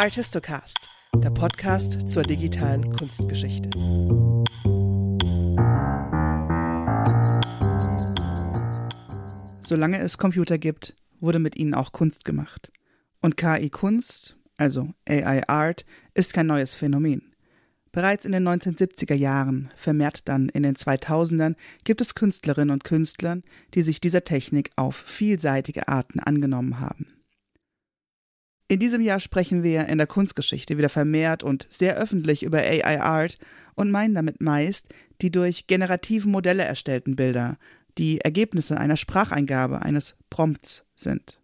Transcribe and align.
Artistocast, 0.00 0.78
der 1.14 1.28
Podcast 1.28 2.08
zur 2.08 2.22
digitalen 2.22 2.90
Kunstgeschichte. 2.96 3.68
Solange 9.60 9.98
es 9.98 10.16
Computer 10.16 10.56
gibt, 10.56 10.96
wurde 11.20 11.38
mit 11.38 11.54
ihnen 11.54 11.74
auch 11.74 11.92
Kunst 11.92 12.24
gemacht. 12.24 12.72
Und 13.20 13.36
KI-Kunst, 13.36 14.38
also 14.56 14.88
AI-Art, 15.06 15.84
ist 16.14 16.32
kein 16.32 16.46
neues 16.46 16.74
Phänomen. 16.74 17.34
Bereits 17.92 18.24
in 18.24 18.32
den 18.32 18.48
1970er 18.48 19.14
Jahren, 19.14 19.70
vermehrt 19.76 20.28
dann 20.28 20.48
in 20.48 20.62
den 20.62 20.76
2000ern, 20.76 21.56
gibt 21.84 22.00
es 22.00 22.14
Künstlerinnen 22.14 22.70
und 22.70 22.84
Künstler, 22.84 23.42
die 23.74 23.82
sich 23.82 24.00
dieser 24.00 24.24
Technik 24.24 24.70
auf 24.76 24.96
vielseitige 24.96 25.88
Arten 25.88 26.20
angenommen 26.20 26.80
haben. 26.80 27.19
In 28.70 28.78
diesem 28.78 29.02
Jahr 29.02 29.18
sprechen 29.18 29.64
wir 29.64 29.88
in 29.88 29.98
der 29.98 30.06
Kunstgeschichte 30.06 30.78
wieder 30.78 30.88
vermehrt 30.88 31.42
und 31.42 31.66
sehr 31.68 31.96
öffentlich 31.96 32.44
über 32.44 32.58
AI-Art 32.58 33.36
und 33.74 33.90
meinen 33.90 34.14
damit 34.14 34.40
meist 34.40 34.86
die 35.22 35.32
durch 35.32 35.66
generative 35.66 36.28
Modelle 36.28 36.62
erstellten 36.62 37.16
Bilder, 37.16 37.58
die 37.98 38.20
Ergebnisse 38.20 38.78
einer 38.78 38.96
Spracheingabe, 38.96 39.82
eines 39.82 40.14
Prompts 40.30 40.84
sind. 40.94 41.40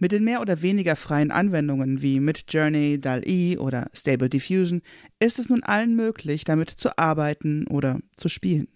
Mit 0.00 0.10
den 0.10 0.24
mehr 0.24 0.40
oder 0.40 0.60
weniger 0.60 0.96
freien 0.96 1.30
Anwendungen 1.30 2.02
wie 2.02 2.18
Midjourney, 2.18 3.00
DAL-E 3.00 3.58
oder 3.58 3.88
Stable 3.94 4.28
Diffusion 4.28 4.82
ist 5.20 5.38
es 5.38 5.48
nun 5.48 5.62
allen 5.62 5.94
möglich, 5.94 6.42
damit 6.42 6.68
zu 6.68 6.98
arbeiten 6.98 7.68
oder 7.68 8.00
zu 8.16 8.28
spielen. 8.28 8.66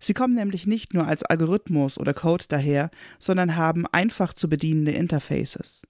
Sie 0.00 0.14
kommen 0.14 0.34
nämlich 0.34 0.66
nicht 0.66 0.94
nur 0.94 1.06
als 1.06 1.22
Algorithmus 1.22 1.96
oder 1.96 2.12
Code 2.12 2.46
daher, 2.48 2.90
sondern 3.20 3.54
haben 3.54 3.86
einfach 3.86 4.34
zu 4.34 4.48
bedienende 4.48 4.90
Interfaces. 4.90 5.82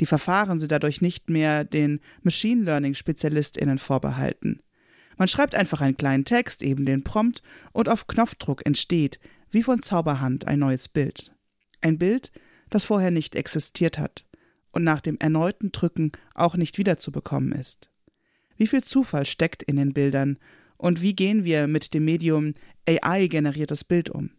Die 0.00 0.06
Verfahren 0.06 0.58
sind 0.58 0.72
dadurch 0.72 1.00
nicht 1.00 1.30
mehr 1.30 1.64
den 1.64 2.00
Machine 2.22 2.64
Learning 2.64 2.94
Spezialistinnen 2.94 3.78
vorbehalten. 3.78 4.60
Man 5.16 5.28
schreibt 5.28 5.54
einfach 5.54 5.80
einen 5.80 5.96
kleinen 5.96 6.24
Text, 6.24 6.62
eben 6.62 6.84
den 6.84 7.04
Prompt, 7.04 7.42
und 7.72 7.88
auf 7.88 8.06
Knopfdruck 8.06 8.66
entsteht, 8.66 9.20
wie 9.50 9.62
von 9.62 9.82
Zauberhand, 9.82 10.46
ein 10.46 10.58
neues 10.58 10.88
Bild. 10.88 11.32
Ein 11.80 11.98
Bild, 11.98 12.32
das 12.70 12.84
vorher 12.84 13.10
nicht 13.10 13.36
existiert 13.36 13.98
hat 13.98 14.24
und 14.72 14.82
nach 14.82 15.00
dem 15.00 15.16
erneuten 15.18 15.70
Drücken 15.70 16.12
auch 16.34 16.56
nicht 16.56 16.78
wiederzubekommen 16.78 17.52
ist. 17.52 17.90
Wie 18.56 18.66
viel 18.66 18.82
Zufall 18.82 19.26
steckt 19.26 19.62
in 19.62 19.76
den 19.76 19.92
Bildern 19.92 20.38
und 20.76 21.00
wie 21.00 21.14
gehen 21.14 21.44
wir 21.44 21.68
mit 21.68 21.94
dem 21.94 22.04
Medium 22.04 22.54
AI-generiertes 22.88 23.84
Bild 23.84 24.10
um? 24.10 24.30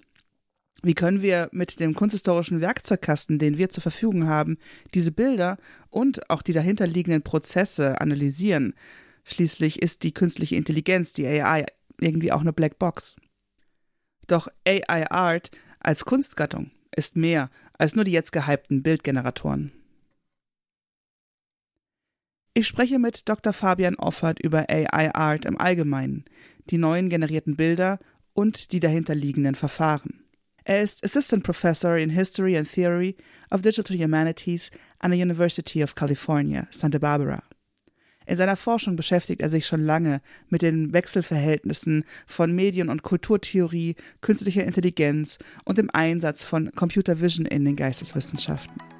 Wie 0.83 0.93
können 0.93 1.21
wir 1.21 1.49
mit 1.51 1.79
dem 1.79 1.95
kunsthistorischen 1.95 2.61
Werkzeugkasten, 2.61 3.39
den 3.39 3.57
wir 3.57 3.69
zur 3.69 3.81
Verfügung 3.81 4.27
haben, 4.27 4.57
diese 4.93 5.11
Bilder 5.11 5.57
und 5.89 6.29
auch 6.29 6.41
die 6.41 6.53
dahinterliegenden 6.53 7.23
Prozesse 7.23 8.01
analysieren? 8.01 8.73
Schließlich 9.23 9.81
ist 9.81 10.03
die 10.03 10.13
künstliche 10.13 10.55
Intelligenz, 10.55 11.13
die 11.13 11.25
AI, 11.25 11.65
irgendwie 11.99 12.31
auch 12.31 12.41
eine 12.41 12.53
Blackbox. 12.53 13.15
Doch 14.27 14.47
AI 14.65 15.09
Art 15.09 15.51
als 15.79 16.05
Kunstgattung 16.05 16.71
ist 16.95 17.15
mehr 17.15 17.49
als 17.77 17.95
nur 17.95 18.03
die 18.03 18.11
jetzt 18.11 18.31
gehypten 18.31 18.83
Bildgeneratoren. 18.83 19.71
Ich 22.53 22.67
spreche 22.67 22.99
mit 22.99 23.27
Dr. 23.27 23.51
Fabian 23.51 23.95
Offert 23.95 24.39
über 24.39 24.69
AI 24.69 25.13
Art 25.13 25.45
im 25.45 25.57
Allgemeinen, 25.59 26.23
die 26.69 26.77
neuen 26.77 27.09
generierten 27.09 27.57
Bilder 27.57 27.99
und 28.33 28.71
die 28.71 28.79
dahinterliegenden 28.79 29.55
Verfahren. 29.55 30.24
Er 30.67 30.81
ist 30.81 31.03
Assistant 31.03 31.43
Professor 31.43 31.95
in 31.95 32.09
History 32.09 32.57
and 32.57 32.67
Theory 32.67 33.15
of 33.51 33.61
Digital 33.61 33.95
Humanities 33.95 34.71
an 34.97 35.11
der 35.11 35.19
University 35.19 35.83
of 35.83 35.93
California, 35.93 36.67
Santa 36.71 36.97
Barbara. 36.97 37.43
In 38.25 38.35
seiner 38.35 38.55
Forschung 38.55 38.95
beschäftigt 38.95 39.43
er 39.43 39.51
sich 39.51 39.67
schon 39.67 39.85
lange 39.85 40.21
mit 40.49 40.63
den 40.63 40.91
Wechselverhältnissen 40.91 42.03
von 42.25 42.51
Medien- 42.55 42.89
und 42.89 43.03
Kulturtheorie, 43.03 43.95
künstlicher 44.21 44.63
Intelligenz 44.63 45.37
und 45.65 45.77
dem 45.77 45.91
Einsatz 45.93 46.43
von 46.43 46.71
Computer 46.71 47.21
Vision 47.21 47.45
in 47.45 47.63
den 47.63 47.75
Geisteswissenschaften. 47.75 48.94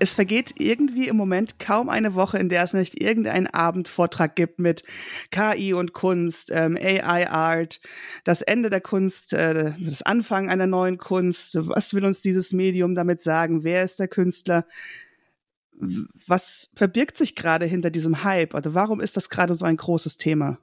Es 0.00 0.14
vergeht 0.14 0.54
irgendwie 0.58 1.08
im 1.08 1.16
Moment 1.16 1.58
kaum 1.58 1.90
eine 1.90 2.14
Woche, 2.14 2.38
in 2.38 2.48
der 2.48 2.64
es 2.64 2.72
nicht 2.72 3.00
irgendeinen 3.00 3.46
Abendvortrag 3.46 4.34
gibt 4.34 4.58
mit 4.58 4.82
KI 5.30 5.74
und 5.74 5.92
Kunst, 5.92 6.50
ähm, 6.52 6.76
AI-Art, 6.76 7.80
das 8.24 8.40
Ende 8.40 8.70
der 8.70 8.80
Kunst, 8.80 9.34
äh, 9.34 9.74
das 9.78 10.02
Anfang 10.02 10.48
einer 10.48 10.66
neuen 10.66 10.96
Kunst. 10.96 11.56
Was 11.60 11.92
will 11.92 12.04
uns 12.04 12.22
dieses 12.22 12.52
Medium 12.52 12.94
damit 12.94 13.22
sagen? 13.22 13.62
Wer 13.62 13.84
ist 13.84 13.98
der 13.98 14.08
Künstler? 14.08 14.64
Was 16.26 16.70
verbirgt 16.74 17.18
sich 17.18 17.36
gerade 17.36 17.66
hinter 17.66 17.90
diesem 17.90 18.24
Hype? 18.24 18.54
Oder 18.54 18.74
warum 18.74 19.00
ist 19.00 19.18
das 19.18 19.28
gerade 19.28 19.54
so 19.54 19.66
ein 19.66 19.76
großes 19.76 20.16
Thema? 20.16 20.58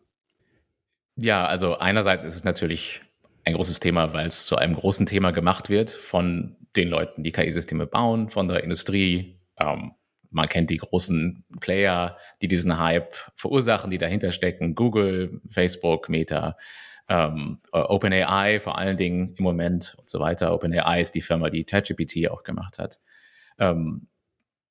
Ja, 1.16 1.46
also 1.46 1.78
einerseits 1.78 2.24
ist 2.24 2.36
es 2.36 2.44
natürlich 2.44 3.02
ein 3.46 3.54
großes 3.54 3.80
Thema, 3.80 4.14
weil 4.14 4.28
es 4.28 4.46
zu 4.46 4.58
einem 4.58 4.76
großen 4.76 5.06
Thema 5.06 5.32
gemacht 5.32 5.70
wird 5.70 5.90
von 5.90 6.57
den 6.78 6.90
Leuten, 6.90 7.24
die 7.24 7.32
KI-Systeme 7.32 7.88
bauen, 7.88 8.30
von 8.30 8.48
der 8.48 8.64
Industrie. 8.64 9.40
Ähm, 9.60 9.94
man 10.30 10.50
kennt 10.50 10.70
die 10.70 10.78
großen 10.78 11.46
Player, 11.60 12.18
die 12.42 12.48
diesen 12.48 12.78
Hype 12.78 13.16
verursachen, 13.36 13.92
die 13.92 13.98
dahinter 13.98 14.32
stecken. 14.32 14.76
Google, 14.76 15.42
Facebook, 15.50 16.10
Meta, 16.10 16.58
ähm, 17.10 17.60
äh, 17.72 17.80
OpenAI 17.80 18.60
vor 18.60 18.78
allen 18.78 18.98
Dingen 18.98 19.36
im 19.38 19.44
Moment 19.44 19.96
und 19.98 20.10
so 20.10 20.20
weiter. 20.20 20.54
OpenAI 20.54 21.02
ist 21.02 21.16
die 21.16 21.22
Firma, 21.22 21.50
die 21.50 21.64
ChatGPT 21.64 22.30
auch 22.30 22.44
gemacht 22.44 22.78
hat. 22.80 23.00
Ähm, 23.58 24.08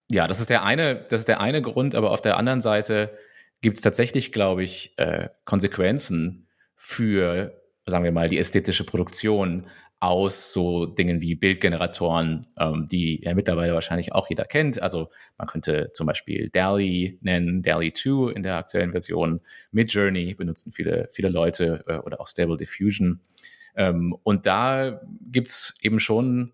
ja, 0.08 0.28
das 0.28 0.40
ist 0.40 0.50
der 0.50 0.62
eine, 0.62 0.94
das 0.94 1.20
ist 1.20 1.28
der 1.28 1.40
eine 1.40 1.62
Grund, 1.62 1.94
aber 1.94 2.12
auf 2.12 2.20
der 2.20 2.36
anderen 2.36 2.60
Seite 2.60 3.16
gibt 3.62 3.78
es 3.78 3.82
tatsächlich, 3.82 4.30
glaube 4.32 4.62
ich, 4.62 4.94
äh, 4.98 5.30
Konsequenzen 5.44 6.46
für 6.76 7.60
sagen 7.86 8.04
wir 8.04 8.12
mal, 8.12 8.28
die 8.28 8.38
ästhetische 8.38 8.84
Produktion 8.84 9.68
aus 9.98 10.52
so 10.52 10.86
Dingen 10.86 11.20
wie 11.20 11.34
Bildgeneratoren, 11.34 12.46
ähm, 12.58 12.86
die 12.88 13.22
ja 13.22 13.34
mittlerweile 13.34 13.72
wahrscheinlich 13.72 14.12
auch 14.12 14.28
jeder 14.28 14.44
kennt. 14.44 14.80
Also 14.82 15.10
man 15.38 15.48
könnte 15.48 15.90
zum 15.94 16.06
Beispiel 16.06 16.50
DALI 16.50 17.18
nennen, 17.22 17.62
DALI 17.62 17.92
2 17.92 18.32
in 18.32 18.42
der 18.42 18.56
aktuellen 18.56 18.92
Version. 18.92 19.40
Midjourney 19.72 20.34
benutzen 20.34 20.72
viele, 20.72 21.08
viele 21.12 21.30
Leute 21.30 21.84
äh, 21.86 21.98
oder 21.98 22.20
auch 22.20 22.28
Stable 22.28 22.58
Diffusion. 22.58 23.20
Ähm, 23.74 24.14
und 24.22 24.46
da 24.46 25.00
gibt's 25.30 25.78
eben 25.80 25.98
schon, 25.98 26.52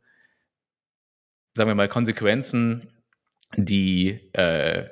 sagen 1.55 1.69
wir 1.69 1.75
mal, 1.75 1.89
Konsequenzen, 1.89 2.89
die 3.57 4.21
äh, 4.35 4.89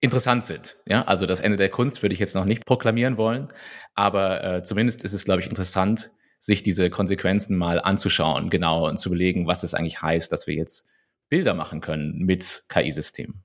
interessant 0.00 0.44
sind. 0.44 0.76
Ja, 0.88 1.02
also 1.04 1.26
das 1.26 1.40
Ende 1.40 1.56
der 1.56 1.68
Kunst 1.68 2.02
würde 2.02 2.14
ich 2.14 2.18
jetzt 2.18 2.34
noch 2.34 2.44
nicht 2.44 2.66
proklamieren 2.66 3.16
wollen, 3.16 3.52
aber 3.94 4.42
äh, 4.42 4.62
zumindest 4.62 5.04
ist 5.04 5.12
es, 5.12 5.24
glaube 5.24 5.40
ich, 5.40 5.46
interessant, 5.46 6.10
sich 6.40 6.62
diese 6.62 6.90
Konsequenzen 6.90 7.56
mal 7.56 7.80
anzuschauen, 7.80 8.50
genau 8.50 8.88
und 8.88 8.96
zu 8.96 9.10
überlegen, 9.10 9.46
was 9.46 9.62
es 9.62 9.74
eigentlich 9.74 10.02
heißt, 10.02 10.32
dass 10.32 10.46
wir 10.46 10.54
jetzt 10.54 10.86
Bilder 11.28 11.54
machen 11.54 11.80
können 11.80 12.18
mit 12.18 12.64
KI-Systemen. 12.68 13.44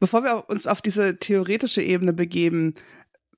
Bevor 0.00 0.24
wir 0.24 0.48
uns 0.48 0.66
auf 0.66 0.80
diese 0.80 1.18
theoretische 1.18 1.82
Ebene 1.82 2.12
begeben, 2.12 2.74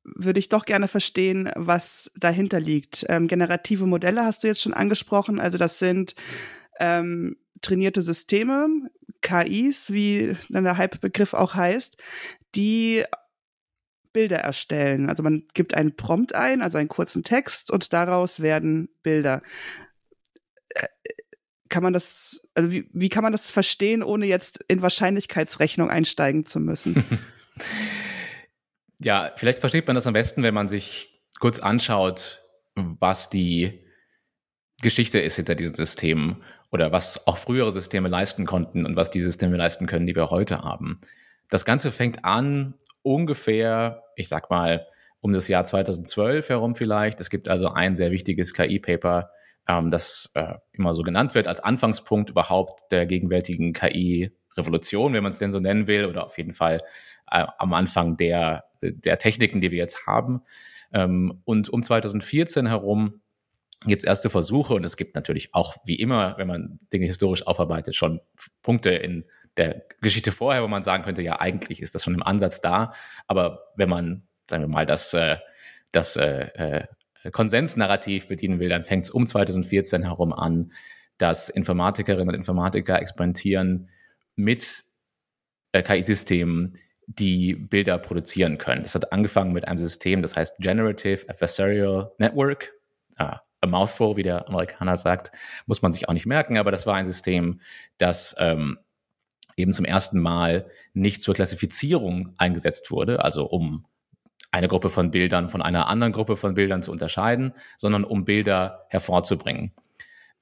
würde 0.05 0.39
ich 0.39 0.51
doch 0.51 0.67
gerne 0.67 0.87
verstehen, 0.87 1.51
was 1.57 2.11
dahinter 2.17 2.61
liegt. 2.61 3.07
Ähm, 3.09 3.27
generative 3.27 3.87
Modelle 3.87 4.25
hast 4.25 4.43
du 4.43 4.47
jetzt 4.47 4.61
schon 4.61 4.75
angesprochen. 4.75 5.41
Also 5.41 5.59
das 5.59 5.79
sind 5.79 6.15
ähm, 6.79 7.37
trainierte 7.63 8.03
Systeme, 8.03 8.69
KIs, 9.23 9.91
wie 9.91 10.37
dann 10.51 10.65
der 10.65 10.77
Hype-Begriff 10.77 11.33
auch 11.33 11.55
heißt, 11.55 11.97
die 12.55 13.05
Bilder 14.15 14.39
erstellen. 14.39 15.11
Also 15.11 15.23
man 15.23 15.43
gibt 15.53 15.75
einen 15.75 15.95
Prompt 15.95 16.35
ein, 16.35 16.63
also 16.63 16.79
einen 16.79 16.89
kurzen 16.89 17.23
Text 17.23 17.71
und 17.71 17.93
daraus 17.93 18.41
werden 18.41 18.89
Bilder. 19.03 19.43
Äh, 20.71 20.87
kann 21.69 21.83
man 21.83 21.93
das, 21.93 22.49
also 22.55 22.73
wie, 22.73 22.89
wie 22.95 23.11
kann 23.11 23.23
man 23.23 23.33
das 23.33 23.51
verstehen, 23.51 24.03
ohne 24.03 24.25
jetzt 24.25 24.65
in 24.69 24.81
Wahrscheinlichkeitsrechnung 24.81 25.91
einsteigen 25.91 26.47
zu 26.47 26.61
müssen? 26.61 27.05
ja, 28.99 29.33
vielleicht 29.37 29.59
versteht 29.59 29.87
man 29.87 29.97
das 29.97 30.07
am 30.07 30.15
besten, 30.15 30.43
wenn 30.43 30.55
man 30.55 30.69
sich 30.69 31.23
kurz 31.41 31.59
anschaut, 31.59 32.43
was 32.77 33.29
die 33.29 33.85
Geschichte 34.81 35.19
ist 35.19 35.37
hinter 35.37 35.57
diesen 35.57 35.75
Systemen 35.75 36.43
oder 36.71 36.93
was 36.93 37.27
auch 37.27 37.39
frühere 37.39 37.73
Systeme 37.73 38.09
leisten 38.09 38.47
konnten 38.47 38.87
und 38.87 38.97
was 38.97 39.11
die 39.11 39.21
Systeme 39.21 39.57
leisten 39.57 39.87
können, 39.87 40.07
die 40.07 40.15
wir 40.15 40.31
heute 40.31 40.61
haben. 40.61 41.01
Das 41.51 41.65
Ganze 41.65 41.91
fängt 41.91 42.25
an 42.25 42.75
ungefähr, 43.03 44.04
ich 44.17 44.29
sag 44.29 44.51
mal, 44.51 44.87
um 45.21 45.33
das 45.33 45.49
Jahr 45.49 45.65
2012 45.65 46.51
herum 46.51 46.75
vielleicht. 46.75 47.21
Es 47.21 47.31
gibt 47.31 47.49
also 47.49 47.69
ein 47.69 47.95
sehr 47.95 48.11
wichtiges 48.11 48.53
KI-Paper, 48.53 49.31
ähm, 49.67 49.91
das 49.91 50.31
äh, 50.35 50.55
immer 50.73 50.95
so 50.95 51.03
genannt 51.03 51.35
wird 51.35 51.47
als 51.47 51.61
Anfangspunkt 51.61 52.31
überhaupt 52.31 52.93
der 52.93 53.07
gegenwärtigen 53.07 53.73
KI-Revolution, 53.73 55.15
wenn 55.15 55.23
man 55.23 55.33
es 55.33 55.39
denn 55.39 55.51
so 55.51 55.61
nennen 55.61 55.87
will, 55.87 56.05
oder 56.05 56.27
auf 56.27 56.37
jeden 56.37 56.53
Fall 56.53 56.81
äh, 57.31 57.45
am 57.59 57.73
Anfang 57.73 58.17
der, 58.17 58.65
der 58.83 59.19
Techniken, 59.19 59.61
die 59.61 59.71
wir 59.71 59.79
jetzt 59.79 60.07
haben. 60.07 60.43
Ähm, 60.93 61.41
und 61.45 61.71
um 61.71 61.83
2014 61.83 62.67
herum 62.67 63.23
gibt 63.87 64.03
es 64.03 64.07
erste 64.07 64.31
Versuche 64.31 64.75
und 64.75 64.85
es 64.85 64.97
gibt 64.97 65.15
natürlich 65.15 65.55
auch, 65.55 65.77
wie 65.85 65.97
immer, 65.97 66.37
wenn 66.39 66.49
man 66.49 66.79
Dinge 66.93 67.07
historisch 67.07 67.47
aufarbeitet, 67.47 67.95
schon 67.97 68.21
Punkte 68.63 68.91
in 68.91 69.25
der 69.57 69.83
Geschichte 70.01 70.33
vorher, 70.33 70.63
wo 70.63 70.69
man 70.69 70.83
sagen 70.83 71.05
könnte, 71.05 71.23
ja, 71.23 71.41
eigentlich 71.41 71.81
ist 71.81 71.95
das 71.95 72.05
schon 72.05 72.15
im 72.15 72.23
Ansatz 72.23 72.61
da. 72.61 72.95
Aber 73.27 73.73
wenn 73.77 73.89
man, 73.89 74.23
sagen 74.49 74.63
wir 74.63 74.69
mal, 74.69 74.87
das, 74.87 75.15
äh, 75.15 75.37
das 75.93 76.17
äh, 76.17 76.85
äh, 77.23 77.31
Konsensnarrativ 77.31 78.29
bedienen 78.29 78.59
will, 78.59 78.69
dann 78.69 78.83
fängt 78.83 79.05
es 79.05 79.11
um 79.11 79.27
2014 79.27 80.03
herum 80.03 80.33
an, 80.33 80.73
dass 81.19 81.49
Informatikerinnen 81.49 82.29
und 82.29 82.35
Informatiker 82.35 83.01
experimentieren 83.01 83.89
mit 84.37 84.85
KI-Systemen, 85.73 86.79
die 87.07 87.55
Bilder 87.55 87.99
produzieren 87.99 88.59
können. 88.59 88.83
Das 88.83 88.95
hat 88.95 89.13
angefangen 89.13 89.53
mit 89.53 89.69
einem 89.69 89.79
System, 89.79 90.23
das 90.23 90.37
heißt 90.37 90.59
Generative 90.59 91.29
Adversarial 91.29 92.13
Network. 92.19 92.73
Ah, 93.17 93.41
a 93.61 93.67
mouthful, 93.67 94.17
wie 94.17 94.23
der 94.23 94.49
Amerikaner 94.49 94.97
sagt, 94.97 95.33
muss 95.67 95.83
man 95.83 95.93
sich 95.93 96.09
auch 96.09 96.13
nicht 96.13 96.27
merken, 96.27 96.59
aber 96.59 96.71
das 96.71 96.87
war 96.87 96.95
ein 96.95 97.07
System, 97.07 97.61
das 97.99 98.35
ähm, 98.39 98.79
eben 99.57 99.73
zum 99.73 99.85
ersten 99.85 100.21
Mal 100.21 100.71
nicht 100.93 101.23
zur 101.23 101.35
Klassifizierung 101.35 102.35
eingesetzt 102.39 102.91
wurde, 102.91 103.25
also 103.25 103.47
um 103.47 103.87
eine 104.55 104.69
Gruppe 104.69 104.89
von 104.89 105.11
Bildern 105.11 105.51
von 105.51 105.63
einer 105.63 105.89
anderen 105.89 106.13
Gruppe 106.13 106.37
von 106.37 106.55
Bildern 106.55 106.83
zu 106.83 106.93
unterscheiden, 106.93 107.55
sondern 107.77 108.05
um 108.05 108.25
Bilder 108.25 108.87
hervorzubringen. 108.89 109.73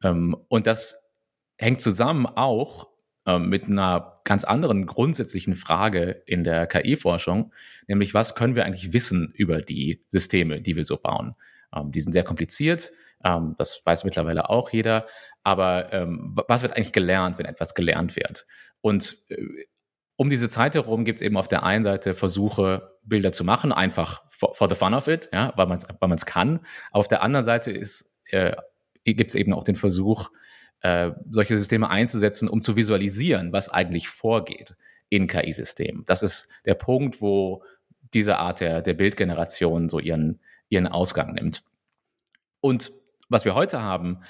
Ähm, 0.03 0.37
und 0.49 0.67
das 0.67 1.09
hängt 1.56 1.81
zusammen 1.81 2.26
auch 2.26 2.88
ähm, 3.26 3.49
mit 3.49 3.64
einer 3.67 4.20
ganz 4.25 4.44
anderen 4.44 4.85
grundsätzlichen 4.85 5.55
Frage 5.55 6.23
in 6.26 6.44
der 6.44 6.67
KI-Forschung, 6.67 7.53
nämlich 7.88 8.12
was 8.12 8.35
können 8.35 8.55
wir 8.55 8.67
eigentlich 8.67 8.93
wissen 8.93 9.32
über 9.35 9.62
die 9.62 10.05
Systeme, 10.11 10.61
die 10.61 10.76
wir 10.76 10.85
so 10.85 10.99
bauen? 10.99 11.35
Ähm, 11.75 11.91
die 11.91 12.00
sind 12.00 12.12
sehr 12.12 12.25
kompliziert, 12.25 12.93
das 13.56 13.81
weiß 13.85 14.03
mittlerweile 14.03 14.50
auch 14.50 14.70
jeder, 14.70 15.06
aber 15.44 16.09
was 16.49 16.62
wird 16.62 16.75
eigentlich 16.76 16.93
gelernt, 16.93 17.38
wenn 17.38 17.47
etwas 17.47 17.73
gelernt 17.76 18.17
wird? 18.17 18.47
Und 18.82 19.17
äh, 19.29 19.64
um 20.17 20.29
diese 20.29 20.49
Zeit 20.49 20.75
herum 20.75 21.05
gibt 21.05 21.20
es 21.20 21.26
eben 21.26 21.37
auf 21.37 21.49
der 21.49 21.62
einen 21.62 21.84
Seite 21.84 22.14
Versuche, 22.14 22.99
Bilder 23.02 23.32
zu 23.32 23.44
machen, 23.44 23.73
einfach 23.73 24.23
for, 24.29 24.55
for 24.55 24.69
the 24.69 24.75
fun 24.75 24.94
of 24.94 25.08
it, 25.08 25.31
ja, 25.32 25.52
weil 25.56 25.67
man 25.67 26.12
es 26.12 26.26
kann. 26.26 26.61
Auf 26.90 27.08
der 27.08 27.23
anderen 27.23 27.46
Seite 27.46 27.73
äh, 28.26 28.52
gibt 29.05 29.31
es 29.31 29.34
eben 29.34 29.52
auch 29.55 29.64
den 29.64 29.76
Versuch, 29.76 30.31
äh, 30.82 31.12
solche 31.31 31.56
Systeme 31.56 31.88
einzusetzen, 31.88 32.49
um 32.49 32.61
zu 32.61 32.76
visualisieren, 32.76 33.52
was 33.52 33.69
eigentlich 33.69 34.08
vorgeht 34.08 34.76
in 35.08 35.26
KI-Systemen. 35.26 36.05
Das 36.06 36.23
ist 36.23 36.49
der 36.67 36.75
Punkt, 36.75 37.20
wo 37.20 37.64
diese 38.14 38.38
Art 38.38 38.61
der, 38.61 38.82
der 38.82 38.94
Bildgeneration 38.94 39.88
so 39.88 39.99
ihren, 39.99 40.40
ihren 40.69 40.87
Ausgang 40.87 41.35
nimmt. 41.35 41.64
Und 42.61 42.93
was 43.28 43.44
wir 43.44 43.55
heute 43.55 43.81
haben, 43.82 44.23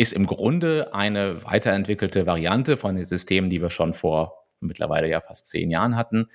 ist 0.00 0.14
im 0.14 0.24
Grunde 0.24 0.94
eine 0.94 1.44
weiterentwickelte 1.44 2.24
Variante 2.24 2.78
von 2.78 2.96
den 2.96 3.04
Systemen, 3.04 3.50
die 3.50 3.60
wir 3.60 3.68
schon 3.68 3.92
vor 3.92 4.46
mittlerweile 4.58 5.10
ja 5.10 5.20
fast 5.20 5.46
zehn 5.46 5.70
Jahren 5.70 5.94
hatten, 5.94 6.30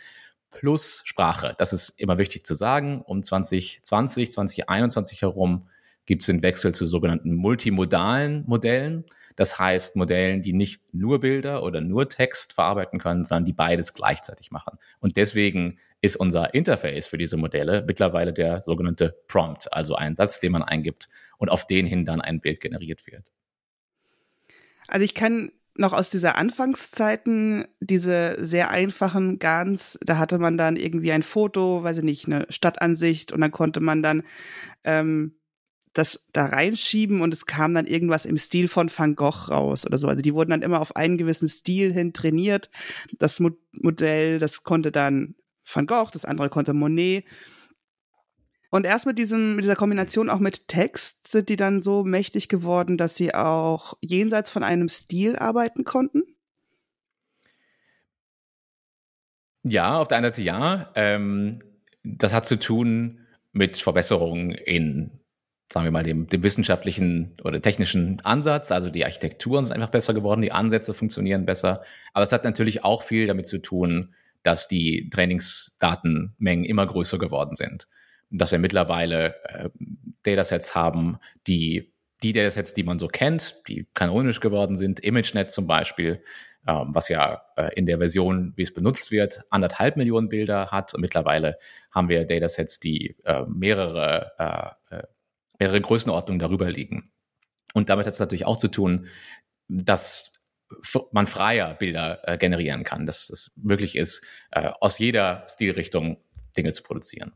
plus 0.51 1.01
Sprache. 1.03 1.55
Das 1.57 1.73
ist 1.73 1.89
immer 1.97 2.19
wichtig 2.19 2.45
zu 2.45 2.53
sagen. 2.53 3.01
Um 3.01 3.23
2020, 3.23 4.31
2021 4.31 5.23
herum 5.23 5.67
gibt 6.05 6.21
es 6.21 6.27
den 6.27 6.43
Wechsel 6.43 6.75
zu 6.75 6.85
sogenannten 6.85 7.33
multimodalen 7.33 8.43
Modellen. 8.45 9.03
Das 9.35 9.57
heißt 9.57 9.95
Modellen, 9.95 10.43
die 10.43 10.53
nicht 10.53 10.81
nur 10.93 11.19
Bilder 11.19 11.63
oder 11.63 11.81
nur 11.81 12.07
Text 12.07 12.53
verarbeiten 12.53 12.99
können, 12.99 13.23
sondern 13.23 13.45
die 13.45 13.53
beides 13.53 13.93
gleichzeitig 13.93 14.51
machen. 14.51 14.77
Und 14.99 15.17
deswegen 15.17 15.79
ist 16.01 16.17
unser 16.17 16.53
Interface 16.53 17.07
für 17.07 17.17
diese 17.17 17.35
Modelle 17.35 17.83
mittlerweile 17.87 18.31
der 18.31 18.61
sogenannte 18.61 19.17
Prompt, 19.27 19.73
also 19.73 19.95
ein 19.95 20.15
Satz, 20.15 20.39
den 20.39 20.51
man 20.51 20.61
eingibt 20.61 21.09
und 21.39 21.49
auf 21.49 21.65
den 21.65 21.87
hin 21.87 22.05
dann 22.05 22.21
ein 22.21 22.41
Bild 22.41 22.61
generiert 22.61 23.07
wird. 23.07 23.34
Also 24.87 25.03
ich 25.03 25.13
kann 25.13 25.51
noch 25.77 25.93
aus 25.93 26.09
dieser 26.09 26.37
Anfangszeiten 26.37 27.67
diese 27.79 28.37
sehr 28.39 28.69
einfachen 28.69 29.39
GANs, 29.39 29.99
da 30.05 30.17
hatte 30.17 30.39
man 30.39 30.57
dann 30.57 30.77
irgendwie 30.77 31.11
ein 31.11 31.23
Foto, 31.23 31.83
weiß 31.83 31.97
ich 31.97 32.03
nicht, 32.03 32.27
eine 32.27 32.45
Stadtansicht 32.49 33.33
und 33.33 33.41
dann 33.41 33.51
konnte 33.51 33.81
man 33.81 34.01
dann 34.01 34.23
ähm, 34.85 35.35
das 35.95 36.25
da 36.33 36.45
reinschieben 36.45 37.21
und 37.21 37.33
es 37.33 37.45
kam 37.45 37.73
dann 37.73 37.87
irgendwas 37.87 38.25
im 38.25 38.37
Stil 38.37 38.67
von 38.67 38.89
Van 38.95 39.15
Gogh 39.15 39.49
raus 39.49 39.85
oder 39.85 39.97
so. 39.97 40.07
Also 40.07 40.21
die 40.21 40.33
wurden 40.33 40.51
dann 40.51 40.61
immer 40.61 40.81
auf 40.81 40.95
einen 40.95 41.17
gewissen 41.17 41.47
Stil 41.47 41.93
hin 41.93 42.13
trainiert. 42.13 42.69
Das 43.17 43.39
Mo 43.39 43.51
Modell, 43.71 44.39
das 44.39 44.63
konnte 44.63 44.91
dann 44.91 45.35
Van 45.65 45.87
Gogh, 45.87 46.11
das 46.11 46.25
andere 46.25 46.49
konnte 46.49 46.73
Monet. 46.73 47.23
Und 48.75 48.85
erst 48.85 49.05
mit, 49.05 49.17
diesem, 49.17 49.55
mit 49.55 49.63
dieser 49.63 49.77
Kombination 49.77 50.29
auch 50.29 50.39
mit 50.39 50.67
Text 50.67 51.29
sind 51.29 51.47
die 51.47 51.55
dann 51.55 51.79
so 51.79 52.03
mächtig 52.03 52.49
geworden, 52.49 52.97
dass 52.97 53.15
sie 53.15 53.33
auch 53.33 53.93
jenseits 54.01 54.51
von 54.51 54.65
einem 54.65 54.89
Stil 54.89 55.37
arbeiten 55.37 55.85
konnten? 55.85 56.23
Ja, 59.63 59.97
auf 59.97 60.09
der 60.09 60.17
einen 60.17 60.25
Seite 60.25 60.41
ja. 60.41 60.91
Ähm, 60.95 61.63
das 62.03 62.33
hat 62.33 62.45
zu 62.45 62.57
tun 62.57 63.21
mit 63.53 63.77
Verbesserungen 63.77 64.51
in 64.51 65.21
sagen 65.71 65.85
wir 65.85 65.91
mal, 65.91 66.03
dem, 66.03 66.27
dem 66.27 66.43
wissenschaftlichen 66.43 67.37
oder 67.45 67.61
technischen 67.61 68.19
Ansatz. 68.25 68.73
Also 68.73 68.89
die 68.89 69.05
Architekturen 69.05 69.63
sind 69.63 69.71
einfach 69.71 69.89
besser 69.89 70.13
geworden, 70.13 70.41
die 70.41 70.51
Ansätze 70.51 70.93
funktionieren 70.93 71.45
besser. 71.45 71.81
Aber 72.11 72.23
es 72.25 72.33
hat 72.33 72.43
natürlich 72.43 72.83
auch 72.83 73.03
viel 73.03 73.25
damit 73.25 73.47
zu 73.47 73.59
tun, 73.59 74.13
dass 74.43 74.67
die 74.67 75.09
Trainingsdatenmengen 75.11 76.65
immer 76.65 76.85
größer 76.85 77.17
geworden 77.17 77.55
sind. 77.55 77.87
Dass 78.29 78.51
wir 78.51 78.59
mittlerweile 78.59 79.35
äh, 79.45 79.69
Datasets 80.23 80.75
haben, 80.75 81.17
die 81.47 81.93
die 82.23 82.33
Datasets, 82.33 82.73
die 82.73 82.83
man 82.83 82.97
so 82.97 83.07
kennt, 83.07 83.61
die 83.67 83.87
kanonisch 83.93 84.39
geworden 84.39 84.75
sind, 84.75 84.99
ImageNet 85.01 85.51
zum 85.51 85.67
Beispiel, 85.67 86.23
ähm, 86.67 86.89
was 86.93 87.09
ja 87.09 87.43
äh, 87.55 87.73
in 87.75 87.85
der 87.85 87.97
Version, 87.97 88.53
wie 88.55 88.63
es 88.63 88.73
benutzt 88.73 89.11
wird, 89.11 89.41
anderthalb 89.49 89.97
Millionen 89.97 90.29
Bilder 90.29 90.71
hat. 90.71 90.93
Und 90.93 91.01
mittlerweile 91.01 91.59
haben 91.91 92.09
wir 92.09 92.25
Datasets, 92.25 92.79
die 92.79 93.15
äh, 93.25 93.43
mehrere 93.47 94.75
äh, 94.89 94.95
äh 94.95 95.03
mehrere 95.59 95.79
Größenordnungen 95.79 96.39
darüber 96.39 96.69
liegen. 96.69 97.11
Und 97.73 97.89
damit 97.89 98.05
hat 98.05 98.13
es 98.13 98.19
natürlich 98.19 98.45
auch 98.45 98.57
zu 98.57 98.67
tun, 98.67 99.07
dass 99.67 100.33
man 101.11 101.27
freier 101.27 101.75
Bilder 101.75 102.27
äh, 102.27 102.37
generieren 102.37 102.83
kann, 102.83 103.05
dass 103.05 103.29
es 103.29 103.51
möglich 103.55 103.95
ist, 103.95 104.25
äh, 104.51 104.71
aus 104.79 104.99
jeder 104.99 105.45
Stilrichtung 105.49 106.17
Dinge 106.57 106.71
zu 106.71 106.83
produzieren. 106.83 107.33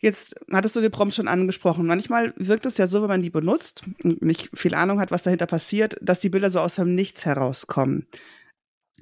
Jetzt 0.00 0.34
hattest 0.52 0.76
du 0.76 0.80
den 0.80 0.90
Prompt 0.90 1.14
schon 1.14 1.28
angesprochen. 1.28 1.86
Manchmal 1.86 2.32
wirkt 2.36 2.66
es 2.66 2.78
ja 2.78 2.86
so, 2.86 3.02
wenn 3.02 3.08
man 3.08 3.22
die 3.22 3.30
benutzt 3.30 3.82
und 4.02 4.22
nicht 4.22 4.50
viel 4.54 4.74
Ahnung 4.74 5.00
hat, 5.00 5.10
was 5.10 5.22
dahinter 5.22 5.46
passiert, 5.46 5.96
dass 6.00 6.20
die 6.20 6.30
Bilder 6.30 6.50
so 6.50 6.60
aus 6.60 6.76
dem 6.76 6.94
Nichts 6.94 7.26
herauskommen. 7.26 8.06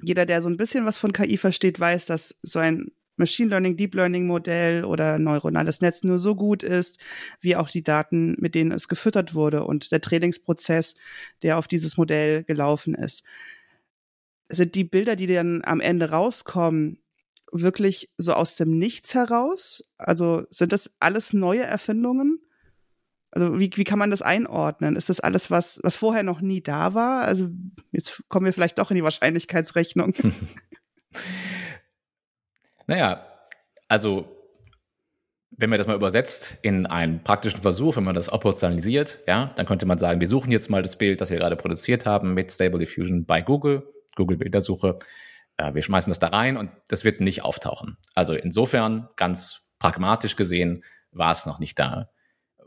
Jeder, 0.01 0.25
der 0.25 0.41
so 0.41 0.49
ein 0.49 0.57
bisschen 0.57 0.85
was 0.85 0.97
von 0.97 1.13
KI 1.13 1.37
versteht, 1.37 1.79
weiß, 1.79 2.05
dass 2.05 2.39
so 2.43 2.59
ein 2.59 2.91
Machine 3.17 3.49
Learning, 3.49 3.75
Deep 3.75 3.95
Learning 3.95 4.27
Modell 4.27 4.85
oder 4.85 5.17
neuronales 5.17 5.81
Netz 5.81 6.03
nur 6.03 6.19
so 6.19 6.35
gut 6.35 6.63
ist, 6.63 6.99
wie 7.41 7.55
auch 7.55 7.69
die 7.69 7.83
Daten, 7.83 8.35
mit 8.39 8.55
denen 8.55 8.71
es 8.71 8.87
gefüttert 8.87 9.33
wurde 9.33 9.63
und 9.63 9.91
der 9.91 10.01
Trainingsprozess, 10.01 10.95
der 11.41 11.57
auf 11.57 11.67
dieses 11.67 11.97
Modell 11.97 12.43
gelaufen 12.43 12.93
ist. 12.93 13.23
Sind 14.49 14.75
die 14.75 14.83
Bilder, 14.83 15.15
die 15.15 15.27
dann 15.27 15.63
am 15.65 15.81
Ende 15.81 16.11
rauskommen, 16.11 16.99
wirklich 17.51 18.11
so 18.17 18.33
aus 18.33 18.55
dem 18.55 18.77
Nichts 18.77 19.13
heraus? 19.13 19.83
Also 19.97 20.43
sind 20.49 20.71
das 20.71 20.95
alles 20.99 21.33
neue 21.33 21.63
Erfindungen? 21.63 22.39
Also 23.31 23.59
wie, 23.59 23.69
wie 23.75 23.83
kann 23.83 23.99
man 23.99 24.11
das 24.11 24.21
einordnen? 24.21 24.95
Ist 24.95 25.09
das 25.09 25.19
alles, 25.19 25.51
was, 25.51 25.79
was 25.83 25.95
vorher 25.95 26.23
noch 26.23 26.41
nie 26.41 26.61
da 26.61 26.93
war? 26.93 27.23
Also 27.23 27.49
jetzt 27.91 28.23
kommen 28.29 28.45
wir 28.45 28.53
vielleicht 28.53 28.79
doch 28.79 28.91
in 28.91 28.95
die 28.95 29.03
Wahrscheinlichkeitsrechnung. 29.03 30.13
Naja, 32.87 33.27
also 33.89 34.33
wenn 35.51 35.69
man 35.69 35.77
das 35.77 35.87
mal 35.87 35.95
übersetzt 35.95 36.57
in 36.61 36.85
einen 36.85 37.23
praktischen 37.23 37.61
Versuch, 37.61 37.97
wenn 37.97 38.03
man 38.03 38.15
das 38.15 38.31
operationalisiert, 38.31 39.19
ja, 39.27 39.51
dann 39.55 39.65
könnte 39.65 39.85
man 39.85 39.97
sagen, 39.97 40.21
wir 40.21 40.27
suchen 40.27 40.51
jetzt 40.51 40.69
mal 40.69 40.81
das 40.81 40.97
Bild, 40.97 41.19
das 41.19 41.29
wir 41.29 41.37
gerade 41.37 41.55
produziert 41.55 42.05
haben 42.05 42.33
mit 42.33 42.51
Stable 42.51 42.79
Diffusion 42.79 43.25
bei 43.25 43.41
Google, 43.41 43.83
Google 44.15 44.37
Bildersuche. 44.37 44.99
Äh, 45.57 45.73
wir 45.73 45.81
schmeißen 45.81 46.09
das 46.09 46.19
da 46.19 46.27
rein 46.27 46.57
und 46.57 46.71
das 46.87 47.03
wird 47.03 47.21
nicht 47.21 47.43
auftauchen. 47.43 47.97
Also 48.15 48.33
insofern, 48.33 49.09
ganz 49.15 49.69
pragmatisch 49.79 50.35
gesehen, 50.35 50.83
war 51.11 51.31
es 51.31 51.45
noch 51.45 51.59
nicht 51.59 51.77
da. 51.79 52.09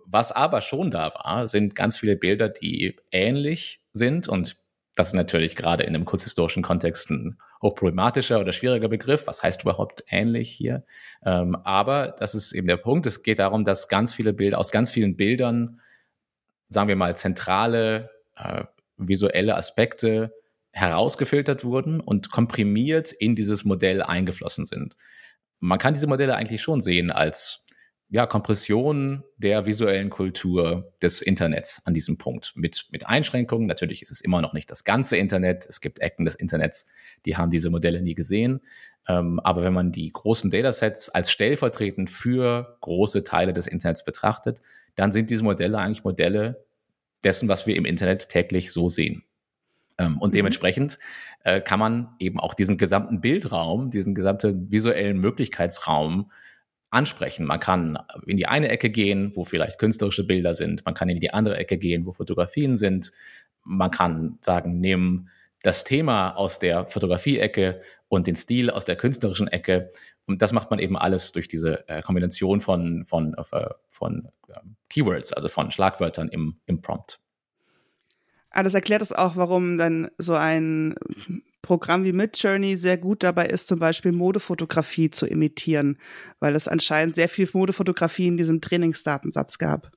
Was 0.07 0.33
aber 0.33 0.61
schon 0.61 0.91
da 0.91 1.15
war, 1.15 1.49
sind 1.49 1.75
ganz 1.75 1.97
viele 1.97 2.17
Bilder, 2.17 2.49
die 2.49 2.97
ähnlich 3.13 3.81
sind 3.93 4.29
und 4.29 4.57
das 4.97 5.09
ist 5.09 5.15
natürlich 5.15 5.57
gerade 5.57 5.85
in 5.85 5.95
einem 5.95 6.05
kurzhistorischen 6.05 6.63
Kontext 6.63 7.11
ein 7.11 7.39
hochproblematischer 7.63 8.41
oder 8.41 8.53
schwieriger 8.53 8.89
Begriff. 8.89 9.27
Was 9.27 9.43
heißt 9.43 9.63
überhaupt 9.63 10.05
ähnlich 10.09 10.51
hier? 10.51 10.85
Ähm, 11.25 11.57
aber 11.57 12.09
das 12.19 12.35
ist 12.35 12.53
eben 12.53 12.67
der 12.67 12.77
Punkt. 12.77 13.07
Es 13.07 13.23
geht 13.23 13.39
darum, 13.39 13.65
dass 13.65 13.89
ganz 13.89 14.13
viele 14.13 14.33
Bilder, 14.33 14.59
aus 14.59 14.73
ganz 14.73 14.91
vielen 14.91 15.17
Bildern, 15.17 15.81
sagen 16.69 16.89
wir 16.89 16.97
mal, 16.97 17.17
zentrale 17.17 18.11
äh, 18.37 18.65
visuelle 18.97 19.57
Aspekte 19.57 20.35
herausgefiltert 20.73 21.65
wurden 21.65 22.00
und 22.00 22.31
komprimiert 22.31 23.12
in 23.12 23.35
dieses 23.37 23.65
Modell 23.65 24.03
eingeflossen 24.03 24.67
sind. 24.67 24.97
Man 25.59 25.79
kann 25.79 25.95
diese 25.95 26.07
Modelle 26.07 26.37
eigentlich 26.37 26.62
schon 26.62 26.81
sehen 26.81 27.11
als 27.11 27.65
ja, 28.11 28.27
Kompression 28.27 29.23
der 29.37 29.67
visuellen 29.67 30.11
Kultur 30.11 30.93
des 31.00 31.23
Internets 31.23 31.83
an 31.87 31.95
diesem 31.95 32.19
Punkt. 32.19 32.53
Mit, 32.57 32.89
mit 32.91 33.07
Einschränkungen. 33.07 33.69
Natürlich 33.69 34.03
ist 34.03 34.11
es 34.11 34.21
immer 34.21 34.43
noch 34.43 34.53
nicht 34.53 34.69
das 34.69 34.83
ganze 34.83 35.17
Internet. 35.17 35.65
Es 35.69 35.81
gibt 35.81 36.00
Ecken 36.00 36.25
des 36.25 36.35
Internets, 36.35 36.89
die 37.25 37.37
haben 37.37 37.53
diese 37.53 37.71
Modelle 37.71 38.03
nie 38.03 38.15
gesehen. 38.15 38.62
Ähm, 39.07 39.39
aber 39.41 39.62
wenn 39.62 39.73
man 39.73 39.93
die 39.93 40.12
großen 40.12 40.50
Datasets 40.50 41.09
als 41.09 41.31
stellvertretend 41.31 42.11
für 42.11 42.77
große 42.81 43.23
Teile 43.23 43.53
des 43.53 43.69
Internets 43.69 44.05
betrachtet, 44.05 44.61
dann 44.97 45.12
sind 45.12 45.31
diese 45.31 45.45
Modelle 45.45 45.79
eigentlich 45.79 46.03
Modelle 46.03 46.67
dessen, 47.23 47.49
was 47.49 47.67
wir 47.67 47.77
im 47.77 47.85
Internet 47.85 48.29
täglich 48.29 48.73
so 48.73 48.89
sehen. 48.89 49.25
Ähm, 50.00 50.19
und 50.19 50.30
mhm. 50.30 50.38
dementsprechend 50.38 50.99
äh, 51.45 51.61
kann 51.61 51.78
man 51.78 52.09
eben 52.19 52.40
auch 52.40 52.54
diesen 52.54 52.78
gesamten 52.78 53.21
Bildraum, 53.21 53.90
diesen 53.90 54.14
gesamten 54.14 54.71
visuellen 54.71 55.19
Möglichkeitsraum 55.19 56.33
ansprechen. 56.88 57.47
Man 57.47 57.61
kann 57.61 57.99
in 58.26 58.37
die 58.37 58.47
eine 58.47 58.69
Ecke 58.69 58.90
gehen, 58.90 59.33
wo 59.37 59.45
vielleicht 59.45 59.78
künstlerische 59.78 60.26
Bilder 60.26 60.54
sind. 60.54 60.85
Man 60.85 60.95
kann 60.95 61.09
in 61.09 61.21
die 61.21 61.33
andere 61.33 61.57
Ecke 61.57 61.78
gehen, 61.78 62.07
wo 62.07 62.12
Fotografien 62.12 62.76
sind. 62.76 63.12
Man 63.62 63.90
kann 63.90 64.38
sagen, 64.40 64.80
nehmen 64.80 65.28
das 65.62 65.85
Thema 65.85 66.30
aus 66.30 66.59
der 66.59 66.87
Fotografie-Ecke 66.87 67.83
und 68.09 68.26
den 68.26 68.35
Stil 68.35 68.71
aus 68.71 68.87
der 68.87 68.97
künstlerischen 68.97 69.47
Ecke. 69.47 69.92
Und 70.26 70.40
das 70.40 70.52
macht 70.52 70.71
man 70.71 70.78
eben 70.78 70.97
alles 70.97 71.33
durch 71.33 71.47
diese 71.47 71.87
äh, 71.88 72.02
Kombination 72.02 72.61
von, 72.62 73.04
von, 73.07 73.35
äh, 73.35 73.66
von 73.90 74.28
äh, 74.49 74.54
Keywords, 74.88 75.35
also 75.35 75.49
von 75.49 75.71
Schlagwörtern 75.71 76.28
im, 76.28 76.57
im 76.64 76.80
Prompt. 76.80 77.21
Ah, 78.50 78.62
das 78.62 78.75
erklärt 78.75 79.02
es 79.02 79.12
auch, 79.12 79.37
warum 79.37 79.78
dann 79.78 80.11
so 80.19 80.35
ein 80.35 80.95
Programm 81.62 82.04
wie 82.04 82.12
Midjourney 82.12 82.76
sehr 82.78 82.99
gut 82.99 83.23
dabei 83.23 83.47
ist, 83.47 83.69
zum 83.69 83.78
Beispiel 83.78 84.12
Modefotografie 84.12 85.11
zu 85.11 85.26
imitieren, 85.26 85.99
weil 86.40 86.57
es 86.57 86.66
anscheinend 86.66 87.14
sehr 87.14 87.28
viel 87.28 87.49
Modefotografie 87.52 88.26
in 88.26 88.37
diesem 88.37 88.61
Trainingsdatensatz 88.61 89.59
gab. 89.59 89.92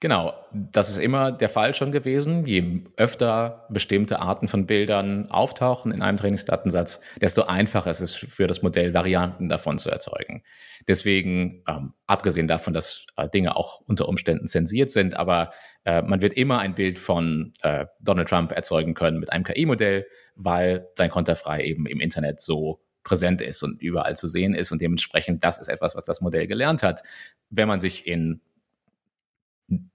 Genau, 0.00 0.32
das 0.52 0.90
ist 0.90 0.98
immer 0.98 1.32
der 1.32 1.48
Fall 1.48 1.74
schon 1.74 1.90
gewesen. 1.90 2.46
Je 2.46 2.84
öfter 2.96 3.66
bestimmte 3.68 4.20
Arten 4.20 4.46
von 4.46 4.64
Bildern 4.64 5.28
auftauchen 5.28 5.90
in 5.90 6.02
einem 6.02 6.18
Trainingsdatensatz, 6.18 7.00
desto 7.20 7.42
einfacher 7.42 7.90
ist 7.90 7.98
es 7.98 8.14
für 8.14 8.46
das 8.46 8.62
Modell, 8.62 8.94
Varianten 8.94 9.48
davon 9.48 9.76
zu 9.76 9.90
erzeugen. 9.90 10.44
Deswegen, 10.86 11.64
ähm, 11.66 11.94
abgesehen 12.06 12.46
davon, 12.46 12.74
dass 12.74 13.06
äh, 13.16 13.28
Dinge 13.28 13.56
auch 13.56 13.80
unter 13.86 14.08
Umständen 14.08 14.46
zensiert 14.46 14.92
sind, 14.92 15.16
aber 15.16 15.50
äh, 15.84 16.00
man 16.02 16.20
wird 16.20 16.34
immer 16.34 16.60
ein 16.60 16.76
Bild 16.76 17.00
von 17.00 17.52
äh, 17.62 17.86
Donald 17.98 18.28
Trump 18.28 18.52
erzeugen 18.52 18.94
können 18.94 19.18
mit 19.18 19.32
einem 19.32 19.42
KI-Modell, 19.42 20.06
weil 20.36 20.86
sein 20.96 21.10
Konterfrei 21.10 21.64
eben 21.64 21.86
im 21.86 21.98
Internet 21.98 22.40
so 22.40 22.80
präsent 23.02 23.40
ist 23.40 23.64
und 23.64 23.82
überall 23.82 24.14
zu 24.14 24.28
sehen 24.28 24.54
ist 24.54 24.70
und 24.70 24.80
dementsprechend 24.80 25.42
das 25.42 25.58
ist 25.58 25.68
etwas, 25.68 25.96
was 25.96 26.04
das 26.04 26.20
Modell 26.20 26.46
gelernt 26.46 26.84
hat. 26.84 27.02
Wenn 27.50 27.66
man 27.66 27.80
sich 27.80 28.06
in 28.06 28.40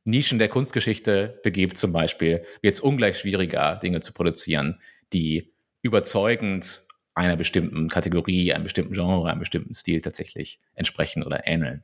Nischen 0.03 0.39
der 0.39 0.50
Kunstgeschichte 0.50 1.39
begibt 1.44 1.77
zum 1.77 1.92
Beispiel, 1.92 2.46
wird 2.62 2.75
es 2.75 2.80
ungleich 2.80 3.18
schwieriger, 3.18 3.77
Dinge 3.77 4.01
zu 4.01 4.13
produzieren, 4.13 4.80
die 5.13 5.53
überzeugend 5.82 6.86
einer 7.15 7.36
bestimmten 7.36 7.89
Kategorie, 7.89 8.53
einem 8.53 8.63
bestimmten 8.63 8.94
Genre, 8.94 9.30
einem 9.30 9.39
bestimmten 9.39 9.74
Stil 9.74 10.01
tatsächlich 10.01 10.60
entsprechen 10.75 11.24
oder 11.24 11.48
ähneln. 11.48 11.84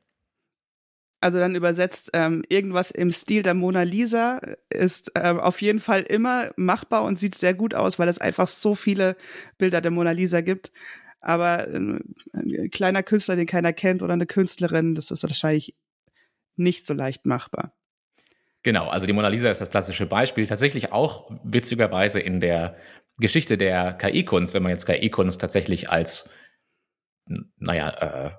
Also 1.21 1.37
dann 1.37 1.55
übersetzt, 1.55 2.11
ähm, 2.13 2.43
irgendwas 2.47 2.91
im 2.91 3.11
Stil 3.11 3.43
der 3.43 3.53
Mona 3.53 3.83
Lisa 3.83 4.39
ist 4.69 5.11
ähm, 5.15 5.39
auf 5.39 5.61
jeden 5.61 5.81
Fall 5.81 6.01
immer 6.03 6.51
machbar 6.55 7.03
und 7.03 7.19
sieht 7.19 7.35
sehr 7.35 7.53
gut 7.53 7.73
aus, 7.73 7.99
weil 7.99 8.07
es 8.07 8.19
einfach 8.19 8.47
so 8.47 8.73
viele 8.73 9.17
Bilder 9.57 9.81
der 9.81 9.91
Mona 9.91 10.11
Lisa 10.11 10.39
gibt. 10.41 10.71
Aber 11.19 11.67
äh, 11.67 11.99
ein 12.33 12.69
kleiner 12.71 13.03
Künstler, 13.03 13.35
den 13.35 13.47
keiner 13.47 13.73
kennt, 13.73 14.01
oder 14.01 14.13
eine 14.13 14.27
Künstlerin, 14.27 14.95
das 14.95 15.11
ist 15.11 15.23
wahrscheinlich 15.23 15.75
nicht 16.55 16.85
so 16.85 16.93
leicht 16.93 17.25
machbar. 17.25 17.73
Genau, 18.63 18.89
also 18.89 19.07
die 19.07 19.13
Mona 19.13 19.29
Lisa 19.29 19.49
ist 19.49 19.61
das 19.61 19.69
klassische 19.69 20.05
Beispiel. 20.05 20.45
Tatsächlich 20.45 20.91
auch 20.91 21.31
witzigerweise 21.43 22.19
in 22.19 22.39
der 22.39 22.75
Geschichte 23.17 23.57
der 23.57 23.93
KI-Kunst, 23.93 24.53
wenn 24.53 24.63
man 24.63 24.71
jetzt 24.71 24.85
KI-Kunst 24.85 25.39
tatsächlich 25.39 25.89
als, 25.89 26.29
naja, 27.57 27.89
äh, 27.89 28.31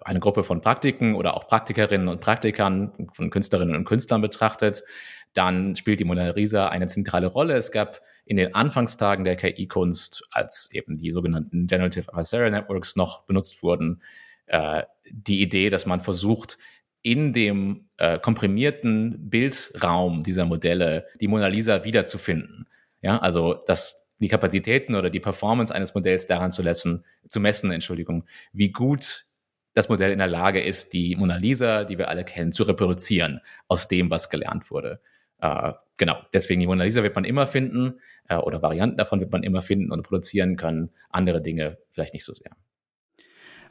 eine 0.00 0.20
Gruppe 0.20 0.44
von 0.44 0.62
Praktiken 0.62 1.14
oder 1.14 1.36
auch 1.36 1.46
Praktikerinnen 1.46 2.08
und 2.08 2.20
Praktikern, 2.20 3.08
von 3.12 3.30
Künstlerinnen 3.30 3.76
und 3.76 3.84
Künstlern 3.84 4.20
betrachtet, 4.20 4.82
dann 5.32 5.76
spielt 5.76 6.00
die 6.00 6.04
Mona 6.04 6.30
Lisa 6.30 6.68
eine 6.68 6.86
zentrale 6.88 7.26
Rolle. 7.26 7.54
Es 7.54 7.70
gab 7.70 8.00
in 8.24 8.36
den 8.36 8.54
Anfangstagen 8.54 9.24
der 9.24 9.36
KI-Kunst, 9.36 10.26
als 10.30 10.68
eben 10.72 10.94
die 10.94 11.10
sogenannten 11.10 11.66
Generative 11.66 12.08
Adversarial 12.08 12.50
Networks 12.50 12.96
noch 12.96 13.24
benutzt 13.26 13.62
wurden, 13.62 14.02
äh, 14.46 14.82
die 15.10 15.40
Idee, 15.42 15.70
dass 15.70 15.86
man 15.86 16.00
versucht, 16.00 16.58
in 17.06 17.32
dem 17.32 17.88
äh, 17.98 18.18
komprimierten 18.18 19.30
Bildraum 19.30 20.24
dieser 20.24 20.44
Modelle 20.44 21.06
die 21.20 21.28
Mona 21.28 21.46
Lisa 21.46 21.84
wiederzufinden. 21.84 22.66
Ja, 23.00 23.18
also 23.18 23.54
das, 23.54 24.10
die 24.18 24.26
Kapazitäten 24.26 24.96
oder 24.96 25.08
die 25.08 25.20
Performance 25.20 25.72
eines 25.72 25.94
Modells 25.94 26.26
daran 26.26 26.50
zu, 26.50 26.62
lassen, 26.62 27.04
zu 27.28 27.38
messen, 27.38 27.70
Entschuldigung, 27.70 28.24
wie 28.52 28.72
gut 28.72 29.26
das 29.74 29.88
Modell 29.88 30.10
in 30.10 30.18
der 30.18 30.26
Lage 30.26 30.60
ist, 30.60 30.92
die 30.94 31.14
Mona 31.14 31.36
Lisa, 31.36 31.84
die 31.84 31.96
wir 31.96 32.08
alle 32.08 32.24
kennen, 32.24 32.50
zu 32.50 32.64
reproduzieren 32.64 33.40
aus 33.68 33.86
dem, 33.86 34.10
was 34.10 34.28
gelernt 34.28 34.68
wurde. 34.72 35.00
Äh, 35.38 35.74
genau, 35.98 36.16
deswegen 36.32 36.60
die 36.60 36.66
Mona 36.66 36.82
Lisa 36.82 37.04
wird 37.04 37.14
man 37.14 37.24
immer 37.24 37.46
finden 37.46 38.00
äh, 38.28 38.34
oder 38.34 38.62
Varianten 38.62 38.96
davon 38.96 39.20
wird 39.20 39.30
man 39.30 39.44
immer 39.44 39.62
finden 39.62 39.92
und 39.92 40.02
produzieren 40.02 40.56
können. 40.56 40.90
Andere 41.10 41.40
Dinge 41.40 41.78
vielleicht 41.92 42.14
nicht 42.14 42.24
so 42.24 42.34
sehr. 42.34 42.50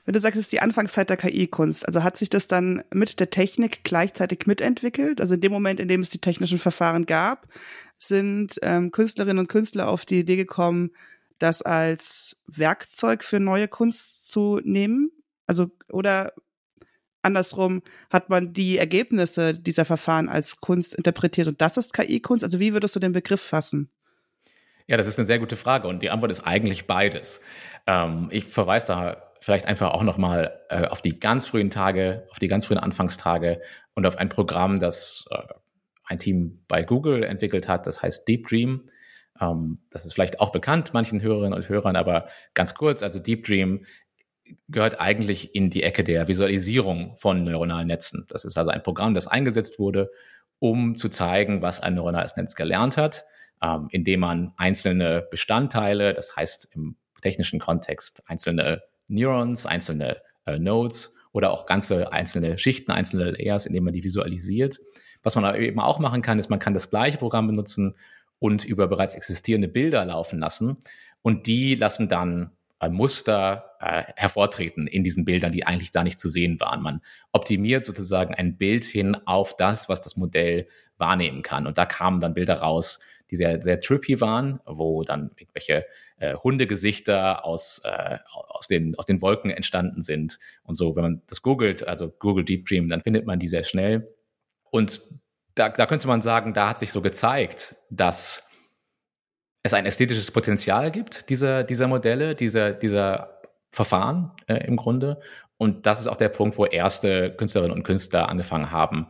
Wenn 0.06 0.14
du 0.14 0.20
sagst, 0.20 0.38
es 0.38 0.46
ist 0.46 0.52
die 0.52 0.62
Anfangszeit 0.62 1.10
der 1.10 1.18
KI-Kunst, 1.18 1.88
also 1.88 2.04
hat 2.04 2.16
sich 2.16 2.30
das 2.30 2.46
dann 2.46 2.84
mit 2.94 3.20
der 3.20 3.32
Technik 3.32 3.84
gleichzeitig 3.84 4.46
mitentwickelt? 4.46 5.20
Also 5.20 5.34
in 5.34 5.42
dem 5.42 5.52
Moment, 5.52 5.80
in 5.80 5.88
dem 5.88 6.02
es 6.02 6.12
die 6.12 6.20
technischen 6.20 6.60
Verfahren 6.60 7.08
gab, 7.08 7.48
sind 7.98 8.60
ähm, 8.62 8.92
Künstlerinnen 8.92 9.40
und 9.40 9.48
Künstler 9.48 9.88
auf 9.88 10.06
die 10.06 10.20
Idee 10.20 10.36
gekommen, 10.36 10.92
das 11.40 11.64
als 11.64 12.38
Werkzeug 12.46 13.24
für 13.24 13.40
neue 13.40 13.68
Kunst 13.68 14.30
zu 14.30 14.62
nehmen? 14.64 15.12
Also, 15.48 15.72
oder 15.92 16.34
andersrum, 17.24 17.82
hat 18.12 18.30
man 18.30 18.54
die 18.54 18.78
Ergebnisse 18.78 19.56
dieser 19.56 19.86
Verfahren 19.86 20.30
als 20.30 20.62
Kunst 20.62 20.94
interpretiert 20.94 21.48
und 21.48 21.62
das 21.62 21.78
ist 21.78 21.94
KI-Kunst? 21.94 22.44
Also, 22.44 22.60
wie 22.60 22.74
würdest 22.74 22.96
du 22.96 23.00
den 23.00 23.12
Begriff 23.12 23.42
fassen? 23.42 23.90
Ja, 24.88 24.98
das 24.98 25.08
ist 25.08 25.18
eine 25.18 25.26
sehr 25.26 25.40
gute 25.40 25.58
Frage 25.58 25.88
und 25.88 26.04
die 26.04 26.12
Antwort 26.12 26.32
ist 26.32 26.46
eigentlich 26.46 26.86
beides. 26.86 27.42
Ähm, 27.88 28.28
ich 28.32 28.46
verweise 28.46 28.86
da 28.86 29.32
vielleicht 29.46 29.68
einfach 29.68 29.92
auch 29.92 30.02
nochmal 30.02 30.60
äh, 30.70 30.88
auf 30.88 31.04
die 31.04 31.20
ganz 31.20 31.46
frühen 31.46 31.70
Tage, 31.70 32.28
auf 32.32 32.40
die 32.40 32.48
ganz 32.48 32.66
frühen 32.66 32.80
Anfangstage 32.80 33.62
und 33.94 34.08
auf 34.08 34.18
ein 34.18 34.28
Programm, 34.28 34.80
das 34.80 35.28
äh, 35.30 35.38
ein 36.04 36.18
Team 36.18 36.64
bei 36.68 36.82
Google 36.82 37.24
entwickelt 37.24 37.68
hat, 37.68 37.86
das 37.86 38.02
heißt 38.02 38.28
Deep 38.28 38.48
Dream. 38.48 38.86
Ähm, 39.40 39.84
das 39.92 40.04
ist 40.08 40.14
vielleicht 40.14 40.40
auch 40.40 40.52
bekannt 40.52 40.96
manchen 40.96 41.22
Hörerinnen 41.22 41.54
und 41.54 41.70
Hörern, 41.70 41.96
aber 41.96 42.28
ganz 42.56 42.74
kurz, 42.74 43.04
also 43.04 43.20
Deep 43.20 43.46
Dream 43.46 43.86
gehört 44.68 45.00
eigentlich 45.00 45.54
in 45.54 45.70
die 45.70 45.84
Ecke 45.84 46.04
der 46.04 46.28
Visualisierung 46.28 47.16
von 47.18 47.44
neuronalen 47.44 47.88
Netzen. 47.88 48.26
Das 48.30 48.46
ist 48.46 48.58
also 48.58 48.72
ein 48.72 48.82
Programm, 48.82 49.14
das 49.14 49.28
eingesetzt 49.28 49.78
wurde, 49.78 50.10
um 50.58 50.96
zu 50.96 51.08
zeigen, 51.08 51.62
was 51.62 51.82
ein 51.82 51.94
neuronales 51.94 52.36
Netz 52.36 52.56
gelernt 52.56 52.98
hat, 52.98 53.26
ähm, 53.62 53.90
indem 53.92 54.22
man 54.22 54.54
einzelne 54.58 55.28
Bestandteile, 55.30 56.16
das 56.16 56.36
heißt 56.36 56.70
im 56.72 56.96
technischen 57.22 57.60
Kontext 57.60 58.24
einzelne 58.26 58.82
Neurons, 59.08 59.66
einzelne 59.66 60.18
äh, 60.46 60.60
Nodes 60.60 61.16
oder 61.32 61.52
auch 61.52 61.66
ganze 61.66 62.12
einzelne 62.14 62.58
Schichten, 62.58 62.92
einzelne 62.92 63.32
Layers, 63.32 63.66
indem 63.66 63.84
man 63.86 63.94
die 63.94 64.04
visualisiert. 64.04 64.80
Was 65.24 65.36
man 65.36 65.46
aber 65.46 65.60
eben 65.60 65.80
auch 65.80 66.00
machen 66.00 66.22
kann, 66.22 66.40
ist, 66.40 66.50
man 66.50 66.60
kann 66.60 66.74
das 66.74 66.90
gleiche 66.90 67.18
Programm 67.18 67.48
benutzen 67.48 67.96
und 68.40 68.64
über 68.64 68.88
bereits 68.88 69.16
existierende 69.16 69.68
Bilder 69.68 70.06
laufen 70.06 70.40
lassen. 70.40 70.78
Und 71.22 71.48
die 71.48 71.76
lassen 71.76 72.08
dann 72.08 72.52
äh, 72.80 72.90
Muster 72.90 73.72
äh, 73.80 74.04
hervortreten 74.16 74.88
in 74.88 75.04
diesen 75.04 75.26
Bildern, 75.26 75.52
die 75.52 75.66
eigentlich 75.66 75.92
da 75.92 76.04
nicht 76.04 76.20
zu 76.20 76.30
sehen 76.30 76.60
waren. 76.60 76.82
Man 76.82 77.02
optimiert 77.32 77.84
sozusagen 77.84 78.36
ein 78.36 78.58
Bild 78.58 78.86
hin 78.86 79.18
auf 79.26 79.56
das, 79.58 79.90
was 79.90 80.02
das 80.02 80.18
Modell 80.18 80.68
wahrnehmen 80.98 81.42
kann. 81.42 81.68
Und 81.68 81.78
da 81.78 81.86
kamen 81.86 82.20
dann 82.20 82.34
Bilder 82.34 82.60
raus, 82.60 83.00
die 83.32 83.36
sehr, 83.36 83.62
sehr 83.62 83.80
trippy 83.80 84.22
waren, 84.22 84.60
wo 84.66 85.04
dann 85.04 85.32
irgendwelche 85.38 85.86
äh, 86.18 86.36
Hundegesichter 86.36 87.44
aus, 87.46 87.82
äh, 87.84 88.18
aus, 88.30 88.68
den, 88.68 88.96
aus 88.98 89.06
den 89.06 89.22
Wolken 89.22 89.52
entstanden 89.52 90.02
sind. 90.02 90.40
Und 90.64 90.76
so, 90.76 90.96
wenn 90.96 91.04
man 91.04 91.22
das 91.28 91.42
googelt, 91.42 91.88
also 91.88 92.10
Google 92.10 92.46
Deep 92.46 92.68
Dream, 92.68 92.88
dann 92.88 93.02
findet 93.02 93.26
man 93.26 93.40
die 93.40 93.48
sehr 93.48 93.64
schnell. 93.64 94.14
Und 94.72 95.02
da, 95.56 95.70
da 95.70 95.86
könnte 95.86 96.08
man 96.08 96.22
sagen, 96.22 96.54
da 96.54 96.70
hat 96.70 96.80
sich 96.80 96.92
so 96.92 97.02
gezeigt, 97.02 97.76
dass 97.90 98.48
es 99.64 99.74
ein 99.74 99.86
ästhetisches 99.86 100.32
Potenzial 100.32 100.92
gibt, 100.92 101.30
dieser, 101.30 101.64
dieser 101.64 101.88
Modelle, 101.88 102.36
dieser, 102.36 102.74
dieser 102.74 103.42
Verfahren 103.72 104.32
äh, 104.48 104.66
im 104.68 104.76
Grunde. 104.76 105.20
Und 105.58 105.86
das 105.86 106.00
ist 106.00 106.08
auch 106.08 106.18
der 106.18 106.30
Punkt, 106.30 106.58
wo 106.58 106.66
erste 106.66 107.32
Künstlerinnen 107.36 107.76
und 107.76 107.84
Künstler 107.84 108.30
angefangen 108.30 108.72
haben, 108.72 109.08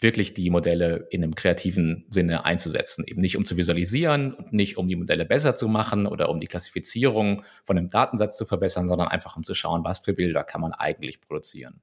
wirklich 0.00 0.34
die 0.34 0.50
Modelle 0.50 1.06
in 1.10 1.22
einem 1.22 1.34
kreativen 1.34 2.06
Sinne 2.10 2.44
einzusetzen. 2.44 3.04
Eben 3.06 3.20
nicht 3.20 3.36
um 3.36 3.44
zu 3.44 3.56
visualisieren 3.56 4.34
und 4.34 4.52
nicht 4.52 4.76
um 4.76 4.88
die 4.88 4.96
Modelle 4.96 5.24
besser 5.24 5.54
zu 5.56 5.68
machen 5.68 6.06
oder 6.06 6.28
um 6.28 6.40
die 6.40 6.46
Klassifizierung 6.46 7.42
von 7.64 7.76
einem 7.76 7.90
Datensatz 7.90 8.36
zu 8.36 8.44
verbessern, 8.44 8.88
sondern 8.88 9.08
einfach 9.08 9.36
um 9.36 9.44
zu 9.44 9.54
schauen, 9.54 9.84
was 9.84 9.98
für 9.98 10.12
Bilder 10.12 10.44
kann 10.44 10.60
man 10.60 10.72
eigentlich 10.72 11.20
produzieren. 11.20 11.80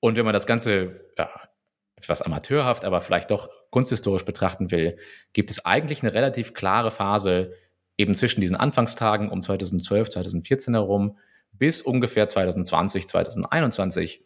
Und 0.00 0.16
wenn 0.16 0.24
man 0.24 0.34
das 0.34 0.46
Ganze 0.46 1.00
ja, 1.18 1.30
etwas 1.96 2.22
amateurhaft, 2.22 2.84
aber 2.84 3.00
vielleicht 3.00 3.30
doch 3.30 3.48
kunsthistorisch 3.70 4.24
betrachten 4.24 4.70
will, 4.70 4.98
gibt 5.32 5.50
es 5.50 5.64
eigentlich 5.64 6.02
eine 6.02 6.14
relativ 6.14 6.54
klare 6.54 6.90
Phase 6.90 7.54
eben 7.96 8.14
zwischen 8.14 8.40
diesen 8.40 8.56
Anfangstagen 8.56 9.28
um 9.28 9.40
2012, 9.40 10.10
2014 10.10 10.74
herum 10.74 11.18
bis 11.52 11.82
ungefähr 11.82 12.26
2020, 12.26 13.06
2021, 13.06 14.24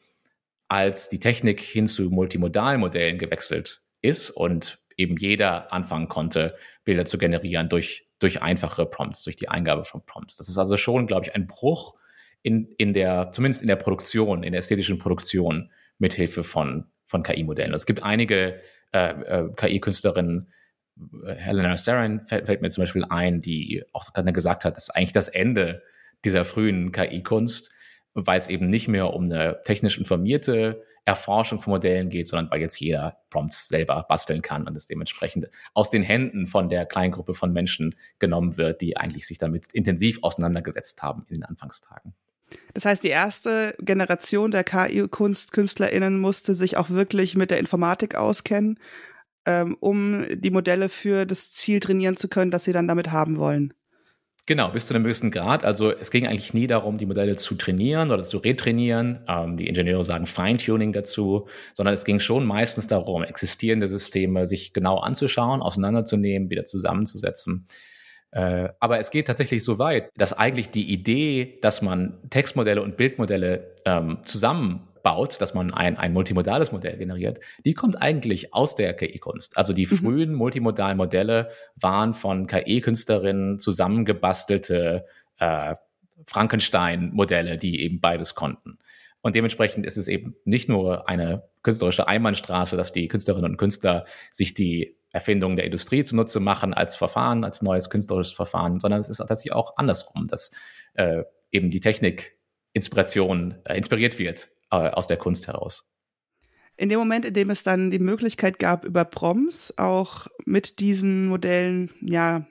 als 0.68 1.08
die 1.08 1.20
Technik 1.20 1.60
hin 1.60 1.86
zu 1.86 2.10
Multimodalmodellen 2.10 3.18
gewechselt 3.18 3.82
ist 4.00 4.30
und 4.30 4.78
eben 4.96 5.16
jeder 5.16 5.72
anfangen 5.72 6.08
konnte, 6.08 6.56
Bilder 6.84 7.04
zu 7.04 7.18
generieren 7.18 7.68
durch, 7.68 8.06
durch 8.18 8.42
einfache 8.42 8.86
Prompts, 8.86 9.24
durch 9.24 9.36
die 9.36 9.48
Eingabe 9.48 9.84
von 9.84 10.04
Prompts. 10.04 10.36
Das 10.36 10.48
ist 10.48 10.58
also 10.58 10.76
schon, 10.76 11.06
glaube 11.06 11.26
ich, 11.26 11.34
ein 11.34 11.46
Bruch 11.46 11.94
in, 12.42 12.68
in 12.78 12.94
der, 12.94 13.30
zumindest 13.32 13.62
in 13.62 13.68
der 13.68 13.76
Produktion, 13.76 14.42
in 14.42 14.52
der 14.52 14.60
ästhetischen 14.60 14.98
Produktion 14.98 15.70
mithilfe 15.98 16.42
von, 16.42 16.86
von 17.06 17.22
KI-Modellen. 17.22 17.74
Es 17.74 17.86
gibt 17.86 18.02
einige 18.02 18.60
äh, 18.92 19.10
äh, 19.10 19.48
KI-Künstlerinnen, 19.54 20.52
äh, 21.26 21.34
Helena 21.34 21.76
Sarin 21.76 22.22
fällt, 22.22 22.46
fällt, 22.46 22.62
mir 22.62 22.70
zum 22.70 22.82
Beispiel 22.82 23.04
ein, 23.08 23.40
die 23.40 23.84
auch 23.92 24.12
gerade 24.12 24.32
gesagt 24.32 24.64
hat, 24.64 24.76
das 24.76 24.84
ist 24.84 24.90
eigentlich 24.90 25.12
das 25.12 25.28
Ende 25.28 25.82
dieser 26.24 26.44
frühen 26.44 26.92
KI-Kunst, 26.92 27.72
weil 28.16 28.38
es 28.38 28.48
eben 28.48 28.68
nicht 28.68 28.88
mehr 28.88 29.12
um 29.12 29.24
eine 29.24 29.60
technisch 29.64 29.98
informierte 29.98 30.82
Erforschung 31.04 31.60
von 31.60 31.72
Modellen 31.72 32.10
geht, 32.10 32.26
sondern 32.26 32.50
weil 32.50 32.60
jetzt 32.60 32.80
jeder 32.80 33.18
Prompts 33.30 33.68
selber 33.68 34.04
basteln 34.08 34.42
kann 34.42 34.66
und 34.66 34.76
es 34.76 34.86
dementsprechend 34.86 35.48
aus 35.72 35.88
den 35.88 36.02
Händen 36.02 36.46
von 36.46 36.68
der 36.68 36.84
kleinen 36.84 37.12
Gruppe 37.12 37.32
von 37.32 37.52
Menschen 37.52 37.94
genommen 38.18 38.56
wird, 38.56 38.80
die 38.80 38.96
eigentlich 38.96 39.26
sich 39.26 39.38
damit 39.38 39.72
intensiv 39.72 40.18
auseinandergesetzt 40.22 41.02
haben 41.02 41.24
in 41.28 41.36
den 41.36 41.44
Anfangstagen. 41.44 42.12
Das 42.74 42.84
heißt, 42.84 43.04
die 43.04 43.08
erste 43.08 43.74
Generation 43.78 44.50
der 44.50 44.64
KI-KunstkünstlerInnen 44.64 46.18
musste 46.18 46.54
sich 46.54 46.76
auch 46.76 46.90
wirklich 46.90 47.36
mit 47.36 47.50
der 47.50 47.58
Informatik 47.58 48.16
auskennen, 48.16 48.78
ähm, 49.46 49.76
um 49.78 50.24
die 50.30 50.50
Modelle 50.50 50.88
für 50.88 51.24
das 51.24 51.52
Ziel 51.52 51.80
trainieren 51.80 52.16
zu 52.16 52.28
können, 52.28 52.50
das 52.50 52.64
sie 52.64 52.72
dann 52.72 52.88
damit 52.88 53.12
haben 53.12 53.38
wollen. 53.38 53.74
Genau, 54.48 54.70
bis 54.70 54.86
zu 54.86 54.94
einem 54.94 55.02
gewissen 55.02 55.32
Grad. 55.32 55.64
Also 55.64 55.90
es 55.90 56.12
ging 56.12 56.28
eigentlich 56.28 56.54
nie 56.54 56.68
darum, 56.68 56.98
die 56.98 57.06
Modelle 57.06 57.34
zu 57.34 57.56
trainieren 57.56 58.12
oder 58.12 58.22
zu 58.22 58.38
retrainieren. 58.38 59.24
Ähm, 59.26 59.56
die 59.56 59.66
Ingenieure 59.66 60.04
sagen 60.04 60.26
Feintuning 60.26 60.92
dazu, 60.92 61.48
sondern 61.74 61.94
es 61.94 62.04
ging 62.04 62.20
schon 62.20 62.46
meistens 62.46 62.86
darum, 62.86 63.24
existierende 63.24 63.88
Systeme 63.88 64.46
sich 64.46 64.72
genau 64.72 64.98
anzuschauen, 64.98 65.62
auseinanderzunehmen, 65.62 66.48
wieder 66.48 66.64
zusammenzusetzen. 66.64 67.66
Äh, 68.30 68.68
aber 68.78 69.00
es 69.00 69.10
geht 69.10 69.26
tatsächlich 69.26 69.64
so 69.64 69.80
weit, 69.80 70.10
dass 70.16 70.32
eigentlich 70.32 70.70
die 70.70 70.92
Idee, 70.92 71.58
dass 71.60 71.82
man 71.82 72.18
Textmodelle 72.30 72.82
und 72.82 72.96
Bildmodelle 72.96 73.74
ähm, 73.84 74.18
zusammenbaut, 75.06 75.40
dass 75.40 75.54
man 75.54 75.72
ein, 75.72 75.96
ein 75.96 76.12
multimodales 76.12 76.72
Modell 76.72 76.96
generiert, 76.96 77.40
die 77.64 77.74
kommt 77.74 78.00
eigentlich 78.00 78.52
aus 78.52 78.74
der 78.74 78.94
KI-Kunst. 78.94 79.56
Also 79.56 79.72
die 79.72 79.86
mhm. 79.86 79.96
frühen 79.96 80.34
multimodalen 80.34 80.96
Modelle 80.96 81.50
waren 81.76 82.14
von 82.14 82.46
KI-Künstlerinnen 82.46 83.58
zusammengebastelte 83.58 85.06
äh, 85.38 85.76
Frankenstein-Modelle, 86.26 87.56
die 87.56 87.82
eben 87.82 88.00
beides 88.00 88.34
konnten. 88.34 88.78
Und 89.20 89.34
dementsprechend 89.34 89.86
ist 89.86 89.96
es 89.96 90.08
eben 90.08 90.36
nicht 90.44 90.68
nur 90.68 91.08
eine 91.08 91.42
künstlerische 91.62 92.06
Einbahnstraße, 92.06 92.76
dass 92.76 92.92
die 92.92 93.08
Künstlerinnen 93.08 93.52
und 93.52 93.56
Künstler 93.56 94.06
sich 94.30 94.54
die 94.54 94.96
Erfindungen 95.10 95.56
der 95.56 95.64
Industrie 95.64 96.04
zunutze 96.04 96.40
machen 96.40 96.74
als 96.74 96.94
Verfahren, 96.94 97.44
als 97.44 97.62
neues 97.62 97.90
künstlerisches 97.90 98.34
Verfahren, 98.34 98.80
sondern 98.80 99.00
es 99.00 99.08
ist 99.08 99.18
tatsächlich 99.18 99.52
auch 99.52 99.76
andersrum, 99.76 100.26
dass 100.26 100.52
äh, 100.94 101.22
eben 101.50 101.70
die 101.70 101.80
Technik 101.80 102.36
Inspiration 102.72 103.56
äh, 103.64 103.76
inspiriert 103.76 104.18
wird 104.18 104.48
äh, 104.70 104.76
aus 104.76 105.06
der 105.06 105.16
Kunst 105.16 105.46
heraus. 105.46 105.84
In 106.76 106.88
dem 106.88 106.98
Moment, 106.98 107.24
in 107.24 107.34
dem 107.34 107.50
es 107.50 107.62
dann 107.62 107.90
die 107.90 107.98
Möglichkeit 107.98 108.58
gab, 108.58 108.84
über 108.84 109.04
Proms 109.04 109.72
auch 109.78 110.26
mit 110.44 110.80
diesen 110.80 111.26
Modellen, 111.26 111.90
ja, 112.02 112.46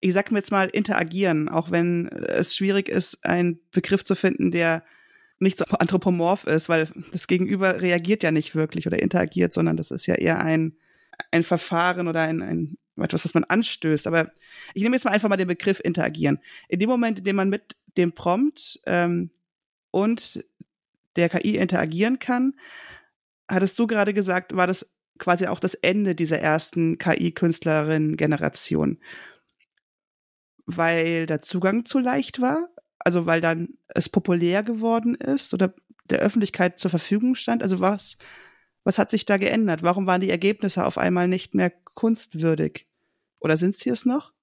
ich 0.00 0.12
sag 0.14 0.30
mir 0.30 0.38
jetzt 0.38 0.50
mal, 0.50 0.68
interagieren, 0.68 1.48
auch 1.48 1.70
wenn 1.70 2.08
es 2.08 2.56
schwierig 2.56 2.88
ist, 2.88 3.24
einen 3.24 3.60
Begriff 3.70 4.04
zu 4.04 4.14
finden, 4.14 4.50
der 4.50 4.82
nicht 5.38 5.58
so 5.58 5.64
anthropomorph 5.64 6.44
ist, 6.44 6.68
weil 6.68 6.88
das 7.12 7.26
Gegenüber 7.26 7.80
reagiert 7.80 8.22
ja 8.22 8.30
nicht 8.30 8.54
wirklich 8.54 8.86
oder 8.86 9.00
interagiert, 9.00 9.52
sondern 9.52 9.76
das 9.76 9.90
ist 9.90 10.06
ja 10.06 10.14
eher 10.14 10.40
ein, 10.40 10.76
ein 11.30 11.42
Verfahren 11.42 12.08
oder 12.08 12.22
ein, 12.22 12.42
ein 12.42 12.78
etwas, 12.96 13.24
was 13.24 13.34
man 13.34 13.44
anstößt. 13.44 14.06
Aber 14.06 14.30
ich 14.74 14.82
nehme 14.82 14.96
jetzt 14.96 15.04
mal 15.04 15.10
einfach 15.10 15.28
mal 15.28 15.36
den 15.36 15.48
Begriff 15.48 15.80
interagieren. 15.82 16.38
In 16.68 16.78
dem 16.78 16.88
Moment, 16.88 17.18
in 17.18 17.24
dem 17.24 17.36
man 17.36 17.48
mit 17.48 17.76
dem 17.96 18.12
Prompt 18.12 18.80
ähm, 18.86 19.30
und 19.90 20.44
der 21.16 21.28
KI 21.28 21.56
interagieren 21.56 22.18
kann, 22.18 22.54
hattest 23.48 23.78
du 23.78 23.86
gerade 23.86 24.14
gesagt, 24.14 24.56
war 24.56 24.66
das 24.66 24.90
quasi 25.18 25.46
auch 25.46 25.60
das 25.60 25.74
Ende 25.74 26.14
dieser 26.14 26.38
ersten 26.38 26.98
KI-Künstlerin-Generation, 26.98 28.98
weil 30.66 31.26
der 31.26 31.40
Zugang 31.40 31.84
zu 31.84 31.98
leicht 31.98 32.40
war, 32.40 32.68
also 32.98 33.26
weil 33.26 33.40
dann 33.40 33.68
es 33.88 34.08
populär 34.08 34.62
geworden 34.62 35.14
ist 35.14 35.54
oder 35.54 35.74
der 36.10 36.18
Öffentlichkeit 36.18 36.78
zur 36.78 36.90
Verfügung 36.90 37.34
stand. 37.34 37.62
Also 37.62 37.80
was 37.80 38.16
was 38.84 38.98
hat 38.98 39.10
sich 39.10 39.24
da 39.24 39.38
geändert? 39.38 39.82
Warum 39.82 40.06
waren 40.06 40.20
die 40.20 40.30
Ergebnisse 40.30 40.84
auf 40.84 40.98
einmal 40.98 41.26
nicht 41.26 41.54
mehr 41.54 41.72
kunstwürdig? 41.94 42.86
Oder 43.40 43.56
sind 43.56 43.76
sie 43.76 43.90
es 43.90 44.04
noch? 44.04 44.33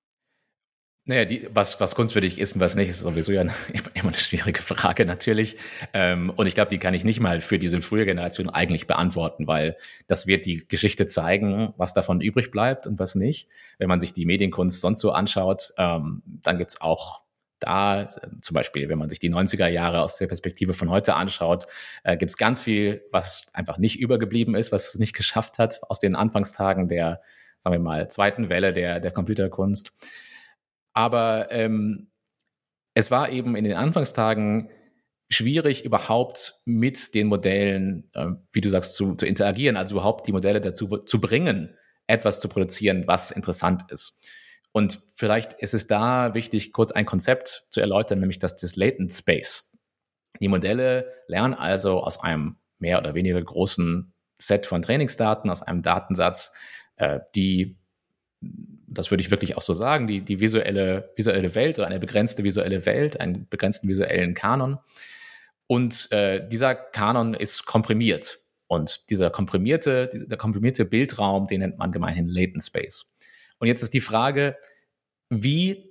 Naja, 1.11 1.25
die, 1.25 1.45
was, 1.53 1.81
was 1.81 1.93
kunstwürdig 1.93 2.39
ist 2.39 2.53
und 2.53 2.61
was 2.61 2.75
nicht, 2.75 2.87
ist 2.87 3.01
sowieso 3.01 3.33
ja 3.33 3.41
immer 3.95 4.07
eine 4.07 4.13
schwierige 4.13 4.61
Frage 4.61 5.05
natürlich. 5.05 5.57
Ähm, 5.91 6.29
und 6.29 6.47
ich 6.47 6.55
glaube, 6.55 6.69
die 6.69 6.77
kann 6.77 6.93
ich 6.93 7.03
nicht 7.03 7.19
mal 7.19 7.41
für 7.41 7.59
diese 7.59 7.81
frühe 7.81 8.05
Generation 8.05 8.49
eigentlich 8.49 8.87
beantworten, 8.87 9.45
weil 9.45 9.75
das 10.07 10.25
wird 10.25 10.45
die 10.45 10.65
Geschichte 10.69 11.07
zeigen, 11.07 11.73
was 11.75 11.93
davon 11.93 12.21
übrig 12.21 12.49
bleibt 12.49 12.87
und 12.87 12.97
was 12.97 13.15
nicht. 13.15 13.49
Wenn 13.77 13.89
man 13.89 13.99
sich 13.99 14.13
die 14.13 14.25
Medienkunst 14.25 14.79
sonst 14.79 15.01
so 15.01 15.11
anschaut, 15.11 15.73
ähm, 15.77 16.23
dann 16.25 16.57
gibt's 16.57 16.79
auch 16.79 17.23
da, 17.59 18.07
zum 18.07 18.53
Beispiel, 18.53 18.87
wenn 18.87 18.97
man 18.97 19.09
sich 19.09 19.19
die 19.19 19.29
90er 19.29 19.67
Jahre 19.67 20.03
aus 20.03 20.15
der 20.15 20.27
Perspektive 20.27 20.73
von 20.73 20.89
heute 20.89 21.15
anschaut, 21.15 21.67
äh, 22.05 22.15
gibt 22.15 22.29
es 22.29 22.37
ganz 22.37 22.61
viel, 22.61 23.03
was 23.11 23.47
einfach 23.51 23.79
nicht 23.79 23.99
übergeblieben 23.99 24.55
ist, 24.55 24.71
was 24.71 24.93
es 24.93 24.95
nicht 24.97 25.13
geschafft 25.13 25.59
hat 25.59 25.81
aus 25.89 25.99
den 25.99 26.15
Anfangstagen 26.15 26.87
der, 26.87 27.19
sagen 27.59 27.73
wir 27.73 27.81
mal, 27.81 28.09
zweiten 28.09 28.47
Welle 28.47 28.71
der, 28.71 29.01
der 29.01 29.11
Computerkunst. 29.11 29.91
Aber 30.93 31.51
ähm, 31.51 32.11
es 32.93 33.11
war 33.11 33.29
eben 33.29 33.55
in 33.55 33.63
den 33.63 33.73
Anfangstagen 33.73 34.69
schwierig, 35.29 35.85
überhaupt 35.85 36.61
mit 36.65 37.15
den 37.15 37.27
Modellen, 37.27 38.09
äh, 38.13 38.27
wie 38.51 38.61
du 38.61 38.69
sagst, 38.69 38.95
zu, 38.95 39.15
zu 39.15 39.25
interagieren, 39.25 39.77
also 39.77 39.95
überhaupt 39.95 40.27
die 40.27 40.33
Modelle 40.33 40.59
dazu 40.59 40.97
zu 40.97 41.21
bringen, 41.21 41.77
etwas 42.07 42.41
zu 42.41 42.49
produzieren, 42.49 43.07
was 43.07 43.31
interessant 43.31 43.89
ist. 43.91 44.19
Und 44.73 45.01
vielleicht 45.15 45.53
ist 45.53 45.73
es 45.73 45.87
da 45.87 46.33
wichtig, 46.33 46.73
kurz 46.73 46.91
ein 46.91 47.05
Konzept 47.05 47.65
zu 47.71 47.81
erläutern, 47.81 48.19
nämlich 48.19 48.39
das 48.39 48.55
des 48.57 48.75
Latent 48.75 49.13
Space. 49.13 49.71
Die 50.39 50.47
Modelle 50.47 51.11
lernen 51.27 51.53
also 51.53 52.01
aus 52.01 52.21
einem 52.21 52.57
mehr 52.79 52.99
oder 52.99 53.13
weniger 53.13 53.41
großen 53.41 54.13
Set 54.37 54.65
von 54.65 54.81
Trainingsdaten, 54.81 55.49
aus 55.49 55.61
einem 55.61 55.81
Datensatz, 55.81 56.53
äh, 56.95 57.19
die, 57.35 57.77
das 58.91 59.09
würde 59.09 59.21
ich 59.21 59.31
wirklich 59.31 59.57
auch 59.57 59.61
so 59.61 59.73
sagen, 59.73 60.07
die, 60.07 60.21
die 60.21 60.41
visuelle, 60.41 61.11
visuelle 61.15 61.55
Welt 61.55 61.79
oder 61.79 61.87
eine 61.87 61.99
begrenzte 61.99 62.43
visuelle 62.43 62.85
Welt, 62.85 63.19
einen 63.19 63.47
begrenzten 63.49 63.87
visuellen 63.87 64.33
Kanon. 64.33 64.79
Und 65.67 66.11
äh, 66.11 66.47
dieser 66.47 66.75
Kanon 66.75 67.33
ist 67.33 67.65
komprimiert. 67.65 68.39
Und 68.67 69.09
dieser 69.09 69.29
komprimierte, 69.29 70.09
der 70.13 70.37
komprimierte 70.37 70.85
Bildraum, 70.85 71.47
den 71.47 71.61
nennt 71.61 71.77
man 71.77 71.91
gemeinhin 71.91 72.27
Latent 72.27 72.63
Space. 72.63 73.13
Und 73.59 73.67
jetzt 73.67 73.81
ist 73.81 73.93
die 73.93 74.01
Frage, 74.01 74.57
wie 75.29 75.90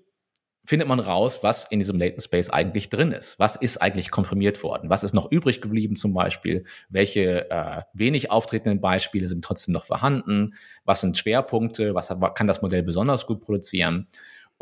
findet 0.65 0.89
man 0.89 1.01
raus, 1.01 1.41
was 1.43 1.65
in 1.65 1.79
diesem 1.79 1.99
Latent 1.99 2.23
Space 2.23 2.51
eigentlich 2.51 2.91
drin 2.91 3.13
ist? 3.13 3.39
Was 3.39 3.57
ist 3.57 3.79
eigentlich 3.79 4.11
komprimiert 4.11 4.63
worden? 4.63 4.91
Was 4.91 5.05
ist 5.05 5.15
noch 5.15 5.31
übrig 5.31 5.61
geblieben 5.61 5.97
zum 5.97 6.13
Beispiel? 6.13 6.65
Welche 6.89 7.51
äh, 7.51 7.83
wenig 7.93 8.31
auftretenden 8.31 8.81
Beispiele 8.81 9.29
sind 9.29 9.45
trotzdem 9.45 9.73
noch 9.73 9.85
vorhanden? 9.85 10.55
Was 10.85 11.01
sind 11.01 11.19
Schwerpunkte? 11.19 11.95
Was 11.95 12.11
hat, 12.11 12.35
kann 12.35 12.47
das 12.47 12.63
Modell 12.63 12.83
besonders 12.83 13.27
gut 13.27 13.41
produzieren? 13.41 14.07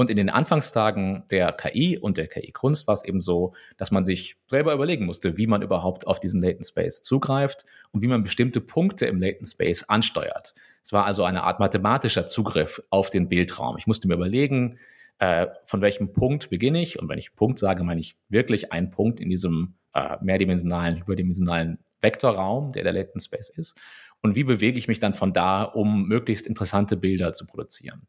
Und 0.01 0.11
in 0.11 0.17
den 0.17 0.31
Anfangstagen 0.31 1.25
der 1.29 1.51
KI 1.51 1.99
und 1.99 2.19
der 2.19 2.29
KI-Kunst 2.29 2.87
war 2.87 2.95
es 2.95 3.05
eben 3.05 3.21
so, 3.21 3.55
dass 3.79 3.91
man 3.91 4.05
sich 4.05 4.37
selber 4.47 4.73
überlegen 4.73 5.07
musste, 5.07 5.37
wie 5.37 5.49
man 5.49 5.61
überhaupt 5.61 6.07
auf 6.07 6.21
diesen 6.21 6.41
Latent 6.41 6.67
Space 6.67 7.03
zugreift 7.03 7.65
und 7.91 8.01
wie 8.01 8.07
man 8.07 8.23
bestimmte 8.23 8.61
Punkte 8.61 9.07
im 9.07 9.21
Latent 9.21 9.49
Space 9.49 9.83
ansteuert. 9.83 10.55
Es 10.85 10.93
war 10.93 11.05
also 11.05 11.25
eine 11.25 11.43
Art 11.43 11.59
mathematischer 11.59 12.29
Zugriff 12.29 12.81
auf 12.91 13.11
den 13.11 13.29
Bildraum. 13.29 13.77
Ich 13.77 13.89
musste 13.89 14.07
mir 14.07 14.15
überlegen, 14.15 14.79
äh, 15.19 15.47
von 15.65 15.81
welchem 15.81 16.13
Punkt 16.13 16.51
beginne 16.51 16.81
ich. 16.81 16.99
Und 16.99 17.09
wenn 17.09 17.19
ich 17.19 17.35
Punkt 17.35 17.59
sage, 17.59 17.85
meine 17.85 18.01
ich 18.01 18.17
wirklich 18.29 18.73
einen 18.73 18.91
Punkt 18.91 19.21
in 19.21 19.31
diesem 19.31 19.75
äh, 19.95 20.17
mehrdimensionalen, 20.21 20.99
überdimensionalen 20.99 21.79
Vektorraum, 22.01 22.73
der 22.73 22.85
der 22.85 22.93
Latent 22.93 23.23
Space 23.23 23.51
ist. 23.51 23.79
Und 24.21 24.35
wie 24.35 24.45
bewege 24.45 24.79
ich 24.79 24.89
mich 24.89 25.01
dann 25.01 25.15
von 25.15 25.33
da, 25.33 25.63
um 25.63 26.07
möglichst 26.07 26.47
interessante 26.47 26.97
Bilder 26.97 27.33
zu 27.33 27.47
produzieren? 27.47 28.07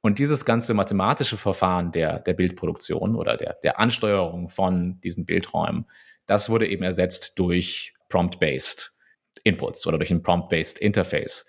Und 0.00 0.18
dieses 0.18 0.44
ganze 0.44 0.74
mathematische 0.74 1.36
Verfahren 1.36 1.92
der, 1.92 2.18
der 2.18 2.34
Bildproduktion 2.34 3.14
oder 3.14 3.36
der, 3.36 3.54
der 3.62 3.78
Ansteuerung 3.78 4.48
von 4.48 5.00
diesen 5.00 5.24
Bildräumen, 5.24 5.86
das 6.26 6.50
wurde 6.50 6.68
eben 6.68 6.82
ersetzt 6.82 7.38
durch 7.38 7.94
Prompt-Based 8.08 8.96
Inputs 9.44 9.86
oder 9.86 9.98
durch 9.98 10.10
ein 10.10 10.22
Prompt-Based 10.22 10.78
Interface. 10.78 11.46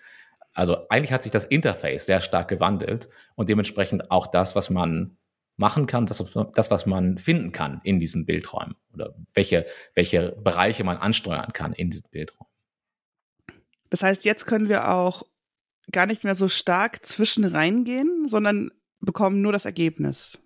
Also 0.54 0.88
eigentlich 0.88 1.12
hat 1.12 1.24
sich 1.24 1.32
das 1.32 1.44
Interface 1.44 2.06
sehr 2.06 2.20
stark 2.20 2.48
gewandelt 2.48 3.08
und 3.34 3.48
dementsprechend 3.48 4.10
auch 4.10 4.28
das, 4.28 4.54
was 4.54 4.70
man 4.70 5.18
machen 5.56 5.86
kann, 5.86 6.06
das, 6.06 6.24
das 6.54 6.70
was 6.70 6.86
man 6.86 7.18
finden 7.18 7.52
kann 7.52 7.80
in 7.84 8.00
diesen 8.00 8.24
Bildräumen 8.24 8.76
oder 8.92 9.14
welche, 9.34 9.66
welche 9.94 10.32
Bereiche 10.32 10.84
man 10.84 10.96
ansteuern 10.96 11.52
kann 11.52 11.72
in 11.72 11.90
diesen 11.90 12.08
Bildräumen. 12.10 12.50
Das 13.90 14.02
heißt, 14.02 14.24
jetzt 14.24 14.46
können 14.46 14.68
wir 14.68 14.90
auch 14.90 15.24
gar 15.92 16.06
nicht 16.06 16.24
mehr 16.24 16.34
so 16.34 16.48
stark 16.48 17.04
zwischen 17.04 17.44
reingehen, 17.44 18.26
sondern 18.28 18.70
bekommen 19.00 19.42
nur 19.42 19.52
das 19.52 19.66
Ergebnis. 19.66 20.40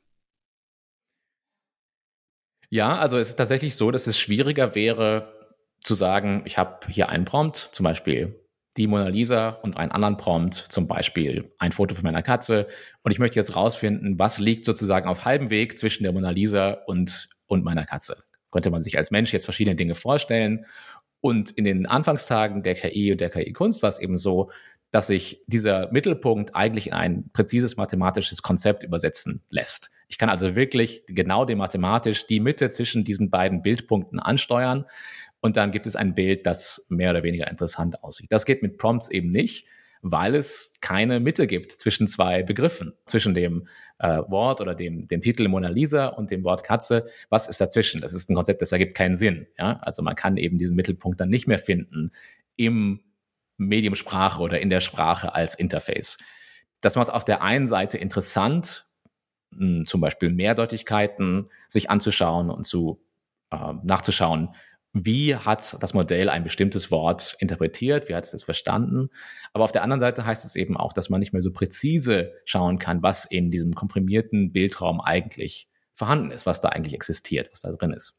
Ja, 2.71 2.99
also 2.99 3.17
es 3.19 3.31
ist 3.31 3.37
tatsächlich 3.37 3.77
so, 3.77 3.91
dass 3.91 4.07
es 4.07 4.19
schwieriger 4.19 4.75
wäre 4.75 5.33
zu 5.81 5.95
sagen, 5.95 6.43
ich 6.45 6.59
habe 6.59 6.87
hier 6.89 7.09
einen 7.09 7.25
Prompt, 7.25 7.71
zum 7.73 7.85
Beispiel 7.85 8.39
die 8.79 8.87
Mona 8.87 9.09
Lisa 9.09 9.49
und 9.49 9.77
einen 9.77 9.93
anderen 9.93 10.17
Prompt, 10.17 10.55
zum 10.55 10.87
Beispiel 10.87 11.53
ein 11.59 11.73
Foto 11.73 11.95
von 11.95 12.05
meiner 12.05 12.23
Katze. 12.23 12.69
Und 13.03 13.11
ich 13.11 13.19
möchte 13.19 13.37
jetzt 13.37 13.57
rausfinden, 13.57 14.19
was 14.19 14.39
liegt 14.39 14.65
sozusagen 14.65 15.09
auf 15.09 15.25
halbem 15.25 15.51
Weg 15.51 15.79
zwischen 15.79 16.05
der 16.05 16.13
Mona 16.13 16.31
Lisa 16.31 16.79
und, 16.87 17.29
und 17.47 17.65
meiner 17.65 17.85
Katze. 17.85 18.23
Könnte 18.51 18.71
man 18.71 18.83
sich 18.83 18.97
als 18.97 19.11
Mensch 19.11 19.33
jetzt 19.33 19.45
verschiedene 19.45 19.77
Dinge 19.77 19.95
vorstellen. 19.95 20.65
Und 21.21 21.51
in 21.51 21.65
den 21.65 21.87
Anfangstagen 21.87 22.63
der 22.63 22.77
KI 22.77 23.13
und 23.13 23.21
der 23.21 23.31
KI-Kunst 23.31 23.83
war 23.83 23.89
es 23.89 23.99
eben 23.99 24.17
so, 24.17 24.51
dass 24.91 25.09
sich 25.09 25.43
dieser 25.47 25.91
Mittelpunkt 25.91 26.55
eigentlich 26.55 26.87
in 26.87 26.93
ein 26.95 27.31
präzises 27.33 27.77
mathematisches 27.77 28.43
Konzept 28.43 28.85
übersetzen 28.85 29.43
lässt. 29.51 29.91
Ich 30.09 30.17
kann 30.17 30.31
also 30.31 30.55
wirklich 30.55 31.03
genau 31.07 31.45
dem 31.45 31.59
mathematisch 31.59 32.27
die 32.27 32.41
Mitte 32.41 32.71
zwischen 32.71 33.05
diesen 33.05 33.29
beiden 33.29 33.61
Bildpunkten 33.61 34.19
ansteuern 34.19 34.87
und 35.41 35.57
dann 35.57 35.71
gibt 35.71 35.87
es 35.87 35.97
ein 35.97 36.15
Bild, 36.15 36.47
das 36.47 36.87
mehr 36.89 37.11
oder 37.11 37.23
weniger 37.23 37.49
interessant 37.49 38.03
aussieht. 38.03 38.33
Das 38.33 38.45
geht 38.45 38.63
mit 38.63 38.77
Prompts 38.79 39.11
eben 39.11 39.31
nicht, 39.31 39.67
weil 40.03 40.35
es 40.35 40.75
keine 40.81 41.21
Mitte 41.21 41.47
gibt 41.47 41.73
zwischen 41.73 42.07
zwei 42.07 42.43
Begriffen, 42.43 42.93
zwischen 43.07 43.35
dem 43.35 43.69
äh, 43.99 44.19
Wort 44.29 44.61
oder 44.61 44.75
dem, 44.75 45.09
dem 45.09 45.21
Titel 45.21 45.49
Mona 45.49 45.69
Lisa 45.69 46.07
und 46.07 46.31
dem 46.31 46.45
Wort 46.45 46.65
Katze. 46.65 47.07
Was 47.31 47.49
ist 47.49 47.61
dazwischen? 47.61 48.01
Das 48.01 48.13
ist 48.13 48.31
ein 48.31 48.35
Konzept, 48.35 48.63
das 48.63 48.73
ergibt 48.73 48.95
keinen 48.95 49.17
Sinn. 49.17 49.47
Ja? 49.59 49.81
Also 49.85 50.03
man 50.03 50.15
kann 50.15 50.37
eben 50.37 50.59
diesen 50.59 50.77
Mittelpunkt 50.77 51.21
dann 51.21 51.29
nicht 51.29 51.49
mehr 51.49 51.59
finden 51.59 52.13
im 52.57 53.01
Medium 53.57 53.97
Sprache 53.97 54.41
oder 54.41 54.61
in 54.61 54.71
der 54.71 54.81
Sprache 54.81 55.35
als 55.35 55.55
Interface. 55.57 56.19
Das 56.81 56.95
macht 56.95 57.11
auf 57.11 57.25
der 57.25 57.43
einen 57.43 57.67
Seite 57.67 57.99
interessant, 57.99 58.87
hm, 59.53 59.85
zum 59.85 60.01
Beispiel 60.01 60.31
Mehrdeutigkeiten 60.31 61.49
sich 61.67 61.91
anzuschauen 61.91 62.51
und 62.51 62.65
zu 62.65 63.01
äh, 63.51 63.75
nachzuschauen, 63.83 64.51
wie 65.05 65.37
hat 65.37 65.77
das 65.81 65.95
Modell 65.95 66.29
ein 66.29 66.45
bestimmtes 66.45 66.91
Wort 66.91 67.37
interpretiert, 67.41 68.09
wie 68.09 68.15
hat 68.15 68.25
es 68.25 68.33
es 68.33 68.45
verstanden. 68.45 69.11
Aber 69.53 69.65
auf 69.65 69.73
der 69.73 69.83
anderen 69.83 70.01
Seite 70.01 70.25
heißt 70.25 70.45
es 70.45 70.57
eben 70.57 70.77
auch, 70.77 70.93
dass 70.93 71.11
man 71.11 71.21
nicht 71.21 71.33
mehr 71.33 71.43
so 71.43 71.53
präzise 71.53 72.33
schauen 72.45 72.79
kann, 72.79 73.03
was 73.03 73.25
in 73.25 73.51
diesem 73.51 73.75
komprimierten 73.75 74.53
Bildraum 74.53 75.01
eigentlich 75.01 75.69
vorhanden 75.95 76.31
ist, 76.31 76.47
was 76.47 76.61
da 76.61 76.69
eigentlich 76.69 76.95
existiert, 76.95 77.51
was 77.53 77.61
da 77.61 77.73
drin 77.73 77.93
ist. 77.93 78.17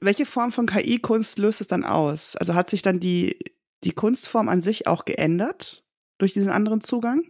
Welche 0.00 0.24
Form 0.24 0.52
von 0.52 0.66
KI-Kunst 0.66 1.38
löst 1.38 1.60
es 1.60 1.66
dann 1.66 1.84
aus? 1.84 2.36
Also 2.36 2.54
hat 2.54 2.70
sich 2.70 2.82
dann 2.82 2.98
die, 2.98 3.38
die 3.84 3.92
Kunstform 3.92 4.48
an 4.48 4.62
sich 4.62 4.86
auch 4.86 5.04
geändert 5.04 5.84
durch 6.18 6.32
diesen 6.32 6.50
anderen 6.50 6.80
Zugang? 6.80 7.24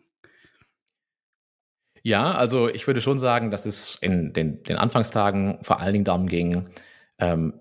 Ja, 2.02 2.32
also 2.34 2.68
ich 2.68 2.86
würde 2.86 3.00
schon 3.00 3.18
sagen, 3.18 3.50
dass 3.50 3.66
es 3.66 3.96
in 4.00 4.32
den, 4.32 4.62
den 4.62 4.76
Anfangstagen 4.76 5.58
vor 5.62 5.80
allen 5.80 5.92
Dingen 5.92 6.04
darum 6.04 6.26
ging, 6.26 6.68
ähm, 7.18 7.54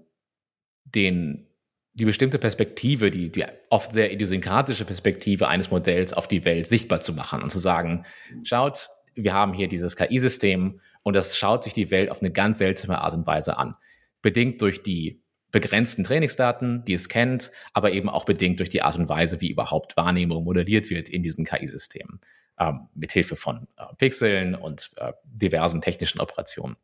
den, 0.95 1.47
die 1.93 2.05
bestimmte 2.05 2.39
Perspektive, 2.39 3.11
die, 3.11 3.31
die 3.31 3.45
oft 3.69 3.91
sehr 3.91 4.11
idiosynkratische 4.11 4.85
Perspektive 4.85 5.47
eines 5.47 5.71
Modells 5.71 6.13
auf 6.13 6.27
die 6.27 6.45
Welt 6.45 6.67
sichtbar 6.67 7.01
zu 7.01 7.13
machen 7.13 7.41
und 7.41 7.49
zu 7.49 7.59
sagen, 7.59 8.05
schaut, 8.43 8.89
wir 9.15 9.33
haben 9.33 9.53
hier 9.53 9.67
dieses 9.67 9.95
KI-System 9.95 10.79
und 11.03 11.15
das 11.15 11.37
schaut 11.37 11.63
sich 11.63 11.73
die 11.73 11.91
Welt 11.91 12.09
auf 12.09 12.21
eine 12.21 12.31
ganz 12.31 12.59
seltsame 12.59 12.99
Art 12.99 13.13
und 13.13 13.27
Weise 13.27 13.57
an. 13.57 13.75
Bedingt 14.21 14.61
durch 14.61 14.83
die 14.83 15.21
begrenzten 15.51 16.03
Trainingsdaten, 16.03 16.85
die 16.85 16.93
es 16.93 17.09
kennt, 17.09 17.51
aber 17.73 17.91
eben 17.91 18.09
auch 18.09 18.25
bedingt 18.25 18.59
durch 18.59 18.69
die 18.69 18.81
Art 18.81 18.97
und 18.97 19.09
Weise, 19.09 19.41
wie 19.41 19.49
überhaupt 19.49 19.97
Wahrnehmung 19.97 20.43
modelliert 20.43 20.89
wird 20.89 21.09
in 21.09 21.23
diesen 21.23 21.45
KI-Systemen, 21.45 22.21
ähm, 22.59 22.87
mit 22.95 23.11
Hilfe 23.11 23.35
von 23.35 23.67
äh, 23.77 23.83
Pixeln 23.97 24.55
und 24.55 24.91
äh, 24.95 25.11
diversen 25.25 25.81
technischen 25.81 26.21
Operationen. 26.21 26.77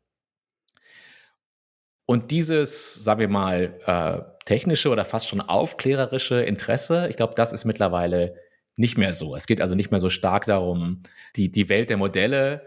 Und 2.10 2.30
dieses, 2.30 2.94
sagen 2.94 3.20
wir 3.20 3.28
mal, 3.28 3.74
äh, 3.84 4.46
technische 4.46 4.88
oder 4.88 5.04
fast 5.04 5.28
schon 5.28 5.42
aufklärerische 5.42 6.40
Interesse, 6.40 7.06
ich 7.10 7.16
glaube, 7.16 7.34
das 7.36 7.52
ist 7.52 7.66
mittlerweile 7.66 8.34
nicht 8.76 8.96
mehr 8.96 9.12
so. 9.12 9.36
Es 9.36 9.46
geht 9.46 9.60
also 9.60 9.74
nicht 9.74 9.90
mehr 9.90 10.00
so 10.00 10.08
stark 10.08 10.46
darum, 10.46 11.02
die, 11.36 11.50
die 11.52 11.68
Welt 11.68 11.90
der 11.90 11.98
Modelle 11.98 12.62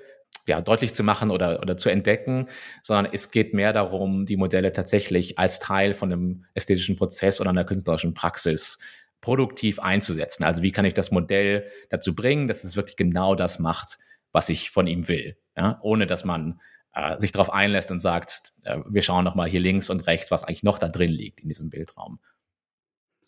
ja, 0.48 0.62
deutlich 0.62 0.94
zu 0.94 1.02
machen 1.02 1.32
oder, 1.32 1.60
oder 1.60 1.76
zu 1.76 1.90
entdecken, 1.90 2.50
sondern 2.84 3.12
es 3.12 3.32
geht 3.32 3.56
mehr 3.56 3.74
darum, 3.74 4.28
die 4.28 4.38
Modelle 4.38 4.74
tatsächlich 4.74 5.40
als 5.40 5.58
Teil 5.58 5.96
von 5.96 6.14
einem 6.14 6.46
ästhetischen 6.54 6.96
Prozess 6.96 7.42
oder 7.42 7.50
einer 7.50 7.66
künstlerischen 7.66 8.14
Praxis 8.14 8.78
produktiv 9.22 9.80
einzusetzen. 9.80 10.44
Also 10.44 10.62
wie 10.62 10.72
kann 10.72 10.86
ich 10.86 10.94
das 10.94 11.10
Modell 11.10 11.66
dazu 11.90 12.14
bringen, 12.14 12.48
dass 12.48 12.64
es 12.64 12.76
wirklich 12.76 12.96
genau 12.96 13.34
das 13.34 13.58
macht, 13.58 13.98
was 14.32 14.50
ich 14.50 14.70
von 14.70 14.86
ihm 14.86 15.08
will, 15.08 15.36
ja? 15.58 15.80
ohne 15.82 16.06
dass 16.06 16.26
man 16.26 16.62
äh, 16.94 17.20
sich 17.20 17.32
darauf 17.32 17.52
einlässt 17.52 17.92
und 17.92 18.00
sagt, 18.00 18.54
äh, 18.64 18.80
wir 18.88 19.02
schauen 19.02 19.24
noch 19.24 19.36
mal 19.36 19.50
hier 19.50 19.60
links 19.60 19.90
und 19.90 20.08
rechts, 20.08 20.32
was 20.32 20.44
eigentlich 20.44 20.64
noch 20.64 20.80
da 20.80 20.90
drin 20.90 21.12
liegt 21.12 21.42
in 21.42 21.48
diesem 21.48 21.70
Bildraum. 21.70 22.20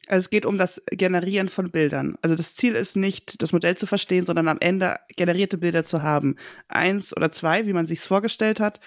Also 0.07 0.25
es 0.25 0.29
geht 0.29 0.45
um 0.45 0.57
das 0.57 0.81
Generieren 0.91 1.47
von 1.47 1.71
Bildern. 1.71 2.17
Also 2.21 2.35
das 2.35 2.55
Ziel 2.55 2.75
ist 2.75 2.97
nicht, 2.97 3.41
das 3.41 3.53
Modell 3.53 3.77
zu 3.77 3.85
verstehen, 3.85 4.25
sondern 4.25 4.49
am 4.49 4.57
Ende 4.59 4.97
generierte 5.15 5.57
Bilder 5.57 5.85
zu 5.85 6.03
haben. 6.03 6.35
Eins 6.67 7.15
oder 7.15 7.31
zwei, 7.31 7.65
wie 7.67 7.73
man 7.73 7.87
sich 7.87 8.01
vorgestellt 8.01 8.59
hat, 8.59 8.81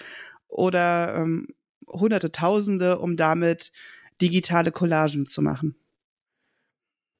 oder 0.47 1.15
ähm, 1.15 1.47
hunderte, 1.87 2.31
tausende, 2.31 2.99
um 2.99 3.17
damit 3.17 3.71
digitale 4.21 4.71
Collagen 4.71 5.25
zu 5.25 5.41
machen. 5.41 5.75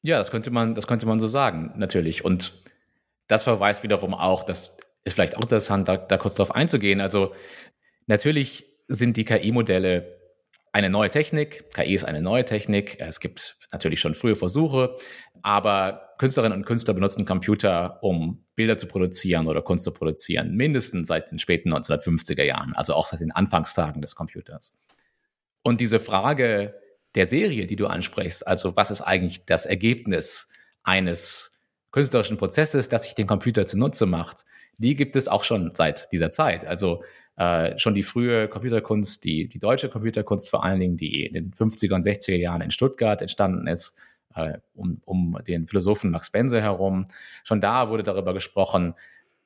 Ja, 0.03 0.19
das 0.19 0.31
könnte 0.31 0.51
man, 0.51 0.75
das 0.75 0.87
könnte 0.87 1.05
man 1.05 1.19
so 1.19 1.27
sagen, 1.27 1.73
natürlich. 1.77 2.23
Und 2.23 2.53
das 3.27 3.43
verweist 3.43 3.83
wiederum 3.83 4.13
auch, 4.13 4.43
dass 4.43 4.77
ist 5.07 5.13
vielleicht 5.13 5.37
auch 5.37 5.41
interessant, 5.41 5.87
da, 5.87 5.97
da 5.97 6.17
kurz 6.17 6.35
drauf 6.35 6.53
einzugehen. 6.53 7.01
Also 7.01 7.33
natürlich 8.05 8.65
sind 8.87 9.17
die 9.17 9.25
KI-Modelle 9.25 10.17
eine 10.71 10.89
neue 10.89 11.09
Technik. 11.09 11.71
KI 11.73 11.95
ist 11.95 12.03
eine 12.03 12.21
neue 12.21 12.45
Technik. 12.45 12.97
Es 12.99 13.19
gibt 13.19 13.57
natürlich 13.71 13.99
schon 13.99 14.13
frühe 14.13 14.35
Versuche, 14.35 14.97
aber 15.41 16.13
Künstlerinnen 16.19 16.57
und 16.57 16.65
Künstler 16.65 16.93
benutzen 16.93 17.25
Computer, 17.25 17.99
um 18.03 18.45
Bilder 18.55 18.77
zu 18.77 18.87
produzieren 18.87 19.47
oder 19.47 19.61
Kunst 19.61 19.83
zu 19.83 19.91
produzieren, 19.91 20.55
mindestens 20.55 21.07
seit 21.07 21.31
den 21.31 21.39
späten 21.39 21.73
1950er 21.73 22.43
Jahren, 22.43 22.73
also 22.75 22.93
auch 22.93 23.07
seit 23.07 23.21
den 23.21 23.31
Anfangstagen 23.31 24.01
des 24.01 24.15
Computers. 24.15 24.73
Und 25.63 25.81
diese 25.81 25.99
Frage 25.99 26.75
der 27.15 27.25
Serie, 27.25 27.65
die 27.65 27.75
du 27.75 27.87
ansprichst, 27.87 28.47
also 28.47 28.75
was 28.75 28.91
ist 28.91 29.01
eigentlich 29.01 29.45
das 29.45 29.65
Ergebnis 29.65 30.49
eines 30.83 31.59
künstlerischen 31.91 32.37
Prozesses, 32.37 32.89
das 32.89 33.03
sich 33.03 33.15
den 33.15 33.27
Computer 33.27 33.65
zunutze 33.65 34.05
macht, 34.05 34.45
die 34.77 34.95
gibt 34.95 35.15
es 35.15 35.27
auch 35.27 35.43
schon 35.43 35.71
seit 35.73 36.11
dieser 36.11 36.31
Zeit. 36.31 36.65
Also 36.65 37.03
äh, 37.37 37.77
schon 37.77 37.93
die 37.93 38.03
frühe 38.03 38.47
Computerkunst, 38.47 39.23
die, 39.23 39.47
die 39.47 39.59
deutsche 39.59 39.89
Computerkunst 39.89 40.49
vor 40.49 40.63
allen 40.63 40.79
Dingen, 40.79 40.97
die 40.97 41.25
in 41.25 41.33
den 41.33 41.51
50er 41.51 41.93
und 41.93 42.05
60er 42.05 42.35
Jahren 42.35 42.61
in 42.61 42.71
Stuttgart 42.71 43.21
entstanden 43.21 43.67
ist, 43.67 43.95
äh, 44.35 44.57
um, 44.73 45.01
um 45.05 45.37
den 45.47 45.67
Philosophen 45.67 46.11
Max 46.11 46.31
Bense 46.31 46.61
herum. 46.61 47.05
Schon 47.43 47.61
da 47.61 47.89
wurde 47.89 48.03
darüber 48.03 48.33
gesprochen, 48.33 48.95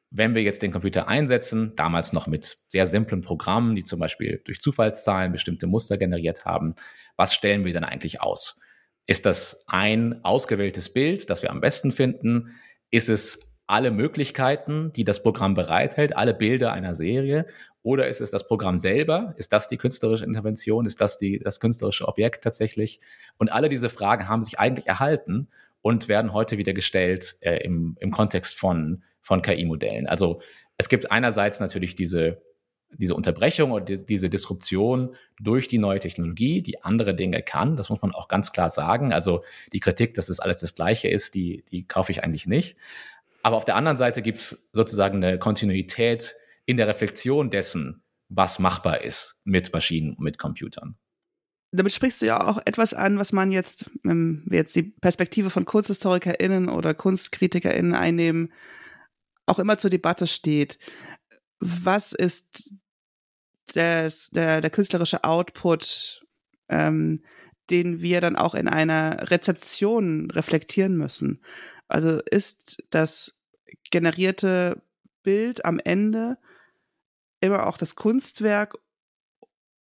wenn 0.09 0.35
wir 0.35 0.41
jetzt 0.41 0.61
den 0.61 0.71
Computer 0.71 1.07
einsetzen, 1.07 1.73
damals 1.75 2.11
noch 2.11 2.27
mit 2.27 2.57
sehr 2.67 2.85
simplen 2.85 3.21
Programmen, 3.21 3.75
die 3.75 3.83
zum 3.83 3.99
Beispiel 3.99 4.41
durch 4.43 4.61
Zufallszahlen 4.61 5.31
bestimmte 5.31 5.67
Muster 5.67 5.97
generiert 5.97 6.43
haben, 6.45 6.75
was 7.15 7.33
stellen 7.33 7.65
wir 7.65 7.73
dann 7.73 7.85
eigentlich 7.85 8.21
aus? 8.21 8.59
Ist 9.05 9.25
das 9.25 9.63
ein 9.67 10.23
ausgewähltes 10.23 10.91
Bild, 10.91 11.29
das 11.29 11.41
wir 11.41 11.49
am 11.49 11.61
besten 11.61 11.91
finden? 11.91 12.55
Ist 12.89 13.09
es 13.09 13.50
alle 13.71 13.91
Möglichkeiten, 13.91 14.91
die 14.93 15.05
das 15.05 15.23
Programm 15.23 15.53
bereithält, 15.53 16.15
alle 16.15 16.33
Bilder 16.33 16.73
einer 16.73 16.93
Serie? 16.93 17.45
Oder 17.83 18.07
ist 18.09 18.21
es 18.21 18.29
das 18.29 18.45
Programm 18.45 18.77
selber? 18.77 19.33
Ist 19.37 19.53
das 19.53 19.67
die 19.67 19.77
künstlerische 19.77 20.25
Intervention? 20.25 20.85
Ist 20.85 20.99
das 21.01 21.17
die, 21.17 21.39
das 21.39 21.59
künstlerische 21.59 22.07
Objekt 22.07 22.43
tatsächlich? 22.43 22.99
Und 23.37 23.51
alle 23.51 23.69
diese 23.69 23.89
Fragen 23.89 24.27
haben 24.27 24.41
sich 24.41 24.59
eigentlich 24.59 24.87
erhalten 24.87 25.47
und 25.81 26.09
werden 26.09 26.33
heute 26.33 26.57
wieder 26.57 26.73
gestellt 26.73 27.37
äh, 27.39 27.63
im, 27.63 27.95
im 27.99 28.11
Kontext 28.11 28.59
von, 28.59 29.03
von 29.21 29.41
KI-Modellen. 29.41 30.05
Also 30.05 30.41
es 30.77 30.89
gibt 30.89 31.09
einerseits 31.09 31.59
natürlich 31.59 31.95
diese, 31.95 32.41
diese 32.97 33.15
Unterbrechung 33.15 33.71
oder 33.71 33.85
die, 33.85 34.05
diese 34.05 34.29
Disruption 34.29 35.15
durch 35.39 35.69
die 35.69 35.77
neue 35.77 35.99
Technologie, 35.99 36.61
die 36.61 36.83
andere 36.83 37.15
Dinge 37.15 37.41
kann. 37.41 37.77
Das 37.77 37.89
muss 37.89 38.01
man 38.01 38.11
auch 38.11 38.27
ganz 38.27 38.51
klar 38.51 38.69
sagen. 38.69 39.13
Also 39.13 39.43
die 39.71 39.79
Kritik, 39.79 40.13
dass 40.13 40.27
das 40.27 40.39
alles 40.39 40.57
das 40.57 40.75
Gleiche 40.75 41.07
ist, 41.07 41.35
die, 41.35 41.63
die 41.71 41.87
kaufe 41.87 42.11
ich 42.11 42.23
eigentlich 42.23 42.47
nicht. 42.47 42.75
Aber 43.43 43.57
auf 43.57 43.65
der 43.65 43.75
anderen 43.75 43.97
Seite 43.97 44.21
gibt 44.21 44.37
es 44.37 44.69
sozusagen 44.73 45.23
eine 45.23 45.39
Kontinuität 45.39 46.35
in 46.65 46.77
der 46.77 46.87
Reflexion 46.87 47.49
dessen, 47.49 48.03
was 48.29 48.59
machbar 48.59 49.01
ist 49.01 49.41
mit 49.43 49.73
Maschinen 49.73 50.13
und 50.15 50.23
mit 50.23 50.37
Computern. 50.37 50.95
damit 51.71 51.93
sprichst 51.93 52.21
du 52.21 52.25
ja 52.25 52.47
auch 52.47 52.59
etwas 52.65 52.93
an, 52.93 53.17
was 53.17 53.31
man 53.31 53.51
jetzt, 53.51 53.89
wenn 54.03 54.43
wir 54.45 54.59
jetzt 54.59 54.75
die 54.75 54.83
Perspektive 54.83 55.49
von 55.49 55.65
KunsthistorikerInnen 55.65 56.69
oder 56.69 56.93
KunstkritikerInnen 56.93 57.93
einnehmen, 57.93 58.51
auch 59.45 59.59
immer 59.59 59.77
zur 59.77 59.89
Debatte 59.89 60.27
steht. 60.27 60.79
Was 61.59 62.13
ist 62.13 62.73
des, 63.75 64.29
der, 64.29 64.61
der 64.61 64.69
künstlerische 64.69 65.23
Output, 65.23 66.25
ähm, 66.69 67.23
den 67.69 68.01
wir 68.01 68.21
dann 68.21 68.35
auch 68.35 68.55
in 68.55 68.67
einer 68.67 69.29
Rezeption 69.29 70.29
reflektieren 70.31 70.97
müssen? 70.97 71.41
Also 71.91 72.21
ist 72.29 72.83
das 72.89 73.35
generierte 73.89 74.81
Bild 75.23 75.65
am 75.65 75.79
Ende 75.79 76.37
immer 77.41 77.67
auch 77.67 77.77
das 77.77 77.95
Kunstwerk 77.95 78.77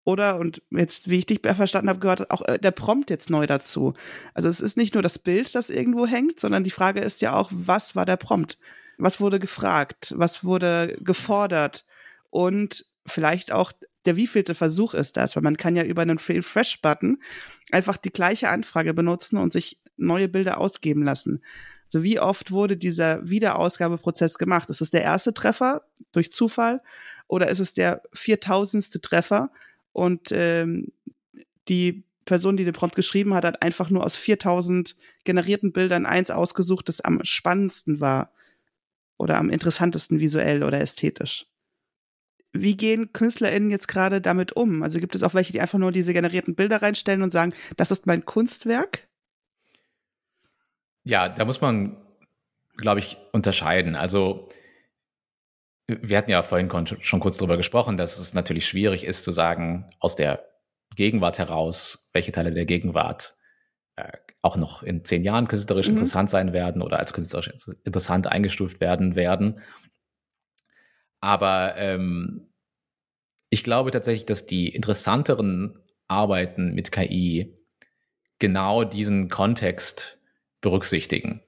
oder, 0.05 0.39
und 0.39 0.61
jetzt, 0.71 1.09
wie 1.09 1.17
ich 1.17 1.25
dich 1.25 1.41
verstanden 1.41 1.89
habe, 1.89 1.99
gehört 1.99 2.31
auch 2.31 2.41
äh, 2.47 2.57
der 2.57 2.71
Prompt 2.71 3.09
jetzt 3.09 3.29
neu 3.29 3.45
dazu. 3.45 3.93
Also 4.33 4.47
es 4.47 4.61
ist 4.61 4.77
nicht 4.77 4.93
nur 4.93 5.03
das 5.03 5.19
Bild, 5.19 5.53
das 5.53 5.69
irgendwo 5.69 6.07
hängt, 6.07 6.39
sondern 6.39 6.63
die 6.63 6.71
Frage 6.71 7.01
ist 7.01 7.19
ja 7.19 7.35
auch, 7.35 7.49
was 7.51 7.93
war 7.93 8.05
der 8.05 8.15
Prompt? 8.15 8.57
Was 8.97 9.19
wurde 9.19 9.37
gefragt? 9.37 10.13
Was 10.15 10.45
wurde 10.45 10.97
gefordert? 11.01 11.85
Und 12.29 12.85
vielleicht 13.05 13.51
auch 13.51 13.73
der 14.05 14.15
wievielte 14.15 14.55
Versuch 14.55 14.93
ist 14.93 15.17
das? 15.17 15.35
Weil 15.35 15.43
man 15.43 15.57
kann 15.57 15.75
ja 15.75 15.83
über 15.83 16.03
einen 16.03 16.19
Fresh-Button 16.19 17.21
einfach 17.73 17.97
die 17.97 18.11
gleiche 18.11 18.47
Anfrage 18.47 18.93
benutzen 18.93 19.35
und 19.35 19.51
sich 19.51 19.81
neue 19.97 20.29
Bilder 20.29 20.57
ausgeben 20.59 21.03
lassen. 21.03 21.43
Also 21.87 22.03
wie 22.03 22.19
oft 22.19 22.51
wurde 22.51 22.77
dieser 22.77 23.27
Wiederausgabeprozess 23.27 24.37
gemacht? 24.37 24.69
Ist 24.69 24.81
es 24.81 24.89
der 24.89 25.03
erste 25.03 25.33
Treffer 25.33 25.83
durch 26.11 26.31
Zufall 26.31 26.81
oder 27.27 27.49
ist 27.49 27.59
es 27.59 27.73
der 27.73 28.01
viertausendste 28.13 29.01
Treffer 29.01 29.51
und 29.93 30.31
ähm, 30.31 30.91
die 31.69 32.03
Person, 32.25 32.57
die 32.57 32.65
den 32.65 32.73
Prompt 32.73 32.95
geschrieben 32.95 33.33
hat, 33.33 33.45
hat 33.45 33.61
einfach 33.61 33.89
nur 33.89 34.03
aus 34.03 34.15
4000 34.15 34.95
generierten 35.23 35.71
Bildern 35.71 36.05
eins 36.05 36.29
ausgesucht, 36.29 36.89
das 36.89 37.01
am 37.01 37.23
spannendsten 37.23 37.99
war 38.01 38.31
oder 39.17 39.37
am 39.37 39.49
interessantesten 39.49 40.19
visuell 40.19 40.61
oder 40.63 40.79
ästhetisch. 40.79 41.47
Wie 42.53 42.77
gehen 42.77 43.13
KünstlerInnen 43.13 43.71
jetzt 43.71 43.87
gerade 43.87 44.21
damit 44.21 44.53
um? 44.53 44.83
Also 44.83 44.99
gibt 44.99 45.15
es 45.15 45.23
auch 45.23 45.33
welche, 45.33 45.53
die 45.53 45.61
einfach 45.61 45.79
nur 45.79 45.91
diese 45.91 46.13
generierten 46.13 46.55
Bilder 46.55 46.81
reinstellen 46.81 47.21
und 47.21 47.31
sagen, 47.31 47.53
das 47.75 47.91
ist 47.91 48.05
mein 48.07 48.25
Kunstwerk? 48.25 49.06
Ja, 51.07 51.29
da 51.29 51.45
muss 51.45 51.61
man, 51.61 51.95
glaube 52.75 52.99
ich, 52.99 53.17
unterscheiden. 53.31 53.95
Also 53.95 54.49
wir 55.87 56.17
hatten 56.17 56.31
ja 56.31 56.43
vorhin 56.43 56.69
schon 56.99 57.21
kurz 57.21 57.37
darüber 57.37 57.55
gesprochen, 57.55 57.95
dass 57.95 58.19
es 58.19 58.33
natürlich 58.33 58.67
schwierig 58.67 59.05
ist 59.05 59.23
zu 59.23 59.31
sagen, 59.31 59.89
aus 60.01 60.17
der 60.17 60.45
Gegenwart 60.97 61.39
heraus, 61.39 62.09
welche 62.11 62.33
Teile 62.33 62.51
der 62.51 62.65
Gegenwart 62.65 63.37
äh, 63.95 64.11
auch 64.41 64.57
noch 64.57 64.83
in 64.83 65.05
zehn 65.05 65.23
Jahren 65.23 65.47
künstlerisch 65.47 65.87
mhm. 65.87 65.93
interessant 65.93 66.29
sein 66.29 66.51
werden 66.51 66.81
oder 66.81 66.99
als 66.99 67.13
künstlerisch 67.13 67.53
interessant 67.85 68.27
eingestuft 68.27 68.81
werden 68.81 69.15
werden. 69.15 69.61
Aber 71.21 71.77
ähm, 71.77 72.53
ich 73.49 73.63
glaube 73.63 73.91
tatsächlich, 73.91 74.25
dass 74.25 74.45
die 74.45 74.67
interessanteren 74.67 75.79
Arbeiten 76.09 76.73
mit 76.73 76.91
KI 76.91 77.57
genau 78.39 78.83
diesen 78.83 79.29
Kontext 79.29 80.16
berücksichtigen. 80.69 81.41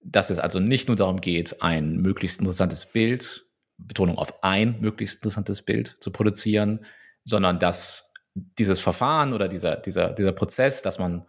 Dass 0.00 0.30
es 0.30 0.38
also 0.38 0.58
nicht 0.58 0.88
nur 0.88 0.96
darum 0.96 1.20
geht, 1.20 1.62
ein 1.62 1.96
möglichst 1.96 2.40
interessantes 2.40 2.86
Bild 2.86 3.44
Betonung 3.86 4.18
auf 4.18 4.42
ein 4.42 4.80
möglichst 4.80 5.16
interessantes 5.16 5.62
Bild 5.62 5.96
zu 6.00 6.10
produzieren, 6.10 6.84
sondern 7.24 7.58
dass 7.58 8.12
dieses 8.34 8.80
Verfahren 8.80 9.32
oder 9.32 9.48
dieser, 9.48 9.76
dieser, 9.76 10.10
dieser 10.10 10.32
Prozess, 10.32 10.82
dass 10.82 10.98
man 10.98 11.26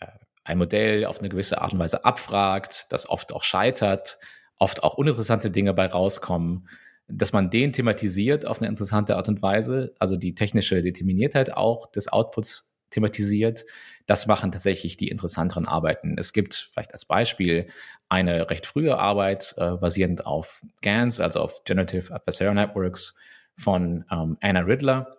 äh, 0.00 0.06
ein 0.44 0.58
Modell 0.58 1.04
auf 1.04 1.20
eine 1.20 1.28
gewisse 1.28 1.60
Art 1.60 1.72
und 1.72 1.78
Weise 1.78 2.04
abfragt, 2.04 2.86
das 2.90 3.08
oft 3.08 3.32
auch 3.32 3.44
scheitert, 3.44 4.18
oft 4.58 4.82
auch 4.82 4.94
uninteressante 4.94 5.50
Dinge 5.50 5.74
bei 5.74 5.86
rauskommen, 5.86 6.68
dass 7.06 7.32
man 7.32 7.50
den 7.50 7.72
thematisiert 7.72 8.46
auf 8.46 8.60
eine 8.60 8.68
interessante 8.68 9.16
Art 9.16 9.28
und 9.28 9.42
Weise, 9.42 9.94
also 9.98 10.16
die 10.16 10.34
technische 10.34 10.82
Determiniertheit 10.82 11.52
auch 11.52 11.90
des 11.90 12.12
Outputs 12.12 12.68
thematisiert. 12.90 13.64
Das 14.10 14.26
machen 14.26 14.50
tatsächlich 14.50 14.96
die 14.96 15.06
interessanteren 15.06 15.68
Arbeiten. 15.68 16.16
Es 16.18 16.32
gibt 16.32 16.54
vielleicht 16.54 16.92
als 16.92 17.04
Beispiel 17.04 17.68
eine 18.08 18.50
recht 18.50 18.66
frühe 18.66 18.98
Arbeit 18.98 19.54
äh, 19.56 19.76
basierend 19.76 20.26
auf 20.26 20.62
GANs, 20.82 21.20
also 21.20 21.38
auf 21.38 21.62
Generative 21.62 22.12
Adversarial 22.12 22.56
Networks 22.56 23.14
von 23.56 24.04
ähm, 24.10 24.36
Anna 24.40 24.62
Riddler. 24.62 25.16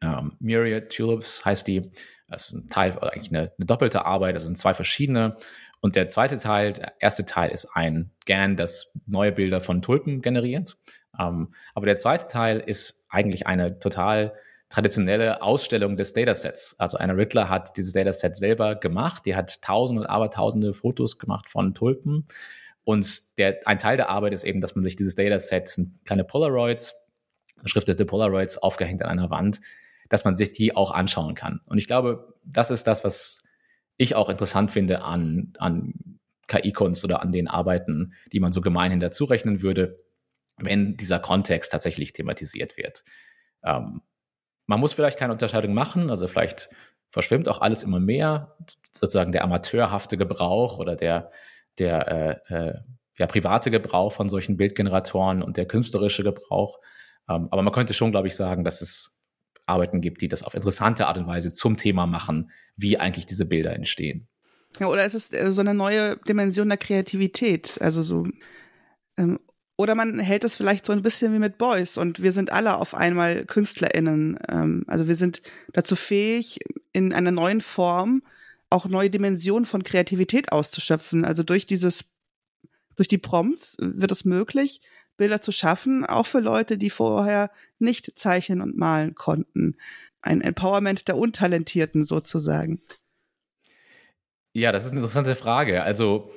Ähm, 0.00 0.32
Myriad 0.40 0.90
Tulips 0.90 1.44
heißt 1.44 1.66
die. 1.66 1.92
Das 2.26 2.46
ist 2.46 2.52
ein 2.54 2.68
Teil, 2.68 2.98
eigentlich 3.00 3.28
eine, 3.32 3.52
eine 3.58 3.66
doppelte 3.66 4.06
Arbeit, 4.06 4.34
das 4.34 4.44
sind 4.44 4.56
zwei 4.56 4.72
verschiedene. 4.72 5.36
Und 5.80 5.94
der 5.94 6.08
zweite 6.08 6.38
Teil, 6.38 6.72
der 6.72 6.94
erste 6.98 7.26
Teil 7.26 7.50
ist 7.50 7.68
ein 7.74 8.12
GAN, 8.24 8.56
das 8.56 8.98
neue 9.04 9.32
Bilder 9.32 9.60
von 9.60 9.82
Tulpen 9.82 10.22
generiert. 10.22 10.78
Ähm, 11.20 11.52
aber 11.74 11.84
der 11.84 11.98
zweite 11.98 12.28
Teil 12.28 12.60
ist 12.60 13.04
eigentlich 13.10 13.46
eine 13.46 13.78
total 13.78 14.32
traditionelle 14.68 15.42
Ausstellung 15.42 15.96
des 15.96 16.12
Datasets. 16.12 16.74
Also 16.78 16.98
Anna 16.98 17.14
Riddler 17.14 17.48
hat 17.48 17.76
dieses 17.76 17.92
Dataset 17.92 18.36
selber 18.36 18.74
gemacht. 18.74 19.24
Die 19.26 19.36
hat 19.36 19.62
tausende 19.62 20.02
und 20.02 20.06
abertausende 20.08 20.74
Fotos 20.74 21.18
gemacht 21.18 21.50
von 21.50 21.74
Tulpen. 21.74 22.26
Und 22.84 23.38
der, 23.38 23.60
ein 23.66 23.78
Teil 23.78 23.96
der 23.96 24.10
Arbeit 24.10 24.32
ist 24.32 24.44
eben, 24.44 24.60
dass 24.60 24.74
man 24.74 24.84
sich 24.84 24.96
dieses 24.96 25.14
Dataset, 25.14 25.68
sind 25.68 26.04
kleine 26.04 26.24
Polaroids, 26.24 26.94
beschriftete 27.62 28.04
Polaroids 28.04 28.58
aufgehängt 28.58 29.02
an 29.02 29.10
einer 29.10 29.30
Wand, 29.30 29.60
dass 30.08 30.24
man 30.24 30.36
sich 30.36 30.52
die 30.52 30.74
auch 30.74 30.90
anschauen 30.90 31.34
kann. 31.34 31.60
Und 31.66 31.78
ich 31.78 31.86
glaube, 31.86 32.34
das 32.44 32.70
ist 32.70 32.86
das, 32.86 33.04
was 33.04 33.44
ich 33.96 34.14
auch 34.14 34.28
interessant 34.28 34.70
finde 34.70 35.02
an, 35.02 35.52
an 35.58 36.18
KI-Kunst 36.48 37.04
oder 37.04 37.22
an 37.22 37.32
den 37.32 37.48
Arbeiten, 37.48 38.14
die 38.32 38.40
man 38.40 38.52
so 38.52 38.60
gemeinhin 38.60 39.00
dazu 39.00 39.24
rechnen 39.24 39.62
würde, 39.62 39.98
wenn 40.58 40.96
dieser 40.96 41.18
Kontext 41.18 41.72
tatsächlich 41.72 42.12
thematisiert 42.12 42.76
wird. 42.76 43.04
Ähm, 43.64 44.02
man 44.66 44.80
muss 44.80 44.92
vielleicht 44.92 45.18
keine 45.18 45.32
Unterscheidung 45.32 45.74
machen, 45.74 46.10
also 46.10 46.28
vielleicht 46.28 46.68
verschwimmt 47.10 47.48
auch 47.48 47.60
alles 47.60 47.82
immer 47.82 48.00
mehr, 48.00 48.56
sozusagen 48.92 49.32
der 49.32 49.44
amateurhafte 49.44 50.16
Gebrauch 50.16 50.78
oder 50.78 50.96
der, 50.96 51.30
der 51.78 52.42
äh, 52.48 52.54
äh, 52.54 52.74
ja, 53.18 53.26
private 53.26 53.70
Gebrauch 53.70 54.12
von 54.12 54.28
solchen 54.28 54.56
Bildgeneratoren 54.56 55.42
und 55.42 55.56
der 55.56 55.66
künstlerische 55.66 56.22
Gebrauch. 56.22 56.78
Ähm, 57.28 57.48
aber 57.50 57.62
man 57.62 57.72
könnte 57.72 57.94
schon, 57.94 58.10
glaube 58.10 58.28
ich, 58.28 58.36
sagen, 58.36 58.64
dass 58.64 58.82
es 58.82 59.20
Arbeiten 59.66 60.00
gibt, 60.00 60.20
die 60.20 60.28
das 60.28 60.42
auf 60.42 60.54
interessante 60.54 61.06
Art 61.06 61.18
und 61.18 61.26
Weise 61.26 61.52
zum 61.52 61.76
Thema 61.76 62.06
machen, 62.06 62.50
wie 62.76 62.98
eigentlich 62.98 63.26
diese 63.26 63.46
Bilder 63.46 63.72
entstehen. 63.72 64.28
Ja, 64.78 64.88
oder 64.88 65.04
es 65.04 65.14
ist 65.14 65.34
äh, 65.34 65.52
so 65.52 65.60
eine 65.60 65.74
neue 65.74 66.16
Dimension 66.18 66.68
der 66.68 66.78
Kreativität, 66.78 67.78
also 67.80 68.02
so 68.02 68.24
ähm, 69.16 69.40
oder 69.76 69.94
man 69.94 70.18
hält 70.18 70.44
es 70.44 70.54
vielleicht 70.54 70.86
so 70.86 70.92
ein 70.92 71.02
bisschen 71.02 71.32
wie 71.34 71.38
mit 71.38 71.58
Boys 71.58 71.98
und 71.98 72.22
wir 72.22 72.32
sind 72.32 72.50
alle 72.50 72.78
auf 72.78 72.94
einmal 72.94 73.44
KünstlerInnen. 73.44 74.38
Ähm, 74.48 74.84
also 74.86 75.06
wir 75.06 75.16
sind 75.16 75.42
dazu 75.72 75.96
fähig, 75.96 76.60
in 76.92 77.12
einer 77.12 77.30
neuen 77.30 77.60
Form 77.60 78.22
auch 78.70 78.86
neue 78.86 79.10
Dimensionen 79.10 79.66
von 79.66 79.82
Kreativität 79.82 80.50
auszuschöpfen. 80.50 81.24
Also 81.24 81.42
durch 81.42 81.66
dieses, 81.66 82.16
durch 82.96 83.08
die 83.08 83.18
Prompts 83.18 83.76
wird 83.80 84.10
es 84.10 84.24
möglich, 84.24 84.80
Bilder 85.16 85.40
zu 85.40 85.52
schaffen, 85.52 86.04
auch 86.04 86.26
für 86.26 86.40
Leute, 86.40 86.78
die 86.78 86.90
vorher 86.90 87.50
nicht 87.78 88.18
zeichnen 88.18 88.60
und 88.60 88.76
malen 88.76 89.14
konnten. 89.14 89.76
Ein 90.20 90.40
Empowerment 90.40 91.06
der 91.06 91.16
Untalentierten 91.16 92.04
sozusagen. 92.04 92.80
Ja, 94.52 94.72
das 94.72 94.84
ist 94.86 94.90
eine 94.90 95.00
interessante 95.00 95.36
Frage. 95.36 95.82
Also 95.82 96.30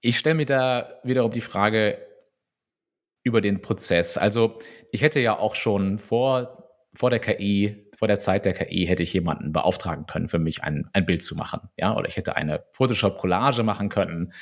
ich 0.00 0.18
stelle 0.18 0.34
mir 0.34 0.46
da 0.46 1.00
wiederum 1.04 1.30
die 1.30 1.40
Frage, 1.40 1.98
über 3.24 3.40
den 3.40 3.60
Prozess. 3.60 4.16
Also 4.16 4.58
ich 4.92 5.02
hätte 5.02 5.18
ja 5.18 5.36
auch 5.36 5.56
schon 5.56 5.98
vor, 5.98 6.70
vor 6.94 7.10
der 7.10 7.18
KI, 7.18 7.88
vor 7.96 8.06
der 8.06 8.20
Zeit 8.20 8.44
der 8.44 8.52
KI, 8.52 8.86
hätte 8.86 9.02
ich 9.02 9.12
jemanden 9.12 9.52
beauftragen 9.52 10.06
können, 10.06 10.28
für 10.28 10.38
mich 10.38 10.62
ein, 10.62 10.88
ein 10.92 11.06
Bild 11.06 11.22
zu 11.22 11.34
machen. 11.34 11.68
Ja, 11.76 11.96
oder 11.96 12.06
ich 12.06 12.16
hätte 12.16 12.36
eine 12.36 12.62
Photoshop-Collage 12.70 13.62
machen 13.64 13.88
können. 13.88 14.32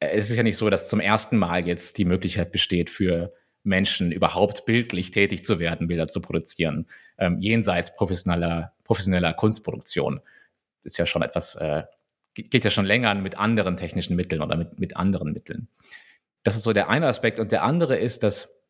Es 0.00 0.30
ist 0.30 0.36
ja 0.36 0.42
nicht 0.42 0.56
so, 0.56 0.68
dass 0.68 0.88
zum 0.88 1.00
ersten 1.00 1.38
Mal 1.38 1.66
jetzt 1.66 1.96
die 1.96 2.04
Möglichkeit 2.04 2.52
besteht 2.52 2.90
für 2.90 3.32
Menschen 3.62 4.12
überhaupt 4.12 4.66
bildlich 4.66 5.10
tätig 5.10 5.44
zu 5.44 5.58
werden, 5.58 5.88
Bilder 5.88 6.08
zu 6.08 6.20
produzieren, 6.20 6.86
ähm, 7.18 7.38
jenseits 7.38 7.94
professioneller, 7.94 8.72
professioneller 8.84 9.32
Kunstproduktion. 9.32 10.20
Ist 10.82 10.98
ja 10.98 11.06
schon 11.06 11.22
etwas, 11.22 11.54
äh, 11.56 11.84
geht 12.34 12.64
ja 12.64 12.70
schon 12.70 12.86
länger 12.86 13.14
mit 13.14 13.38
anderen 13.38 13.76
technischen 13.76 14.16
Mitteln 14.16 14.42
oder 14.42 14.56
mit, 14.56 14.80
mit 14.80 14.96
anderen 14.96 15.32
Mitteln. 15.32 15.68
Das 16.48 16.56
ist 16.56 16.62
so 16.62 16.72
der 16.72 16.88
eine 16.88 17.08
Aspekt. 17.08 17.40
Und 17.40 17.52
der 17.52 17.62
andere 17.62 17.98
ist, 17.98 18.22
dass, 18.22 18.64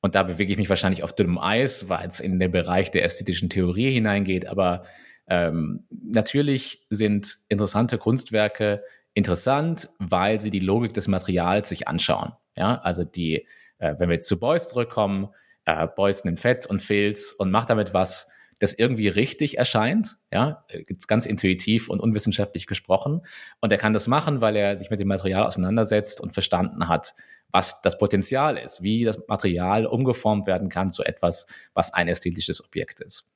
und 0.00 0.14
da 0.14 0.22
bewege 0.22 0.52
ich 0.52 0.58
mich 0.58 0.68
wahrscheinlich 0.68 1.02
auf 1.02 1.12
dünnem 1.12 1.38
Eis, 1.38 1.88
weil 1.88 2.06
es 2.06 2.20
in 2.20 2.38
den 2.38 2.52
Bereich 2.52 2.92
der 2.92 3.02
ästhetischen 3.02 3.50
Theorie 3.50 3.90
hineingeht, 3.90 4.46
aber 4.46 4.84
ähm, 5.26 5.88
natürlich 5.90 6.86
sind 6.88 7.38
interessante 7.48 7.98
Kunstwerke 7.98 8.84
interessant, 9.12 9.90
weil 9.98 10.40
sie 10.40 10.50
die 10.50 10.60
Logik 10.60 10.94
des 10.94 11.08
Materials 11.08 11.68
sich 11.68 11.88
anschauen. 11.88 12.32
Ja, 12.54 12.80
also 12.82 13.02
die, 13.02 13.48
äh, 13.78 13.96
wenn 13.98 14.08
wir 14.08 14.20
zu 14.20 14.38
Beuys 14.38 14.68
zurückkommen, 14.68 15.30
äh, 15.64 15.88
Beuys 15.88 16.24
nimmt 16.24 16.38
Fett 16.38 16.64
und 16.64 16.80
Filz 16.80 17.32
und 17.32 17.50
macht 17.50 17.70
damit 17.70 17.92
was, 17.92 18.30
das 18.62 18.72
irgendwie 18.72 19.08
richtig 19.08 19.58
erscheint, 19.58 20.18
ja, 20.30 20.64
gibt's 20.86 21.08
ganz 21.08 21.26
intuitiv 21.26 21.88
und 21.88 21.98
unwissenschaftlich 21.98 22.66
gesprochen. 22.66 23.22
Und 23.60 23.72
er 23.72 23.78
kann 23.78 23.92
das 23.92 24.06
machen, 24.06 24.40
weil 24.40 24.54
er 24.54 24.76
sich 24.76 24.88
mit 24.88 25.00
dem 25.00 25.08
Material 25.08 25.44
auseinandersetzt 25.44 26.20
und 26.20 26.32
verstanden 26.32 26.88
hat, 26.88 27.14
was 27.50 27.82
das 27.82 27.98
Potenzial 27.98 28.56
ist, 28.56 28.82
wie 28.82 29.04
das 29.04 29.20
Material 29.26 29.84
umgeformt 29.84 30.46
werden 30.46 30.68
kann 30.68 30.90
zu 30.90 31.02
etwas, 31.02 31.46
was 31.74 31.92
ein 31.92 32.06
ästhetisches 32.06 32.64
Objekt 32.64 33.00
ist. 33.00 33.26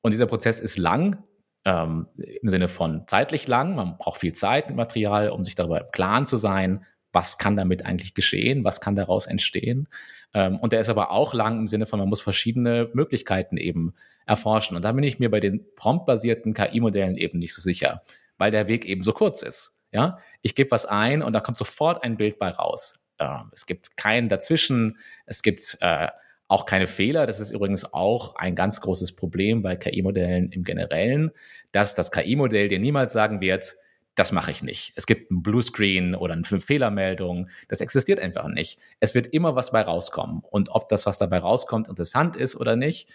Und 0.00 0.12
dieser 0.12 0.26
Prozess 0.26 0.58
ist 0.58 0.78
lang, 0.78 1.22
ähm, 1.66 2.06
im 2.16 2.48
Sinne 2.48 2.68
von 2.68 3.06
zeitlich 3.06 3.46
lang. 3.48 3.74
Man 3.74 3.98
braucht 3.98 4.20
viel 4.20 4.32
Zeit 4.32 4.68
mit 4.68 4.76
Material, 4.76 5.28
um 5.28 5.44
sich 5.44 5.54
darüber 5.54 5.80
im 5.80 5.88
Klaren 5.88 6.24
zu 6.24 6.38
sein, 6.38 6.86
was 7.12 7.38
kann 7.38 7.56
damit 7.56 7.84
eigentlich 7.84 8.14
geschehen, 8.14 8.64
was 8.64 8.80
kann 8.80 8.96
daraus 8.96 9.26
entstehen. 9.26 9.88
Ähm, 10.32 10.58
und 10.58 10.72
der 10.72 10.80
ist 10.80 10.88
aber 10.88 11.10
auch 11.10 11.34
lang 11.34 11.58
im 11.58 11.68
Sinne 11.68 11.86
von, 11.86 11.98
man 11.98 12.08
muss 12.08 12.20
verschiedene 12.20 12.88
Möglichkeiten 12.94 13.56
eben 13.56 13.94
erforschen. 14.26 14.76
Und 14.76 14.84
da 14.84 14.92
bin 14.92 15.04
ich 15.04 15.18
mir 15.18 15.30
bei 15.30 15.40
den 15.40 15.64
promptbasierten 15.76 16.52
KI-Modellen 16.52 17.16
eben 17.16 17.38
nicht 17.38 17.54
so 17.54 17.62
sicher, 17.62 18.02
weil 18.38 18.50
der 18.50 18.68
Weg 18.68 18.84
eben 18.84 19.02
so 19.02 19.12
kurz 19.12 19.42
ist. 19.42 19.80
Ja, 19.92 20.18
ich 20.42 20.54
gebe 20.54 20.72
was 20.72 20.84
ein 20.84 21.22
und 21.22 21.32
da 21.32 21.40
kommt 21.40 21.56
sofort 21.56 22.02
ein 22.02 22.16
Bild 22.16 22.38
bei 22.38 22.50
raus. 22.50 23.00
Äh, 23.18 23.38
es 23.52 23.66
gibt 23.66 23.96
keinen 23.96 24.28
dazwischen. 24.28 24.98
Es 25.24 25.42
gibt 25.42 25.78
äh, 25.80 26.08
auch 26.48 26.66
keine 26.66 26.86
Fehler. 26.86 27.26
Das 27.26 27.40
ist 27.40 27.50
übrigens 27.50 27.92
auch 27.94 28.36
ein 28.36 28.54
ganz 28.56 28.80
großes 28.80 29.14
Problem 29.14 29.62
bei 29.62 29.76
KI-Modellen 29.76 30.50
im 30.50 30.64
Generellen, 30.64 31.30
dass 31.72 31.94
das 31.94 32.10
KI-Modell 32.10 32.68
dir 32.68 32.78
niemals 32.78 33.12
sagen 33.12 33.40
wird, 33.40 33.76
das 34.16 34.32
mache 34.32 34.50
ich 34.50 34.62
nicht. 34.62 34.94
Es 34.96 35.06
gibt 35.06 35.30
einen 35.30 35.42
Bluescreen 35.42 36.14
oder 36.14 36.32
eine 36.32 36.44
Fehlermeldung. 36.44 37.50
Das 37.68 37.82
existiert 37.82 38.18
einfach 38.18 38.48
nicht. 38.48 38.78
Es 38.98 39.14
wird 39.14 39.26
immer 39.26 39.56
was 39.56 39.72
bei 39.72 39.82
rauskommen. 39.82 40.42
Und 40.50 40.70
ob 40.70 40.88
das, 40.88 41.04
was 41.04 41.18
dabei 41.18 41.38
rauskommt, 41.38 41.86
interessant 41.86 42.34
ist 42.34 42.56
oder 42.56 42.76
nicht, 42.76 43.10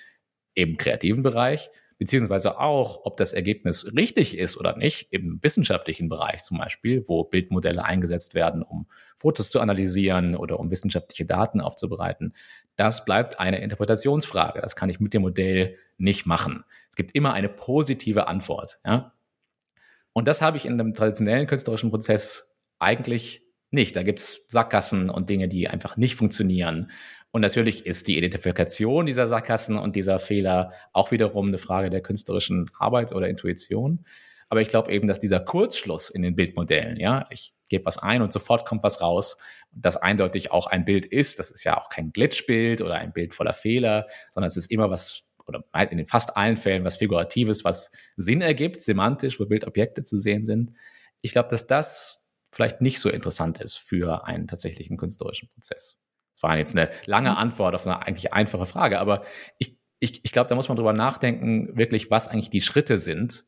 im 0.54 0.78
kreativen 0.78 1.24
Bereich, 1.24 1.70
beziehungsweise 1.98 2.60
auch, 2.60 3.06
ob 3.06 3.18
das 3.18 3.34
Ergebnis 3.34 3.94
richtig 3.96 4.38
ist 4.38 4.58
oder 4.58 4.76
nicht, 4.76 5.14
im 5.14 5.40
wissenschaftlichen 5.44 6.10
Bereich 6.10 6.44
zum 6.44 6.58
Beispiel, 6.58 7.04
wo 7.08 7.24
Bildmodelle 7.24 7.86
eingesetzt 7.86 8.34
werden, 8.34 8.64
um 8.64 8.88
Fotos 9.18 9.52
zu 9.52 9.60
analysieren 9.60 10.36
oder 10.36 10.60
um 10.60 10.72
wissenschaftliche 10.72 11.26
Daten 11.26 11.62
aufzubereiten. 11.62 12.34
Das 12.76 13.06
bleibt 13.06 13.40
eine 13.40 13.62
Interpretationsfrage. 13.62 14.62
Das 14.62 14.76
kann 14.76 14.90
ich 14.90 15.00
mit 15.00 15.14
dem 15.14 15.22
Modell 15.22 15.78
nicht 15.98 16.26
machen. 16.26 16.64
Es 16.90 16.96
gibt 16.96 17.14
immer 17.14 17.34
eine 17.34 17.50
positive 17.50 18.28
Antwort. 18.28 18.80
Ja? 18.84 19.14
Und 20.14 20.28
das 20.28 20.42
habe 20.42 20.58
ich 20.58 20.66
in 20.66 20.74
einem 20.74 20.96
traditionellen 20.96 21.48
künstlerischen 21.48 21.92
Prozess 21.92 22.58
eigentlich 22.80 23.44
nicht. 23.70 23.96
Da 23.96 24.04
gibt 24.04 24.20
es 24.20 24.48
Sackgassen 24.50 25.10
und 25.10 25.30
Dinge, 25.30 25.48
die 25.48 25.70
einfach 25.70 25.98
nicht 25.98 26.16
funktionieren. 26.16 26.92
Und 27.32 27.41
natürlich 27.41 27.86
ist 27.86 28.08
die 28.08 28.17
Identifikation 28.17 29.06
dieser 29.06 29.26
Sackgassen 29.26 29.78
und 29.78 29.96
dieser 29.96 30.20
Fehler 30.20 30.74
auch 30.91 31.12
wiederum 31.12 31.48
eine 31.48 31.58
Frage 31.58 31.89
der 31.89 32.02
künstlerischen 32.02 32.70
Arbeit 32.78 33.13
oder 33.13 33.30
Intuition. 33.30 34.06
Aber 34.50 34.62
ich 34.62 34.67
glaube 34.67 34.91
eben, 34.91 35.08
dass 35.08 35.22
dieser 35.22 35.39
Kurzschluss 35.39 36.10
in 36.10 36.24
den 36.24 36.36
Bildmodellen, 36.36 36.98
ja, 36.98 37.26
ich 37.30 37.54
gebe 37.70 37.86
was 37.86 37.98
ein 37.98 38.22
und 38.22 38.34
sofort 38.34 38.65
kommt 38.65 38.84
was 38.84 39.00
raus, 39.00 39.38
das 39.72 39.96
eindeutig 39.96 40.52
auch 40.52 40.67
ein 40.67 40.84
Bild 40.84 41.06
ist. 41.06 41.39
Das 41.39 41.52
ist 41.52 41.63
ja 41.63 41.80
auch 41.80 41.88
kein 41.88 42.12
Glitchbild 42.12 42.82
oder 42.82 42.96
ein 42.96 43.13
Bild 43.13 43.34
voller 43.34 43.54
Fehler, 43.54 44.08
sondern 44.32 44.50
es 44.50 44.58
ist 44.58 44.70
immer 44.70 44.89
was, 44.89 45.30
oder 45.48 45.63
in 45.89 45.98
den 45.98 46.08
fast 46.08 46.36
allen 46.36 46.58
Fällen 46.58 46.84
was 46.84 46.98
Figuratives, 46.98 47.63
was 47.63 47.91
Sinn 48.17 48.41
ergibt, 48.41 48.82
semantisch, 48.82 49.39
wo 49.39 49.46
Bildobjekte 49.46 50.04
zu 50.04 50.17
sehen 50.17 50.44
sind. 50.44 50.74
Ich 51.22 51.32
glaube, 51.32 51.48
dass 51.48 51.65
das 51.65 52.30
vielleicht 52.52 52.82
nicht 52.82 53.00
so 53.00 53.10
interessant 53.10 53.62
ist 53.62 53.78
für 53.78 54.26
einen 54.26 54.48
tatsächlichen 54.48 54.98
künstlerischen 54.98 55.48
Prozess. 55.48 55.98
Das 56.41 56.49
war 56.49 56.58
jetzt 56.58 56.75
eine 56.75 56.89
lange 57.06 57.30
mhm. 57.30 57.38
Antwort 57.38 57.75
auf 57.75 57.86
eine 57.86 58.01
eigentlich 58.01 58.34
einfache 58.34 58.65
Frage, 58.65 58.99
aber 58.99 59.23
ich, 59.60 59.77
ich, 59.99 60.25
ich 60.25 60.32
glaube, 60.32 60.49
da 60.49 60.56
muss 60.56 60.69
man 60.69 60.75
drüber 60.75 60.93
nachdenken, 60.93 61.77
wirklich, 61.77 62.10
was 62.10 62.27
eigentlich 62.27 62.49
die 62.49 62.62
Schritte 62.62 62.97
sind 62.97 63.45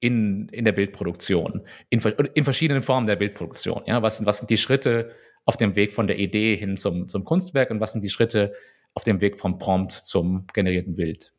in, 0.00 0.48
in 0.48 0.64
der 0.64 0.72
Bildproduktion, 0.72 1.62
in, 1.90 2.00
in 2.00 2.44
verschiedenen 2.44 2.82
Formen 2.82 3.06
der 3.06 3.16
Bildproduktion. 3.16 3.84
Ja, 3.86 4.02
was, 4.02 4.26
was 4.26 4.38
sind 4.38 4.50
die 4.50 4.56
Schritte 4.56 5.12
auf 5.44 5.56
dem 5.56 5.76
Weg 5.76 5.92
von 5.92 6.08
der 6.08 6.18
Idee 6.18 6.56
hin 6.56 6.76
zum, 6.76 7.06
zum 7.06 7.24
Kunstwerk 7.24 7.70
und 7.70 7.80
was 7.80 7.92
sind 7.92 8.02
die 8.02 8.10
Schritte 8.10 8.52
auf 8.94 9.04
dem 9.04 9.20
Weg 9.20 9.38
vom 9.38 9.58
Prompt 9.58 9.92
zum 9.92 10.46
generierten 10.52 10.96
Bild? 10.96 11.32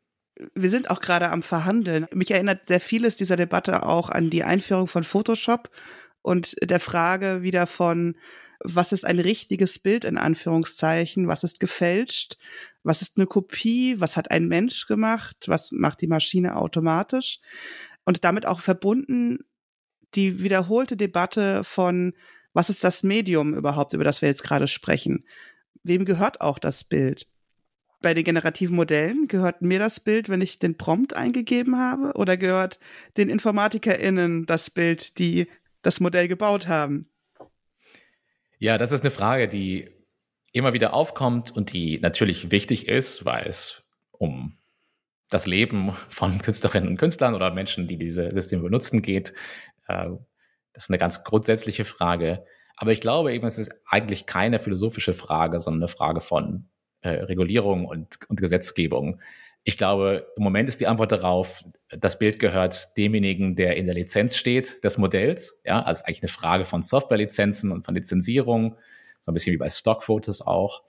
Wir 0.54 0.70
sind 0.70 0.90
auch 0.90 1.00
gerade 1.00 1.30
am 1.30 1.42
Verhandeln. 1.42 2.06
Mich 2.12 2.30
erinnert 2.30 2.66
sehr 2.66 2.80
vieles 2.80 3.16
dieser 3.16 3.36
Debatte 3.36 3.84
auch 3.84 4.08
an 4.08 4.30
die 4.30 4.44
Einführung 4.44 4.86
von 4.86 5.04
Photoshop 5.04 5.68
und 6.22 6.56
der 6.62 6.80
Frage 6.80 7.42
wieder 7.42 7.66
von, 7.66 8.16
was 8.60 8.92
ist 8.92 9.04
ein 9.04 9.18
richtiges 9.18 9.78
Bild 9.78 10.04
in 10.04 10.18
Anführungszeichen, 10.18 11.28
was 11.28 11.44
ist 11.44 11.60
gefälscht, 11.60 12.38
was 12.82 13.02
ist 13.02 13.16
eine 13.16 13.26
Kopie, 13.26 14.00
was 14.00 14.16
hat 14.16 14.30
ein 14.30 14.48
Mensch 14.48 14.86
gemacht, 14.86 15.36
was 15.46 15.72
macht 15.72 16.00
die 16.00 16.06
Maschine 16.06 16.56
automatisch 16.56 17.40
und 18.04 18.24
damit 18.24 18.46
auch 18.46 18.60
verbunden 18.60 19.40
die 20.14 20.42
wiederholte 20.42 20.96
Debatte 20.96 21.64
von, 21.64 22.14
was 22.52 22.70
ist 22.70 22.84
das 22.84 23.02
Medium 23.02 23.54
überhaupt, 23.54 23.92
über 23.92 24.04
das 24.04 24.22
wir 24.22 24.28
jetzt 24.28 24.44
gerade 24.44 24.68
sprechen? 24.68 25.26
Wem 25.82 26.04
gehört 26.04 26.40
auch 26.40 26.58
das 26.58 26.84
Bild? 26.84 27.26
Bei 28.00 28.14
den 28.14 28.24
generativen 28.24 28.76
Modellen 28.76 29.26
gehört 29.26 29.62
mir 29.62 29.78
das 29.78 30.00
Bild, 30.00 30.28
wenn 30.28 30.40
ich 30.40 30.58
den 30.58 30.76
Prompt 30.76 31.14
eingegeben 31.14 31.78
habe, 31.78 32.12
oder 32.14 32.36
gehört 32.36 32.78
den 33.16 33.28
InformatikerInnen 33.28 34.46
das 34.46 34.70
Bild, 34.70 35.18
die 35.18 35.48
das 35.82 36.00
Modell 36.00 36.28
gebaut 36.28 36.68
haben? 36.68 37.06
Ja, 38.58 38.78
das 38.78 38.92
ist 38.92 39.02
eine 39.02 39.10
Frage, 39.10 39.48
die 39.48 39.90
immer 40.52 40.72
wieder 40.72 40.94
aufkommt 40.94 41.50
und 41.50 41.72
die 41.72 41.98
natürlich 42.00 42.50
wichtig 42.50 42.88
ist, 42.88 43.24
weil 43.24 43.46
es 43.46 43.82
um 44.10 44.56
das 45.28 45.46
Leben 45.46 45.92
von 46.08 46.38
Künstlerinnen 46.42 46.88
und 46.88 46.96
Künstlern 46.96 47.34
oder 47.34 47.52
Menschen, 47.52 47.86
die 47.86 47.98
diese 47.98 48.32
Systeme 48.32 48.62
benutzen, 48.62 49.02
geht. 49.02 49.34
Äh, 49.88 50.08
das 50.72 50.84
ist 50.84 50.90
eine 50.90 50.98
ganz 50.98 51.24
grundsätzliche 51.24 51.84
Frage. 51.84 52.44
Aber 52.76 52.92
ich 52.92 53.00
glaube 53.00 53.34
eben, 53.34 53.46
es 53.46 53.58
ist 53.58 53.74
eigentlich 53.86 54.26
keine 54.26 54.58
philosophische 54.58 55.14
Frage, 55.14 55.60
sondern 55.60 55.82
eine 55.82 55.88
Frage 55.88 56.20
von 56.20 56.68
äh, 57.00 57.08
Regulierung 57.08 57.86
und, 57.86 58.18
und 58.28 58.40
Gesetzgebung. 58.40 59.20
Ich 59.68 59.76
glaube, 59.76 60.28
im 60.36 60.44
Moment 60.44 60.68
ist 60.68 60.80
die 60.80 60.86
Antwort 60.86 61.10
darauf, 61.10 61.64
das 61.88 62.20
Bild 62.20 62.38
gehört 62.38 62.96
demjenigen, 62.96 63.56
der 63.56 63.76
in 63.76 63.86
der 63.86 63.96
Lizenz 63.96 64.36
steht, 64.36 64.84
des 64.84 64.96
Modells. 64.96 65.60
Ja, 65.66 65.82
also 65.82 66.04
eigentlich 66.04 66.22
eine 66.22 66.28
Frage 66.28 66.64
von 66.64 66.82
Softwarelizenzen 66.82 67.72
und 67.72 67.84
von 67.84 67.96
Lizenzierung, 67.96 68.76
so 69.18 69.32
ein 69.32 69.34
bisschen 69.34 69.52
wie 69.52 69.58
bei 69.58 69.68
Stockfotos 69.68 70.40
auch. 70.40 70.84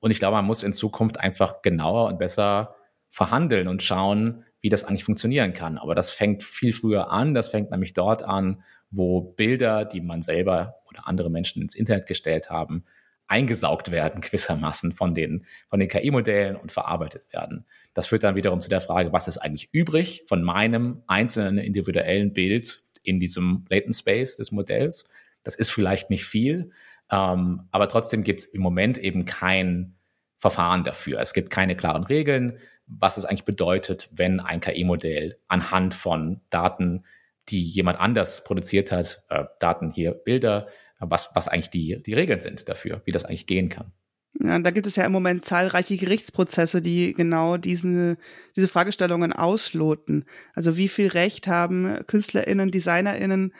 Und 0.00 0.10
ich 0.10 0.18
glaube, 0.18 0.34
man 0.34 0.44
muss 0.44 0.64
in 0.64 0.72
Zukunft 0.72 1.20
einfach 1.20 1.62
genauer 1.62 2.08
und 2.08 2.18
besser 2.18 2.74
verhandeln 3.10 3.68
und 3.68 3.84
schauen, 3.84 4.44
wie 4.60 4.70
das 4.70 4.82
eigentlich 4.82 5.04
funktionieren 5.04 5.54
kann. 5.54 5.78
Aber 5.78 5.94
das 5.94 6.10
fängt 6.10 6.42
viel 6.42 6.72
früher 6.72 7.12
an. 7.12 7.32
Das 7.32 7.46
fängt 7.46 7.70
nämlich 7.70 7.94
dort 7.94 8.24
an, 8.24 8.64
wo 8.90 9.20
Bilder, 9.20 9.84
die 9.84 10.00
man 10.00 10.22
selber 10.22 10.74
oder 10.88 11.06
andere 11.06 11.30
Menschen 11.30 11.62
ins 11.62 11.76
Internet 11.76 12.06
gestellt 12.06 12.50
haben, 12.50 12.86
eingesaugt 13.28 13.90
werden 13.90 14.20
gewissermaßen 14.20 14.92
von 14.92 15.14
den, 15.14 15.46
von 15.68 15.80
den 15.80 15.88
KI-Modellen 15.88 16.56
und 16.56 16.72
verarbeitet 16.72 17.32
werden. 17.32 17.66
Das 17.94 18.06
führt 18.06 18.22
dann 18.22 18.36
wiederum 18.36 18.60
zu 18.60 18.68
der 18.68 18.80
Frage, 18.80 19.12
was 19.12 19.28
ist 19.28 19.38
eigentlich 19.38 19.68
übrig 19.72 20.24
von 20.28 20.42
meinem 20.42 21.02
einzelnen 21.06 21.58
individuellen 21.58 22.32
Bild 22.32 22.82
in 23.02 23.20
diesem 23.20 23.64
Latent 23.68 23.94
Space 23.94 24.36
des 24.36 24.52
Modells. 24.52 25.08
Das 25.42 25.54
ist 25.54 25.70
vielleicht 25.70 26.10
nicht 26.10 26.24
viel, 26.24 26.70
ähm, 27.10 27.68
aber 27.70 27.88
trotzdem 27.88 28.22
gibt 28.22 28.40
es 28.40 28.46
im 28.46 28.60
Moment 28.60 28.98
eben 28.98 29.24
kein 29.24 29.94
Verfahren 30.38 30.84
dafür. 30.84 31.20
Es 31.20 31.32
gibt 31.32 31.50
keine 31.50 31.76
klaren 31.76 32.04
Regeln, 32.04 32.58
was 32.86 33.16
es 33.16 33.24
eigentlich 33.24 33.44
bedeutet, 33.44 34.08
wenn 34.12 34.40
ein 34.40 34.60
KI-Modell 34.60 35.38
anhand 35.48 35.94
von 35.94 36.40
Daten, 36.50 37.04
die 37.48 37.62
jemand 37.62 37.98
anders 37.98 38.44
produziert 38.44 38.92
hat, 38.92 39.22
äh, 39.28 39.44
Daten 39.58 39.90
hier, 39.90 40.12
Bilder, 40.12 40.68
was, 40.98 41.30
was 41.34 41.48
eigentlich 41.48 41.70
die, 41.70 42.02
die 42.02 42.14
Regeln 42.14 42.40
sind 42.40 42.68
dafür, 42.68 43.02
wie 43.04 43.12
das 43.12 43.24
eigentlich 43.24 43.46
gehen 43.46 43.68
kann. 43.68 43.92
Ja, 44.38 44.58
da 44.58 44.70
gibt 44.70 44.86
es 44.86 44.96
ja 44.96 45.04
im 45.04 45.12
Moment 45.12 45.44
zahlreiche 45.44 45.96
Gerichtsprozesse, 45.96 46.82
die 46.82 47.12
genau 47.12 47.56
diese, 47.56 48.18
diese 48.54 48.68
Fragestellungen 48.68 49.32
ausloten. 49.32 50.24
Also 50.54 50.76
wie 50.76 50.88
viel 50.88 51.08
Recht 51.08 51.46
haben 51.46 52.00
KünstlerInnen, 52.06 52.70
DesignerInnen 52.70 53.54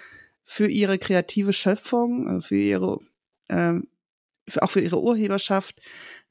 für 0.45 0.69
ihre 0.69 0.99
kreative 0.99 1.53
Schöpfung, 1.53 2.43
für 2.43 2.57
ihre, 2.57 3.01
äh, 3.49 3.75
für, 4.49 4.63
auch 4.63 4.71
für 4.71 4.81
ihre 4.81 5.01
Urheberschaft, 5.01 5.81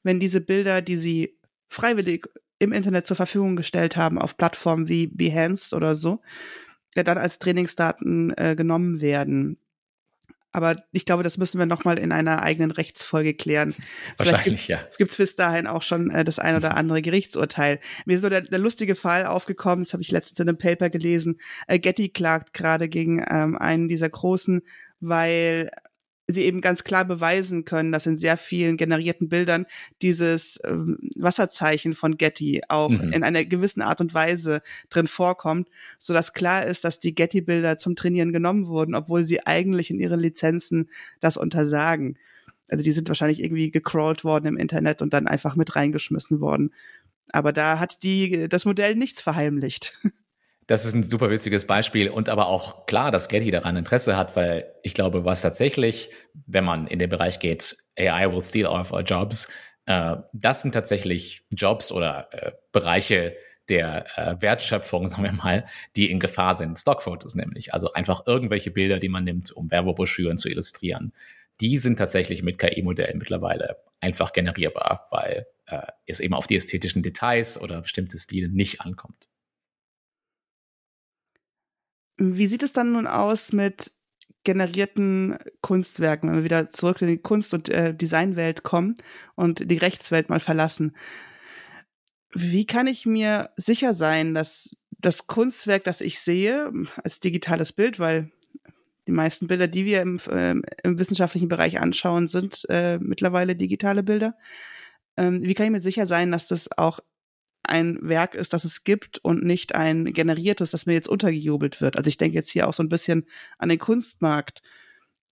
wenn 0.02 0.20
diese 0.20 0.40
Bilder, 0.40 0.80
die 0.80 0.96
sie 0.96 1.38
freiwillig 1.68 2.26
im 2.58 2.72
Internet 2.72 3.06
zur 3.06 3.16
Verfügung 3.16 3.56
gestellt 3.56 3.96
haben 3.96 4.18
auf 4.18 4.36
Plattformen 4.36 4.88
wie 4.88 5.08
Behance 5.08 5.74
oder 5.74 5.94
so, 5.94 6.20
ja, 6.94 7.02
dann 7.02 7.18
als 7.18 7.38
Trainingsdaten 7.38 8.32
äh, 8.36 8.54
genommen 8.56 9.00
werden. 9.00 9.58
Aber 10.56 10.82
ich 10.90 11.04
glaube, 11.04 11.22
das 11.22 11.36
müssen 11.36 11.58
wir 11.58 11.66
nochmal 11.66 11.98
in 11.98 12.12
einer 12.12 12.42
eigenen 12.42 12.70
Rechtsfolge 12.70 13.34
klären. 13.34 13.74
Wahrscheinlich, 14.16 14.66
gibt, 14.66 14.68
ja. 14.68 14.80
Gibt 14.96 15.10
es 15.10 15.18
bis 15.18 15.36
dahin 15.36 15.66
auch 15.66 15.82
schon 15.82 16.10
äh, 16.10 16.24
das 16.24 16.38
ein 16.38 16.56
oder 16.56 16.74
andere 16.78 17.02
Gerichtsurteil. 17.02 17.78
Mir 18.06 18.14
ist 18.14 18.22
nur 18.22 18.30
der, 18.30 18.40
der 18.40 18.58
lustige 18.58 18.94
Fall 18.94 19.26
aufgekommen, 19.26 19.84
das 19.84 19.92
habe 19.92 20.02
ich 20.02 20.10
letztens 20.10 20.40
in 20.40 20.48
einem 20.48 20.56
Paper 20.56 20.88
gelesen. 20.88 21.38
Äh, 21.66 21.78
Getty 21.78 22.08
klagt 22.08 22.54
gerade 22.54 22.88
gegen 22.88 23.22
ähm, 23.28 23.58
einen 23.58 23.86
dieser 23.86 24.08
großen, 24.08 24.62
weil 25.00 25.70
sie 26.28 26.44
eben 26.44 26.60
ganz 26.60 26.82
klar 26.82 27.04
beweisen 27.04 27.64
können, 27.64 27.92
dass 27.92 28.06
in 28.06 28.16
sehr 28.16 28.36
vielen 28.36 28.76
generierten 28.76 29.28
Bildern 29.28 29.66
dieses 30.02 30.58
ähm, 30.64 30.98
Wasserzeichen 31.14 31.94
von 31.94 32.16
Getty 32.16 32.62
auch 32.68 32.88
mhm. 32.88 33.12
in 33.12 33.22
einer 33.22 33.44
gewissen 33.44 33.82
Art 33.82 34.00
und 34.00 34.12
Weise 34.12 34.62
drin 34.88 35.06
vorkommt, 35.06 35.68
so 35.98 36.12
dass 36.12 36.32
klar 36.32 36.66
ist, 36.66 36.84
dass 36.84 36.98
die 36.98 37.14
Getty-Bilder 37.14 37.76
zum 37.78 37.94
Trainieren 37.94 38.32
genommen 38.32 38.66
wurden, 38.66 38.94
obwohl 38.94 39.24
sie 39.24 39.46
eigentlich 39.46 39.90
in 39.90 40.00
ihren 40.00 40.18
Lizenzen 40.18 40.90
das 41.20 41.36
untersagen. 41.36 42.18
Also 42.68 42.82
die 42.82 42.92
sind 42.92 43.08
wahrscheinlich 43.08 43.42
irgendwie 43.42 43.70
gecrawlt 43.70 44.24
worden 44.24 44.46
im 44.46 44.56
Internet 44.56 45.02
und 45.02 45.14
dann 45.14 45.28
einfach 45.28 45.54
mit 45.54 45.76
reingeschmissen 45.76 46.40
worden. 46.40 46.72
Aber 47.30 47.52
da 47.52 47.78
hat 47.78 48.02
die 48.02 48.48
das 48.48 48.64
Modell 48.64 48.96
nichts 48.96 49.22
verheimlicht. 49.22 49.96
Das 50.66 50.84
ist 50.84 50.94
ein 50.94 51.04
super 51.04 51.30
witziges 51.30 51.66
Beispiel 51.66 52.08
und 52.08 52.28
aber 52.28 52.48
auch 52.48 52.86
klar, 52.86 53.12
dass 53.12 53.28
Getty 53.28 53.52
daran 53.52 53.76
Interesse 53.76 54.16
hat, 54.16 54.34
weil 54.34 54.74
ich 54.82 54.94
glaube, 54.94 55.24
was 55.24 55.40
tatsächlich, 55.40 56.10
wenn 56.46 56.64
man 56.64 56.88
in 56.88 56.98
den 56.98 57.08
Bereich 57.08 57.38
geht, 57.38 57.76
AI 57.96 58.32
will 58.32 58.42
steal 58.42 58.66
all 58.66 58.80
of 58.80 58.92
our 58.92 59.02
jobs, 59.02 59.48
äh, 59.86 60.16
das 60.32 60.62
sind 60.62 60.72
tatsächlich 60.72 61.44
Jobs 61.50 61.92
oder 61.92 62.28
äh, 62.32 62.52
Bereiche 62.72 63.36
der 63.68 64.06
äh, 64.18 64.42
Wertschöpfung, 64.42 65.06
sagen 65.08 65.22
wir 65.22 65.32
mal, 65.32 65.66
die 65.94 66.10
in 66.10 66.18
Gefahr 66.18 66.54
sind. 66.54 66.78
Stockfotos 66.78 67.34
nämlich, 67.34 67.72
also 67.72 67.92
einfach 67.92 68.26
irgendwelche 68.26 68.70
Bilder, 68.70 68.98
die 68.98 69.08
man 69.08 69.24
nimmt, 69.24 69.52
um 69.52 69.70
Werbebroschüren 69.70 70.36
zu 70.36 70.48
illustrieren. 70.48 71.12
Die 71.60 71.78
sind 71.78 71.96
tatsächlich 71.96 72.42
mit 72.42 72.58
KI-Modellen 72.58 73.18
mittlerweile 73.18 73.78
einfach 74.00 74.32
generierbar, 74.32 75.06
weil 75.10 75.46
äh, 75.66 75.86
es 76.06 76.20
eben 76.20 76.34
auf 76.34 76.46
die 76.46 76.56
ästhetischen 76.56 77.02
Details 77.02 77.60
oder 77.60 77.80
bestimmte 77.80 78.18
Stile 78.18 78.48
nicht 78.48 78.82
ankommt. 78.82 79.28
Wie 82.16 82.46
sieht 82.46 82.62
es 82.62 82.72
dann 82.72 82.92
nun 82.92 83.06
aus 83.06 83.52
mit 83.52 83.92
generierten 84.44 85.36
Kunstwerken, 85.60 86.28
wenn 86.28 86.36
wir 86.36 86.44
wieder 86.44 86.68
zurück 86.70 87.02
in 87.02 87.08
die 87.08 87.18
Kunst- 87.18 87.52
und 87.52 87.68
äh, 87.68 87.94
Designwelt 87.94 88.62
kommen 88.62 88.94
und 89.34 89.70
die 89.70 89.76
Rechtswelt 89.76 90.30
mal 90.30 90.40
verlassen? 90.40 90.96
Wie 92.32 92.66
kann 92.66 92.86
ich 92.86 93.06
mir 93.06 93.50
sicher 93.56 93.92
sein, 93.92 94.34
dass 94.34 94.76
das 94.90 95.26
Kunstwerk, 95.26 95.84
das 95.84 96.00
ich 96.00 96.20
sehe, 96.20 96.72
als 97.02 97.20
digitales 97.20 97.72
Bild, 97.72 97.98
weil 97.98 98.30
die 99.06 99.12
meisten 99.12 99.46
Bilder, 99.46 99.68
die 99.68 99.84
wir 99.84 100.02
im, 100.02 100.18
äh, 100.28 100.54
im 100.82 100.98
wissenschaftlichen 100.98 101.48
Bereich 101.48 101.80
anschauen, 101.80 102.28
sind 102.28 102.66
äh, 102.68 102.98
mittlerweile 102.98 103.56
digitale 103.56 104.02
Bilder. 104.02 104.36
Ähm, 105.16 105.42
wie 105.42 105.54
kann 105.54 105.66
ich 105.66 105.72
mir 105.72 105.82
sicher 105.82 106.06
sein, 106.06 106.32
dass 106.32 106.48
das 106.48 106.68
auch 106.76 107.00
ein 107.68 107.98
Werk 108.00 108.34
ist, 108.34 108.52
das 108.52 108.64
es 108.64 108.84
gibt 108.84 109.18
und 109.18 109.44
nicht 109.44 109.74
ein 109.74 110.12
generiertes, 110.12 110.70
das 110.70 110.86
mir 110.86 110.94
jetzt 110.94 111.08
untergejubelt 111.08 111.80
wird. 111.80 111.96
Also 111.96 112.08
ich 112.08 112.18
denke 112.18 112.36
jetzt 112.36 112.50
hier 112.50 112.68
auch 112.68 112.74
so 112.74 112.82
ein 112.82 112.88
bisschen 112.88 113.26
an 113.58 113.68
den 113.68 113.78
Kunstmarkt 113.78 114.62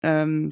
ähm, 0.01 0.51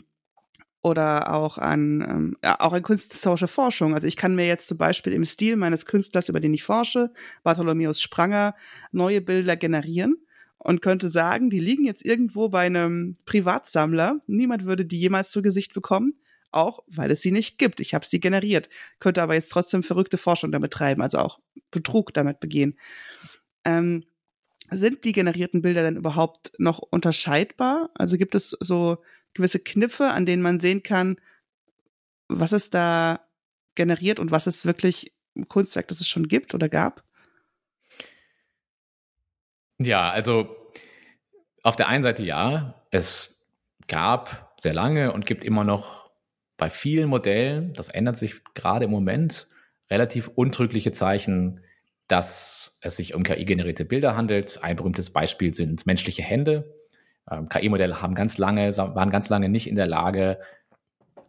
oder 0.81 1.33
auch 1.33 1.57
an 1.57 2.01
ähm, 2.01 2.37
ja, 2.43 2.59
auch 2.59 2.73
an 2.73 2.83
kunsthistorische 2.83 3.47
Forschung. 3.47 3.93
Also 3.93 4.07
ich 4.07 4.17
kann 4.17 4.35
mir 4.35 4.47
jetzt 4.47 4.67
zum 4.67 4.77
Beispiel 4.77 5.13
im 5.13 5.25
Stil 5.25 5.55
meines 5.55 5.85
Künstlers, 5.85 6.29
über 6.29 6.39
den 6.39 6.53
ich 6.53 6.63
forsche, 6.63 7.11
Bartholomäus 7.43 8.01
Spranger, 8.01 8.55
neue 8.91 9.21
Bilder 9.21 9.55
generieren 9.55 10.17
und 10.57 10.81
könnte 10.81 11.09
sagen, 11.09 11.49
die 11.49 11.59
liegen 11.59 11.85
jetzt 11.85 12.05
irgendwo 12.05 12.49
bei 12.49 12.65
einem 12.65 13.15
Privatsammler. 13.25 14.19
Niemand 14.27 14.65
würde 14.65 14.85
die 14.85 14.99
jemals 14.99 15.31
zu 15.31 15.41
Gesicht 15.41 15.73
bekommen 15.73 16.15
auch 16.51 16.83
weil 16.87 17.11
es 17.11 17.21
sie 17.21 17.31
nicht 17.31 17.57
gibt. 17.57 17.79
Ich 17.79 17.93
habe 17.93 18.05
sie 18.05 18.19
generiert, 18.19 18.69
könnte 18.99 19.21
aber 19.21 19.33
jetzt 19.33 19.51
trotzdem 19.51 19.83
verrückte 19.83 20.17
Forschung 20.17 20.51
damit 20.51 20.71
treiben, 20.71 21.01
also 21.01 21.17
auch 21.17 21.39
Betrug 21.71 22.13
damit 22.13 22.39
begehen. 22.39 22.77
Ähm, 23.65 24.05
sind 24.69 25.03
die 25.03 25.11
generierten 25.11 25.61
Bilder 25.61 25.83
denn 25.83 25.97
überhaupt 25.97 26.53
noch 26.57 26.79
unterscheidbar? 26.79 27.89
Also 27.93 28.17
gibt 28.17 28.35
es 28.35 28.51
so 28.59 29.03
gewisse 29.33 29.59
Kniffe, 29.59 30.09
an 30.09 30.25
denen 30.25 30.41
man 30.41 30.59
sehen 30.59 30.81
kann, 30.83 31.17
was 32.27 32.53
es 32.53 32.69
da 32.69 33.27
generiert 33.75 34.19
und 34.19 34.31
was 34.31 34.47
es 34.47 34.65
wirklich 34.65 35.13
ein 35.35 35.47
Kunstwerk, 35.47 35.87
das 35.87 36.01
es 36.01 36.07
schon 36.07 36.27
gibt 36.27 36.53
oder 36.53 36.69
gab? 36.69 37.03
Ja, 39.77 40.09
also 40.09 40.55
auf 41.63 41.75
der 41.75 41.87
einen 41.87 42.03
Seite 42.03 42.23
ja, 42.23 42.75
es 42.91 43.43
gab 43.87 44.55
sehr 44.59 44.73
lange 44.73 45.11
und 45.11 45.25
gibt 45.25 45.43
immer 45.43 45.63
noch 45.63 46.00
bei 46.61 46.69
vielen 46.69 47.09
Modellen, 47.09 47.73
das 47.73 47.89
ändert 47.89 48.17
sich 48.17 48.43
gerade 48.53 48.85
im 48.85 48.91
Moment, 48.91 49.47
relativ 49.89 50.27
untrügliche 50.27 50.91
Zeichen, 50.91 51.61
dass 52.07 52.77
es 52.83 52.97
sich 52.97 53.15
um 53.15 53.23
KI-generierte 53.23 53.83
Bilder 53.83 54.15
handelt. 54.15 54.59
Ein 54.61 54.75
berühmtes 54.75 55.09
Beispiel 55.09 55.55
sind 55.55 55.87
menschliche 55.87 56.21
Hände. 56.21 56.71
Ähm, 57.31 57.49
KI-Modelle 57.49 58.03
haben 58.03 58.13
ganz 58.13 58.37
lange, 58.37 58.77
waren 58.77 59.09
ganz 59.09 59.29
lange 59.29 59.49
nicht 59.49 59.67
in 59.67 59.75
der 59.75 59.87
Lage, 59.87 60.37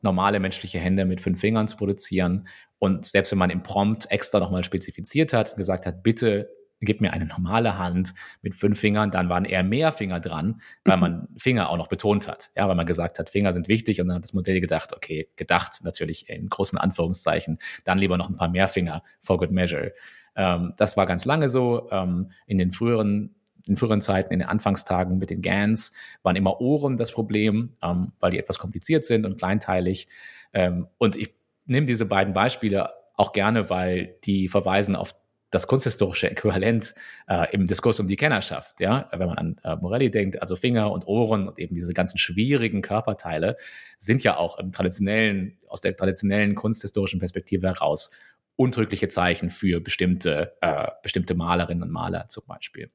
normale 0.03 0.39
menschliche 0.39 0.78
Hände 0.78 1.07
mit 1.07 1.22
fünf 1.22 1.41
Fingern 1.41 1.66
zu 1.66 1.78
produzieren. 1.78 2.47
Und 2.78 3.07
selbst 3.07 3.33
wenn 3.33 3.39
man 3.39 3.49
im 3.49 3.62
Prompt 3.62 4.11
extra 4.11 4.39
nochmal 4.39 4.64
spezifiziert 4.64 5.33
hat, 5.33 5.57
gesagt 5.57 5.87
hat, 5.87 6.03
bitte 6.03 6.51
gib 6.83 7.01
mir 7.01 7.12
eine 7.12 7.26
normale 7.26 7.78
Hand 7.78 8.14
mit 8.43 8.55
fünf 8.55 8.78
Fingern, 8.78 9.11
dann 9.11 9.28
waren 9.28 9.45
eher 9.45 9.62
mehr 9.62 9.93
Finger 9.93 10.20
dran, 10.20 10.61
weil 10.85 10.97
man 10.97 11.28
Finger 11.39 11.70
auch 11.70 11.78
noch 11.78 11.89
betont 11.89 12.28
hat. 12.28 12.51
Ja, 12.57 12.68
weil 12.68 12.74
man 12.74 12.87
gesagt 12.87 13.18
hat, 13.18 13.30
Finger 13.30 13.53
sind 13.53 13.68
wichtig 13.68 14.01
und 14.01 14.09
dann 14.09 14.16
hat 14.16 14.24
das 14.24 14.35
Modell 14.35 14.61
gedacht, 14.61 14.93
okay, 14.95 15.28
gedacht 15.37 15.80
natürlich 15.85 16.28
in 16.28 16.49
großen 16.49 16.78
Anführungszeichen, 16.78 17.59
dann 17.85 17.99
lieber 17.99 18.16
noch 18.16 18.28
ein 18.28 18.37
paar 18.37 18.49
mehr 18.49 18.68
Finger 18.68 19.03
for 19.20 19.39
good 19.39 19.53
measure. 19.53 19.93
Ähm, 20.35 20.74
das 20.76 20.97
war 20.97 21.07
ganz 21.07 21.24
lange 21.24 21.49
so. 21.49 21.89
Ähm, 21.91 22.30
in 22.47 22.59
den 22.59 22.72
früheren 22.72 23.35
in 23.68 23.76
früheren 23.76 24.01
Zeiten, 24.01 24.33
in 24.33 24.41
den 24.41 24.49
Anfangstagen 24.49 25.18
mit 25.18 25.30
den 25.30 25.41
GANs, 25.41 25.93
waren 26.24 26.35
immer 26.35 26.61
Ohren 26.61 26.97
das 26.97 27.12
Problem, 27.12 27.76
ähm, 27.80 28.11
weil 28.18 28.33
die 28.33 28.39
etwas 28.39 28.59
kompliziert 28.59 29.05
sind 29.05 29.24
und 29.24 29.39
kleinteilig. 29.39 30.09
Ähm, 30.53 30.89
und 30.99 31.14
ich 31.14 31.33
nehme 31.66 31.87
diese 31.87 32.07
beiden 32.07 32.35
Beispiele 32.35 32.91
auch 33.14 33.33
gerne, 33.33 33.70
weil 33.70 34.16
die 34.24 34.49
verweisen 34.49 34.97
auf 34.97 35.14
das 35.53 35.66
kunsthistorische 35.66 36.30
Äquivalent 36.30 36.94
äh, 37.28 37.55
im 37.55 37.66
Diskurs 37.66 38.00
um 38.00 38.09
die 38.09 38.16
Kennerschaft. 38.16 38.80
Ja? 38.80 39.09
Wenn 39.12 39.28
man 39.28 39.38
an 39.38 39.61
äh, 39.62 39.76
Morelli 39.76 40.11
denkt, 40.11 40.40
also 40.40 40.57
Finger 40.57 40.90
und 40.90 41.07
Ohren 41.07 41.46
und 41.46 41.59
eben 41.59 41.74
diese 41.74 41.92
ganzen 41.92 42.18
schwierigen 42.18 42.80
Körperteile 42.80 43.59
sind 43.98 44.24
ja 44.24 44.38
auch 44.38 44.59
im 44.59 44.72
traditionellen, 44.72 45.59
aus 45.68 45.82
der 45.82 45.94
traditionellen 45.94 46.55
kunsthistorischen 46.55 47.20
Perspektive 47.20 47.68
heraus 47.68 48.11
untrügliche 48.57 49.09
Zeichen 49.09 49.50
für 49.50 49.80
bestimmte, 49.80 50.57
äh, 50.62 50.88
bestimmte 51.03 51.34
Malerinnen 51.34 51.82
und 51.82 51.90
Maler 51.90 52.28
zum 52.28 52.44
Beispiel. 52.46 52.90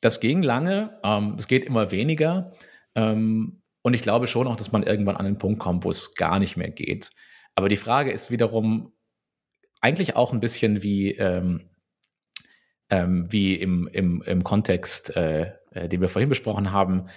Das 0.00 0.20
ging 0.20 0.42
lange, 0.42 0.98
ähm, 1.04 1.36
es 1.38 1.48
geht 1.48 1.66
immer 1.66 1.90
weniger. 1.90 2.52
Ähm, 2.94 3.60
und 3.82 3.92
ich 3.92 4.00
glaube 4.00 4.26
schon 4.26 4.46
auch, 4.46 4.56
dass 4.56 4.72
man 4.72 4.82
irgendwann 4.82 5.16
an 5.16 5.26
den 5.26 5.38
Punkt 5.38 5.60
kommt, 5.60 5.84
wo 5.84 5.90
es 5.90 6.14
gar 6.14 6.38
nicht 6.38 6.56
mehr 6.56 6.70
geht. 6.70 7.10
Aber 7.54 7.68
die 7.68 7.76
Frage 7.76 8.10
ist 8.10 8.30
wiederum, 8.30 8.92
eigentlich 9.80 10.16
auch 10.16 10.32
ein 10.32 10.40
bisschen 10.40 10.82
wie, 10.82 11.12
ähm, 11.12 11.68
ähm, 12.90 13.30
wie 13.30 13.54
im, 13.54 13.88
im, 13.88 14.22
im 14.22 14.44
Kontext, 14.44 15.16
äh, 15.16 15.52
äh, 15.70 15.88
den 15.88 16.00
wir 16.00 16.08
vorhin 16.08 16.28
besprochen 16.28 16.72
haben, 16.72 17.08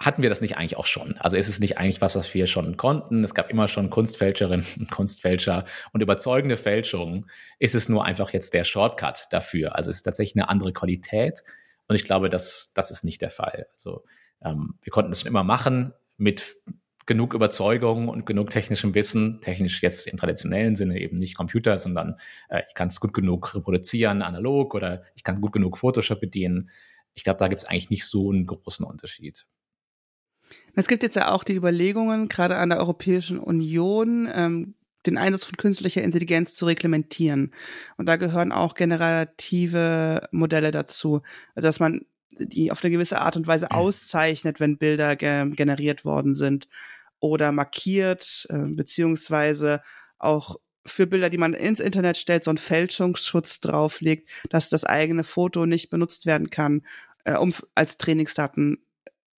hatten 0.00 0.22
wir 0.22 0.28
das 0.28 0.40
nicht 0.40 0.56
eigentlich 0.56 0.76
auch 0.76 0.86
schon? 0.86 1.16
Also 1.18 1.36
ist 1.36 1.48
es 1.48 1.58
nicht 1.58 1.76
eigentlich 1.76 2.00
was, 2.00 2.14
was 2.14 2.32
wir 2.32 2.46
schon 2.46 2.76
konnten? 2.76 3.24
Es 3.24 3.34
gab 3.34 3.50
immer 3.50 3.66
schon 3.66 3.90
Kunstfälscherinnen 3.90 4.66
und 4.78 4.90
Kunstfälscher 4.90 5.64
und 5.92 6.00
überzeugende 6.00 6.56
Fälschungen. 6.56 7.28
Ist 7.58 7.74
es 7.74 7.88
nur 7.88 8.04
einfach 8.04 8.32
jetzt 8.32 8.54
der 8.54 8.64
Shortcut 8.64 9.26
dafür? 9.30 9.74
Also 9.74 9.90
es 9.90 9.96
ist 9.96 10.02
tatsächlich 10.02 10.36
eine 10.36 10.48
andere 10.48 10.72
Qualität 10.72 11.42
und 11.88 11.96
ich 11.96 12.04
glaube, 12.04 12.28
dass 12.28 12.72
das 12.74 12.90
ist 12.90 13.02
nicht 13.02 13.22
der 13.22 13.30
Fall. 13.30 13.66
Also 13.74 14.04
ähm, 14.42 14.74
wir 14.82 14.92
konnten 14.92 15.10
es 15.10 15.20
schon 15.20 15.28
immer 15.28 15.44
machen 15.44 15.92
mit 16.16 16.56
genug 17.08 17.32
Überzeugung 17.34 18.08
und 18.08 18.26
genug 18.26 18.50
technischem 18.50 18.94
Wissen, 18.94 19.40
technisch 19.40 19.82
jetzt 19.82 20.06
im 20.06 20.18
traditionellen 20.18 20.76
Sinne 20.76 21.00
eben 21.00 21.18
nicht 21.18 21.36
Computer, 21.36 21.78
sondern 21.78 22.16
äh, 22.50 22.62
ich 22.68 22.74
kann 22.74 22.88
es 22.88 23.00
gut 23.00 23.14
genug 23.14 23.54
reproduzieren, 23.54 24.22
analog 24.22 24.74
oder 24.74 25.02
ich 25.16 25.24
kann 25.24 25.40
gut 25.40 25.52
genug 25.52 25.78
Photoshop 25.78 26.20
bedienen. 26.20 26.70
Ich 27.14 27.24
glaube, 27.24 27.40
da 27.40 27.48
gibt 27.48 27.62
es 27.62 27.66
eigentlich 27.66 27.90
nicht 27.90 28.04
so 28.04 28.30
einen 28.30 28.46
großen 28.46 28.84
Unterschied. 28.84 29.46
Es 30.74 30.86
gibt 30.86 31.02
jetzt 31.02 31.16
ja 31.16 31.32
auch 31.32 31.44
die 31.44 31.54
Überlegungen, 31.54 32.28
gerade 32.28 32.56
an 32.56 32.68
der 32.68 32.78
Europäischen 32.78 33.38
Union, 33.38 34.28
ähm, 34.32 34.74
den 35.06 35.16
Einsatz 35.16 35.44
von 35.44 35.56
künstlicher 35.56 36.02
Intelligenz 36.02 36.54
zu 36.54 36.66
reglementieren. 36.66 37.52
Und 37.96 38.06
da 38.06 38.16
gehören 38.16 38.52
auch 38.52 38.74
generative 38.74 40.28
Modelle 40.30 40.72
dazu, 40.72 41.22
dass 41.54 41.80
man 41.80 42.02
die 42.38 42.70
auf 42.70 42.84
eine 42.84 42.90
gewisse 42.90 43.20
Art 43.20 43.36
und 43.36 43.46
Weise 43.46 43.70
auszeichnet, 43.70 44.60
wenn 44.60 44.76
Bilder 44.76 45.16
ge 45.16 45.50
generiert 45.50 46.04
worden 46.04 46.34
sind 46.34 46.68
oder 47.20 47.52
markiert, 47.52 48.46
äh, 48.50 48.66
beziehungsweise 48.68 49.82
auch 50.18 50.56
für 50.86 51.06
Bilder, 51.06 51.30
die 51.30 51.38
man 51.38 51.54
ins 51.54 51.80
Internet 51.80 52.16
stellt, 52.16 52.44
so 52.44 52.50
einen 52.50 52.58
Fälschungsschutz 52.58 53.60
drauflegt, 53.60 54.28
dass 54.50 54.70
das 54.70 54.84
eigene 54.84 55.24
Foto 55.24 55.66
nicht 55.66 55.90
benutzt 55.90 56.26
werden 56.26 56.50
kann, 56.50 56.82
äh, 57.24 57.36
um 57.36 57.52
als 57.74 57.98
Trainingsdaten 57.98 58.78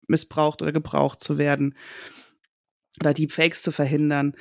missbraucht 0.07 0.61
oder 0.61 0.71
gebraucht 0.71 1.23
zu 1.23 1.37
werden 1.37 1.75
oder 2.99 3.13
Deepfakes 3.13 3.61
zu 3.61 3.71
verhindern. 3.71 4.35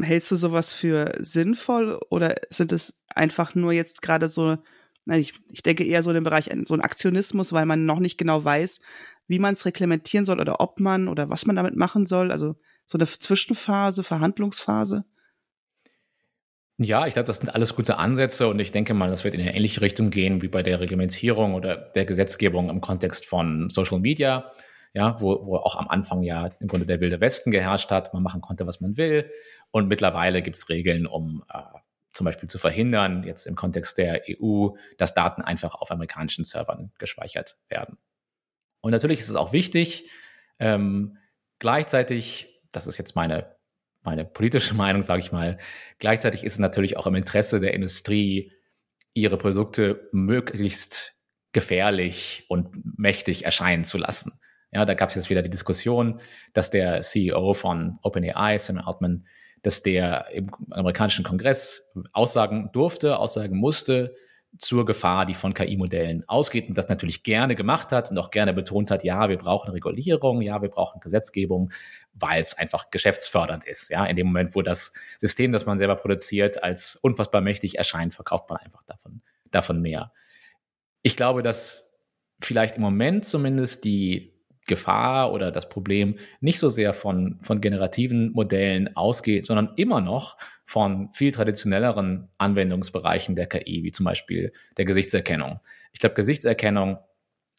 Hältst 0.00 0.30
du 0.30 0.36
sowas 0.36 0.72
für 0.72 1.14
sinnvoll 1.20 1.98
oder 2.10 2.36
sind 2.50 2.72
es 2.72 3.00
einfach 3.08 3.54
nur 3.54 3.72
jetzt 3.72 4.02
gerade 4.02 4.28
so, 4.28 4.58
nein, 5.04 5.20
ich, 5.20 5.34
ich 5.50 5.62
denke 5.62 5.84
eher 5.84 6.02
so 6.02 6.10
in 6.10 6.16
dem 6.16 6.24
Bereich 6.24 6.50
so 6.66 6.74
ein 6.74 6.82
Aktionismus, 6.82 7.52
weil 7.52 7.66
man 7.66 7.86
noch 7.86 7.98
nicht 7.98 8.18
genau 8.18 8.44
weiß, 8.44 8.80
wie 9.28 9.38
man 9.38 9.54
es 9.54 9.64
reglementieren 9.64 10.24
soll 10.24 10.40
oder 10.40 10.60
ob 10.60 10.80
man 10.80 11.08
oder 11.08 11.28
was 11.28 11.46
man 11.46 11.56
damit 11.56 11.76
machen 11.76 12.06
soll? 12.06 12.30
Also 12.30 12.56
so 12.86 12.98
eine 12.98 13.06
Zwischenphase, 13.06 14.02
Verhandlungsphase? 14.02 15.04
Ja, 16.78 17.06
ich 17.06 17.14
glaube, 17.14 17.26
das 17.26 17.38
sind 17.38 17.48
alles 17.48 17.74
gute 17.74 17.98
Ansätze 17.98 18.48
und 18.48 18.58
ich 18.58 18.70
denke 18.70 18.92
mal, 18.92 19.08
das 19.08 19.24
wird 19.24 19.34
in 19.34 19.40
eine 19.40 19.54
ähnliche 19.54 19.80
Richtung 19.80 20.10
gehen 20.10 20.42
wie 20.42 20.48
bei 20.48 20.62
der 20.62 20.78
Reglementierung 20.78 21.54
oder 21.54 21.74
der 21.76 22.04
Gesetzgebung 22.04 22.68
im 22.68 22.82
Kontext 22.82 23.24
von 23.24 23.70
Social 23.70 23.98
Media, 23.98 24.52
ja, 24.92 25.18
wo, 25.18 25.46
wo 25.46 25.56
auch 25.56 25.76
am 25.76 25.88
Anfang 25.88 26.22
ja 26.22 26.50
im 26.60 26.68
Grunde 26.68 26.84
der 26.84 27.00
wilde 27.00 27.20
Westen 27.20 27.50
geherrscht 27.50 27.90
hat, 27.90 28.12
man 28.12 28.22
machen 28.22 28.42
konnte, 28.42 28.66
was 28.66 28.82
man 28.82 28.98
will 28.98 29.30
und 29.70 29.88
mittlerweile 29.88 30.42
gibt 30.42 30.56
es 30.56 30.68
Regeln, 30.68 31.06
um 31.06 31.44
äh, 31.48 31.62
zum 32.12 32.24
Beispiel 32.24 32.48
zu 32.48 32.58
verhindern, 32.58 33.24
jetzt 33.24 33.46
im 33.46 33.54
Kontext 33.54 33.96
der 33.98 34.22
EU, 34.28 34.70
dass 34.98 35.14
Daten 35.14 35.42
einfach 35.42 35.74
auf 35.74 35.90
amerikanischen 35.90 36.44
Servern 36.44 36.92
gespeichert 36.98 37.56
werden. 37.68 37.98
Und 38.86 38.92
natürlich 38.92 39.18
ist 39.18 39.28
es 39.28 39.34
auch 39.34 39.52
wichtig, 39.52 40.08
ähm, 40.60 41.18
gleichzeitig, 41.58 42.62
das 42.70 42.86
ist 42.86 42.98
jetzt 42.98 43.16
meine 43.16 43.56
meine 44.04 44.24
politische 44.24 44.74
Meinung, 44.76 45.02
sage 45.02 45.18
ich 45.18 45.32
mal. 45.32 45.58
Gleichzeitig 45.98 46.44
ist 46.44 46.52
es 46.52 46.58
natürlich 46.60 46.96
auch 46.96 47.08
im 47.08 47.16
Interesse 47.16 47.58
der 47.58 47.74
Industrie, 47.74 48.52
ihre 49.12 49.38
Produkte 49.38 50.08
möglichst 50.12 51.18
gefährlich 51.50 52.44
und 52.48 52.96
mächtig 52.96 53.44
erscheinen 53.44 53.82
zu 53.82 53.98
lassen. 53.98 54.38
Ja, 54.70 54.84
da 54.84 54.94
gab 54.94 55.08
es 55.08 55.16
jetzt 55.16 55.30
wieder 55.30 55.42
die 55.42 55.50
Diskussion, 55.50 56.20
dass 56.52 56.70
der 56.70 57.00
CEO 57.00 57.54
von 57.54 57.98
OpenAI, 58.02 58.56
Sam 58.58 58.78
Altman, 58.78 59.26
dass 59.62 59.82
der 59.82 60.28
im 60.32 60.48
amerikanischen 60.70 61.24
Kongress 61.24 61.92
aussagen 62.12 62.70
durfte, 62.72 63.18
aussagen 63.18 63.56
musste, 63.56 64.14
zur 64.58 64.86
Gefahr, 64.86 65.26
die 65.26 65.34
von 65.34 65.54
KI-Modellen 65.54 66.24
ausgeht 66.28 66.68
und 66.68 66.76
das 66.76 66.88
natürlich 66.88 67.22
gerne 67.22 67.54
gemacht 67.54 67.92
hat 67.92 68.10
und 68.10 68.18
auch 68.18 68.30
gerne 68.30 68.52
betont 68.52 68.90
hat, 68.90 69.04
ja, 69.04 69.28
wir 69.28 69.38
brauchen 69.38 69.70
Regulierung, 69.70 70.40
ja, 70.42 70.62
wir 70.62 70.68
brauchen 70.68 71.00
Gesetzgebung, 71.00 71.72
weil 72.14 72.40
es 72.40 72.56
einfach 72.56 72.90
geschäftsfördernd 72.90 73.64
ist. 73.64 73.90
Ja, 73.90 74.06
in 74.06 74.16
dem 74.16 74.28
Moment, 74.28 74.54
wo 74.54 74.62
das 74.62 74.94
System, 75.18 75.52
das 75.52 75.66
man 75.66 75.78
selber 75.78 75.96
produziert, 75.96 76.62
als 76.62 76.96
unfassbar 76.96 77.40
mächtig 77.40 77.78
erscheint, 77.78 78.14
verkauft 78.14 78.48
man 78.48 78.58
einfach 78.58 78.82
davon, 78.84 79.22
davon 79.50 79.80
mehr. 79.80 80.12
Ich 81.02 81.16
glaube, 81.16 81.42
dass 81.42 81.98
vielleicht 82.40 82.76
im 82.76 82.82
Moment 82.82 83.24
zumindest 83.24 83.84
die 83.84 84.35
Gefahr 84.66 85.32
oder 85.32 85.50
das 85.50 85.68
Problem 85.68 86.18
nicht 86.40 86.58
so 86.58 86.68
sehr 86.68 86.92
von, 86.92 87.38
von 87.42 87.60
generativen 87.60 88.32
Modellen 88.32 88.94
ausgeht, 88.96 89.46
sondern 89.46 89.72
immer 89.76 90.00
noch 90.00 90.36
von 90.64 91.10
viel 91.12 91.32
traditionelleren 91.32 92.28
Anwendungsbereichen 92.38 93.36
der 93.36 93.46
KI, 93.46 93.84
wie 93.84 93.92
zum 93.92 94.04
Beispiel 94.04 94.52
der 94.76 94.84
Gesichtserkennung. 94.84 95.60
Ich 95.92 96.00
glaube, 96.00 96.16
Gesichtserkennung 96.16 96.98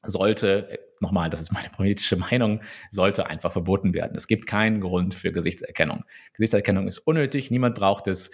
sollte, 0.04 0.80
nochmal, 1.00 1.30
das 1.30 1.42
ist 1.42 1.52
meine 1.52 1.70
politische 1.70 2.16
Meinung, 2.18 2.62
sollte 2.92 3.28
einfach 3.28 3.52
verboten 3.52 3.94
werden. 3.94 4.16
Es 4.16 4.28
gibt 4.28 4.48
keinen 4.48 4.82
Grund 4.82 5.14
für 5.14 5.32
Gesichtserkennung. 5.32 6.04
Gesichtserkennung 6.34 6.88
ist 6.88 7.00
unnötig, 7.00 7.52
niemand 7.52 7.76
braucht 7.76 8.08
es. 8.08 8.32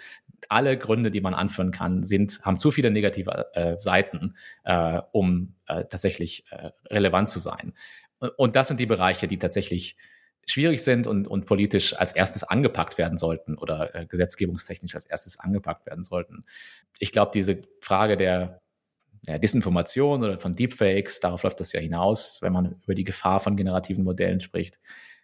Alle 0.48 0.76
Gründe, 0.76 1.10
die 1.10 1.20
man 1.20 1.34
anführen 1.34 1.70
kann, 1.70 2.04
sind, 2.04 2.40
haben 2.42 2.58
zu 2.58 2.70
viele 2.70 2.90
negative 2.90 3.46
äh, 3.54 3.76
Seiten, 3.80 4.36
äh, 4.64 5.00
um 5.12 5.54
äh, 5.66 5.84
tatsächlich 5.84 6.44
äh, 6.50 6.70
relevant 6.90 7.28
zu 7.28 7.40
sein. 7.40 7.72
Und 8.36 8.56
das 8.56 8.68
sind 8.68 8.80
die 8.80 8.86
Bereiche, 8.86 9.28
die 9.28 9.38
tatsächlich 9.38 9.96
schwierig 10.46 10.82
sind 10.82 11.06
und, 11.06 11.26
und 11.26 11.46
politisch 11.46 11.96
als 11.96 12.12
erstes 12.12 12.44
angepackt 12.44 12.98
werden 12.98 13.18
sollten 13.18 13.56
oder 13.56 13.94
äh, 13.94 14.06
gesetzgebungstechnisch 14.06 14.94
als 14.94 15.06
erstes 15.06 15.40
angepackt 15.40 15.86
werden 15.86 16.04
sollten. 16.04 16.44
Ich 16.98 17.12
glaube, 17.12 17.30
diese 17.34 17.60
Frage 17.80 18.16
der, 18.16 18.60
der 19.22 19.38
Disinformation 19.38 20.22
oder 20.22 20.38
von 20.38 20.54
Deepfakes, 20.54 21.20
darauf 21.20 21.42
läuft 21.42 21.60
das 21.60 21.72
ja 21.72 21.80
hinaus, 21.80 22.38
wenn 22.42 22.52
man 22.52 22.80
über 22.84 22.94
die 22.94 23.04
Gefahr 23.04 23.40
von 23.40 23.56
generativen 23.56 24.04
Modellen 24.04 24.40
spricht. 24.40 24.78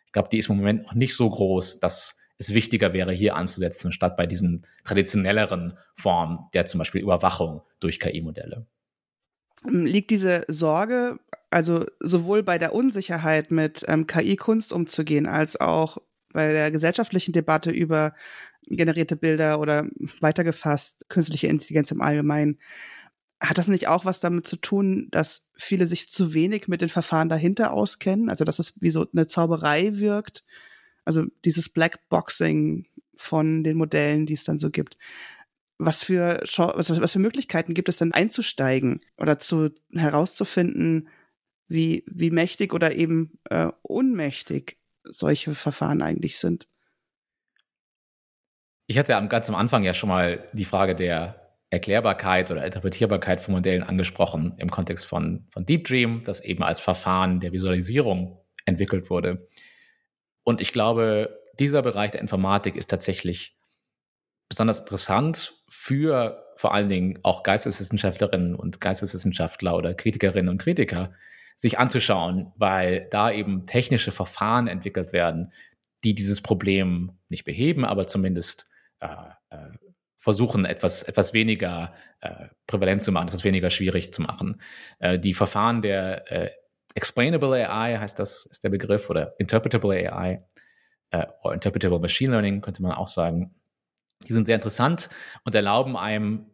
Ich 0.06 0.12
glaube, 0.12 0.28
die 0.30 0.38
ist 0.38 0.48
im 0.48 0.56
Moment 0.56 0.84
noch 0.84 0.94
nicht 0.94 1.14
so 1.14 1.28
groß, 1.28 1.80
dass 1.80 2.18
es 2.38 2.54
wichtiger 2.54 2.94
wäre, 2.94 3.12
hier 3.12 3.36
anzusetzen, 3.36 3.92
statt 3.92 4.16
bei 4.16 4.26
diesen 4.26 4.66
traditionelleren 4.84 5.76
Formen 5.94 6.48
der 6.54 6.64
zum 6.64 6.78
Beispiel 6.78 7.02
Überwachung 7.02 7.62
durch 7.80 8.00
KI-Modelle. 8.00 8.66
Liegt 9.68 10.10
diese 10.10 10.46
Sorge 10.48 11.18
also 11.50 11.84
sowohl 11.98 12.42
bei 12.42 12.58
der 12.58 12.74
Unsicherheit 12.74 13.50
mit 13.50 13.84
ähm, 13.88 14.06
KI-Kunst 14.06 14.72
umzugehen, 14.72 15.26
als 15.26 15.60
auch 15.60 15.98
bei 16.32 16.52
der 16.52 16.70
gesellschaftlichen 16.70 17.32
Debatte 17.32 17.70
über 17.70 18.14
generierte 18.62 19.16
Bilder 19.16 19.60
oder 19.60 19.86
weitergefasst 20.20 21.08
künstliche 21.08 21.48
Intelligenz 21.48 21.90
im 21.90 22.00
Allgemeinen. 22.00 22.58
Hat 23.40 23.58
das 23.58 23.68
nicht 23.68 23.88
auch 23.88 24.04
was 24.04 24.20
damit 24.20 24.46
zu 24.46 24.56
tun, 24.56 25.08
dass 25.10 25.48
viele 25.56 25.86
sich 25.86 26.08
zu 26.10 26.34
wenig 26.34 26.68
mit 26.68 26.82
den 26.82 26.88
Verfahren 26.88 27.28
dahinter 27.28 27.72
auskennen? 27.72 28.28
Also, 28.28 28.44
dass 28.44 28.58
es 28.58 28.74
wie 28.80 28.90
so 28.90 29.06
eine 29.12 29.26
Zauberei 29.26 29.98
wirkt? 29.98 30.44
Also, 31.04 31.24
dieses 31.44 31.68
Blackboxing 31.68 32.86
von 33.16 33.64
den 33.64 33.76
Modellen, 33.76 34.26
die 34.26 34.34
es 34.34 34.44
dann 34.44 34.58
so 34.58 34.70
gibt. 34.70 34.96
Was 35.78 36.04
für, 36.04 36.42
was, 36.44 37.00
was 37.00 37.12
für 37.12 37.18
Möglichkeiten 37.18 37.72
gibt 37.72 37.88
es 37.88 37.96
denn 37.96 38.12
einzusteigen 38.12 39.00
oder 39.16 39.38
zu, 39.38 39.70
herauszufinden, 39.94 41.08
wie, 41.70 42.04
wie 42.06 42.30
mächtig 42.30 42.74
oder 42.74 42.94
eben 42.94 43.38
äh, 43.48 43.68
unmächtig 43.82 44.78
solche 45.04 45.54
Verfahren 45.54 46.02
eigentlich 46.02 46.38
sind. 46.38 46.68
Ich 48.86 48.98
hatte 48.98 49.12
ja 49.12 49.20
ganz 49.20 49.48
am 49.48 49.54
Anfang 49.54 49.84
ja 49.84 49.94
schon 49.94 50.08
mal 50.08 50.48
die 50.52 50.64
Frage 50.64 50.96
der 50.96 51.56
Erklärbarkeit 51.70 52.50
oder 52.50 52.66
Interpretierbarkeit 52.66 53.40
von 53.40 53.54
Modellen 53.54 53.84
angesprochen 53.84 54.54
im 54.58 54.70
Kontext 54.70 55.06
von, 55.06 55.46
von 55.52 55.64
Deep 55.64 55.84
Dream, 55.86 56.22
das 56.24 56.40
eben 56.40 56.64
als 56.64 56.80
Verfahren 56.80 57.38
der 57.38 57.52
Visualisierung 57.52 58.40
entwickelt 58.64 59.08
wurde. 59.08 59.48
Und 60.42 60.60
ich 60.60 60.72
glaube, 60.72 61.40
dieser 61.60 61.82
Bereich 61.82 62.10
der 62.10 62.20
Informatik 62.20 62.74
ist 62.74 62.90
tatsächlich 62.90 63.56
besonders 64.48 64.80
interessant 64.80 65.62
für 65.68 66.44
vor 66.56 66.74
allen 66.74 66.88
Dingen 66.88 67.20
auch 67.22 67.44
Geisteswissenschaftlerinnen 67.44 68.56
und 68.56 68.80
Geisteswissenschaftler 68.80 69.76
oder 69.76 69.94
Kritikerinnen 69.94 70.48
und 70.48 70.58
Kritiker, 70.58 71.14
sich 71.60 71.78
anzuschauen, 71.78 72.52
weil 72.56 73.06
da 73.10 73.30
eben 73.30 73.66
technische 73.66 74.12
Verfahren 74.12 74.66
entwickelt 74.66 75.12
werden, 75.12 75.52
die 76.04 76.14
dieses 76.14 76.40
Problem 76.40 77.18
nicht 77.28 77.44
beheben, 77.44 77.84
aber 77.84 78.06
zumindest 78.06 78.70
äh, 79.00 79.08
äh, 79.50 79.68
versuchen, 80.18 80.64
etwas, 80.64 81.02
etwas 81.02 81.34
weniger 81.34 81.92
äh, 82.22 82.46
prävalent 82.66 83.02
zu 83.02 83.12
machen, 83.12 83.28
etwas 83.28 83.44
weniger 83.44 83.68
schwierig 83.68 84.10
zu 84.14 84.22
machen. 84.22 84.62
Äh, 85.00 85.18
die 85.18 85.34
Verfahren 85.34 85.82
der 85.82 86.32
äh, 86.32 86.50
Explainable 86.94 87.68
AI 87.68 87.98
heißt 87.98 88.18
das, 88.18 88.46
ist 88.46 88.64
der 88.64 88.70
Begriff, 88.70 89.10
oder 89.10 89.34
Interpretable 89.38 90.10
AI 90.10 90.42
äh, 91.10 91.26
oder 91.42 91.52
Interpretable 91.52 92.00
Machine 92.00 92.30
Learning 92.30 92.62
könnte 92.62 92.80
man 92.82 92.92
auch 92.92 93.08
sagen. 93.08 93.54
Die 94.26 94.32
sind 94.32 94.46
sehr 94.46 94.56
interessant 94.56 95.10
und 95.44 95.54
erlauben 95.54 95.94
einem 95.94 96.46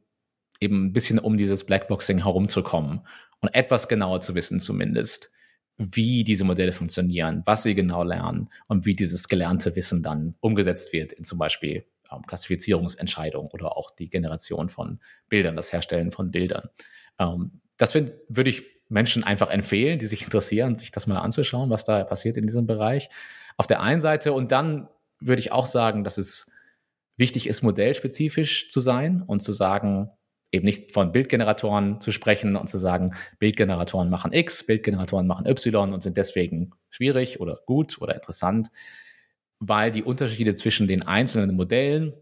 eben 0.61 0.87
ein 0.87 0.93
bisschen 0.93 1.19
um 1.19 1.37
dieses 1.37 1.65
Blackboxing 1.65 2.23
herumzukommen 2.23 3.07
und 3.41 3.55
etwas 3.55 3.89
genauer 3.89 4.21
zu 4.21 4.35
wissen 4.35 4.61
zumindest, 4.61 5.31
wie 5.79 6.25
diese 6.25 6.45
Modelle 6.45 6.73
funktionieren, 6.73 7.43
was 7.45 7.63
sie 7.63 7.75
genau 7.75 8.03
lernen 8.03 8.49
und 8.67 8.87
wie 8.87 8.95
dieses 8.95 9.29
gelernte 9.29 9.77
Wissen 9.77 10.03
dann 10.03 10.35
umgesetzt 10.41 10.93
wird 10.93 11.13
in 11.13 11.25
zum 11.25 11.39
Beispiel 11.39 11.85
ähm, 12.11 12.23
Klassifizierungsentscheidungen 12.27 13.51
oder 13.53 13.77
auch 13.77 13.91
die 13.91 14.09
Generation 14.09 14.69
von 14.69 15.01
Bildern, 15.29 15.57
das 15.57 15.73
Herstellen 15.73 16.13
von 16.13 16.31
Bildern. 16.31 16.69
Ähm, 17.19 17.61
das 17.77 17.95
würde 17.95 18.49
ich 18.49 18.65
Menschen 18.89 19.25
einfach 19.25 19.51
empfehlen, 19.51 19.99
die 19.99 20.07
sich 20.07 20.23
interessieren, 20.23 20.79
sich 20.79 20.93
das 20.93 21.07
mal 21.07 21.19
anzuschauen, 21.19 21.69
was 21.71 21.85
da 21.85 22.05
passiert 22.05 22.37
in 22.37 22.47
diesem 22.47 22.67
Bereich. 22.67 23.11
Auf 23.57 23.67
der 23.67 23.83
einen 23.83 24.01
Seite 24.01 24.33
und 24.33 24.53
dann 24.53 24.89
würde 25.21 25.41
ich 25.41 25.53
auch 25.53 25.67
sagen, 25.67 26.05
dass 26.05 26.19
es 26.19 26.53
wichtig 27.17 27.49
ist, 27.49 27.63
modellspezifisch 27.63 28.69
zu 28.69 28.81
sein 28.81 29.23
und 29.23 29.41
zu 29.41 29.53
sagen, 29.53 30.11
eben 30.57 30.65
nicht 30.65 30.93
von 30.93 31.13
Bildgeneratoren 31.13 32.01
zu 32.01 32.11
sprechen 32.11 32.57
und 32.57 32.69
zu 32.69 32.79
sagen, 32.79 33.15
Bildgeneratoren 33.39 34.11
machen 34.11 34.33
X, 34.33 34.67
Bildgeneratoren 34.67 35.27
machen 35.27 35.47
Y 35.47 35.93
und 35.93 36.03
sind 36.03 36.17
deswegen 36.17 36.73
schwierig 36.91 37.41
oder 37.41 37.61
gut 37.67 38.01
oder 38.01 38.15
interessant, 38.15 38.69
weil 39.59 39.91
die 39.91 40.03
Unterschiede 40.03 40.55
zwischen 40.55 40.89
den 40.89 41.07
einzelnen 41.07 41.55
Modellen 41.55 42.15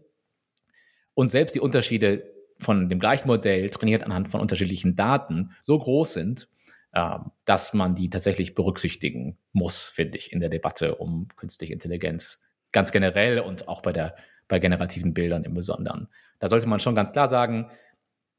und 1.13 1.29
selbst 1.29 1.55
die 1.55 1.59
Unterschiede 1.59 2.31
von 2.59 2.89
dem 2.89 2.99
gleichen 2.99 3.27
Modell 3.27 3.69
trainiert 3.69 4.03
anhand 4.03 4.29
von 4.29 4.39
unterschiedlichen 4.39 4.95
Daten 4.95 5.51
so 5.63 5.77
groß 5.77 6.13
sind, 6.13 6.47
ähm, 6.93 7.31
dass 7.45 7.73
man 7.73 7.95
die 7.95 8.09
tatsächlich 8.09 8.55
berücksichtigen 8.55 9.37
muss, 9.51 9.89
finde 9.89 10.17
ich, 10.17 10.31
in 10.31 10.39
der 10.39 10.49
Debatte 10.49 10.95
um 10.95 11.27
künstliche 11.35 11.73
Intelligenz. 11.73 12.41
Ganz 12.71 12.91
generell 12.91 13.39
und 13.39 13.67
auch 13.67 13.81
bei 13.81 13.91
der 13.91 14.15
bei 14.47 14.59
generativen 14.59 15.13
Bildern 15.13 15.43
im 15.43 15.53
Besonderen. 15.53 16.07
Da 16.39 16.47
sollte 16.49 16.67
man 16.67 16.79
schon 16.79 16.95
ganz 16.95 17.11
klar 17.11 17.27
sagen, 17.27 17.71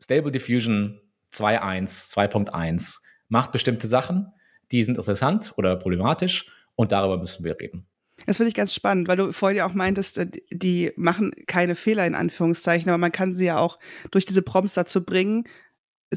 Stable 0.02 0.32
Diffusion 0.32 1.00
2.1, 1.32 2.12
2.1 2.12 2.98
macht 3.28 3.52
bestimmte 3.52 3.86
Sachen, 3.86 4.32
die 4.72 4.82
sind 4.82 4.98
interessant 4.98 5.54
oder 5.56 5.76
problematisch 5.76 6.46
und 6.74 6.92
darüber 6.92 7.18
müssen 7.18 7.44
wir 7.44 7.58
reden. 7.58 7.86
Das 8.24 8.38
finde 8.38 8.48
ich 8.48 8.54
ganz 8.54 8.72
spannend, 8.72 9.08
weil 9.08 9.18
du 9.18 9.32
vorhin 9.32 9.58
ja 9.58 9.66
auch 9.66 9.74
meintest, 9.74 10.18
äh, 10.18 10.30
die 10.50 10.92
machen 10.96 11.32
keine 11.46 11.74
Fehler 11.74 12.06
in 12.06 12.14
Anführungszeichen, 12.14 12.88
aber 12.88 12.98
man 12.98 13.12
kann 13.12 13.34
sie 13.34 13.44
ja 13.44 13.58
auch 13.58 13.78
durch 14.10 14.24
diese 14.24 14.42
Prompts 14.42 14.74
dazu 14.74 15.04
bringen, 15.04 15.44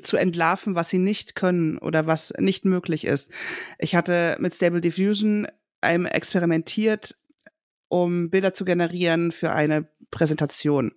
zu 0.02 0.18
entlarven, 0.18 0.76
was 0.76 0.90
sie 0.90 1.00
nicht 1.00 1.36
können 1.36 1.78
oder 1.78 2.08
was 2.08 2.34
nicht 2.38 2.64
möglich 2.64 3.06
ist. 3.06 3.32
Ich 3.80 3.96
hatte 3.96 4.38
mit 4.40 4.56
Stable 4.56 4.82
Diffusion 4.82 5.48
einem 5.82 6.06
experimentiert, 6.06 7.16
um 7.88 8.30
Bilder 8.30 8.54
zu 8.54 8.66
generieren 8.66 9.32
für 9.32 9.52
eine 9.52 9.90
Präsentation. 10.12 10.94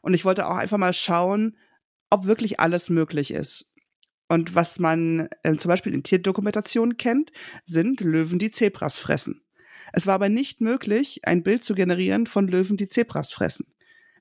Und 0.00 0.14
ich 0.14 0.24
wollte 0.24 0.46
auch 0.46 0.56
einfach 0.56 0.78
mal 0.78 0.94
schauen, 0.94 1.56
ob 2.12 2.26
wirklich 2.26 2.60
alles 2.60 2.90
möglich 2.90 3.32
ist. 3.32 3.72
Und 4.28 4.54
was 4.54 4.78
man 4.78 5.28
äh, 5.42 5.56
zum 5.56 5.68
Beispiel 5.68 5.94
in 5.94 6.02
Tierdokumentationen 6.02 6.96
kennt, 6.96 7.32
sind 7.64 8.00
Löwen, 8.00 8.38
die 8.38 8.50
Zebras 8.50 8.98
fressen. 8.98 9.42
Es 9.92 10.06
war 10.06 10.14
aber 10.14 10.28
nicht 10.28 10.60
möglich, 10.60 11.20
ein 11.24 11.42
Bild 11.42 11.64
zu 11.64 11.74
generieren 11.74 12.26
von 12.26 12.48
Löwen, 12.48 12.76
die 12.76 12.88
Zebras 12.88 13.32
fressen. 13.32 13.66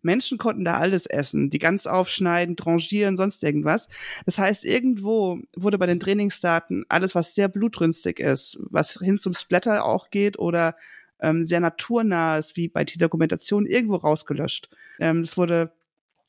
Menschen 0.02 0.38
konnten 0.38 0.66
da 0.66 0.78
alles 0.78 1.06
essen, 1.06 1.50
die 1.50 1.60
ganz 1.60 1.86
aufschneiden, 1.86 2.56
trangieren, 2.56 3.16
sonst 3.16 3.44
irgendwas. 3.44 3.88
Das 4.26 4.40
heißt, 4.40 4.66
irgendwo 4.66 5.40
wurde 5.56 5.78
bei 5.78 5.86
den 5.86 6.00
Trainingsdaten 6.00 6.86
alles, 6.90 7.14
was 7.14 7.36
sehr 7.36 7.48
blutrünstig 7.48 8.20
ist, 8.20 8.58
was 8.70 9.00
hin 9.00 9.20
zum 9.20 9.34
Splatter 9.34 9.86
auch 9.86 10.10
geht 10.10 10.40
oder 10.40 10.76
ähm, 11.22 11.46
sehr 11.46 11.60
naturnah 11.60 12.38
ist, 12.38 12.58
wie 12.58 12.68
bei 12.68 12.84
der 12.84 12.98
Dokumentation, 12.98 13.66
irgendwo 13.66 13.96
rausgelöscht. 13.96 14.70
Ähm, 15.00 15.26
wurde 15.36 15.72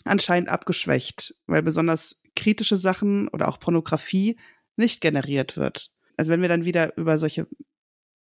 anscheinend 0.04 0.48
abgeschwächt, 0.48 1.34
weil 1.46 1.62
besonders 1.62 2.20
kritische 2.36 2.76
Sachen 2.76 3.28
oder 3.28 3.48
auch 3.48 3.60
Pornografie 3.60 4.38
nicht 4.76 5.00
generiert 5.00 5.56
wird. 5.56 5.90
Also 6.16 6.30
wenn 6.30 6.42
wir 6.42 6.48
dann 6.48 6.64
wieder 6.64 6.96
über 6.96 7.18
solche 7.18 7.46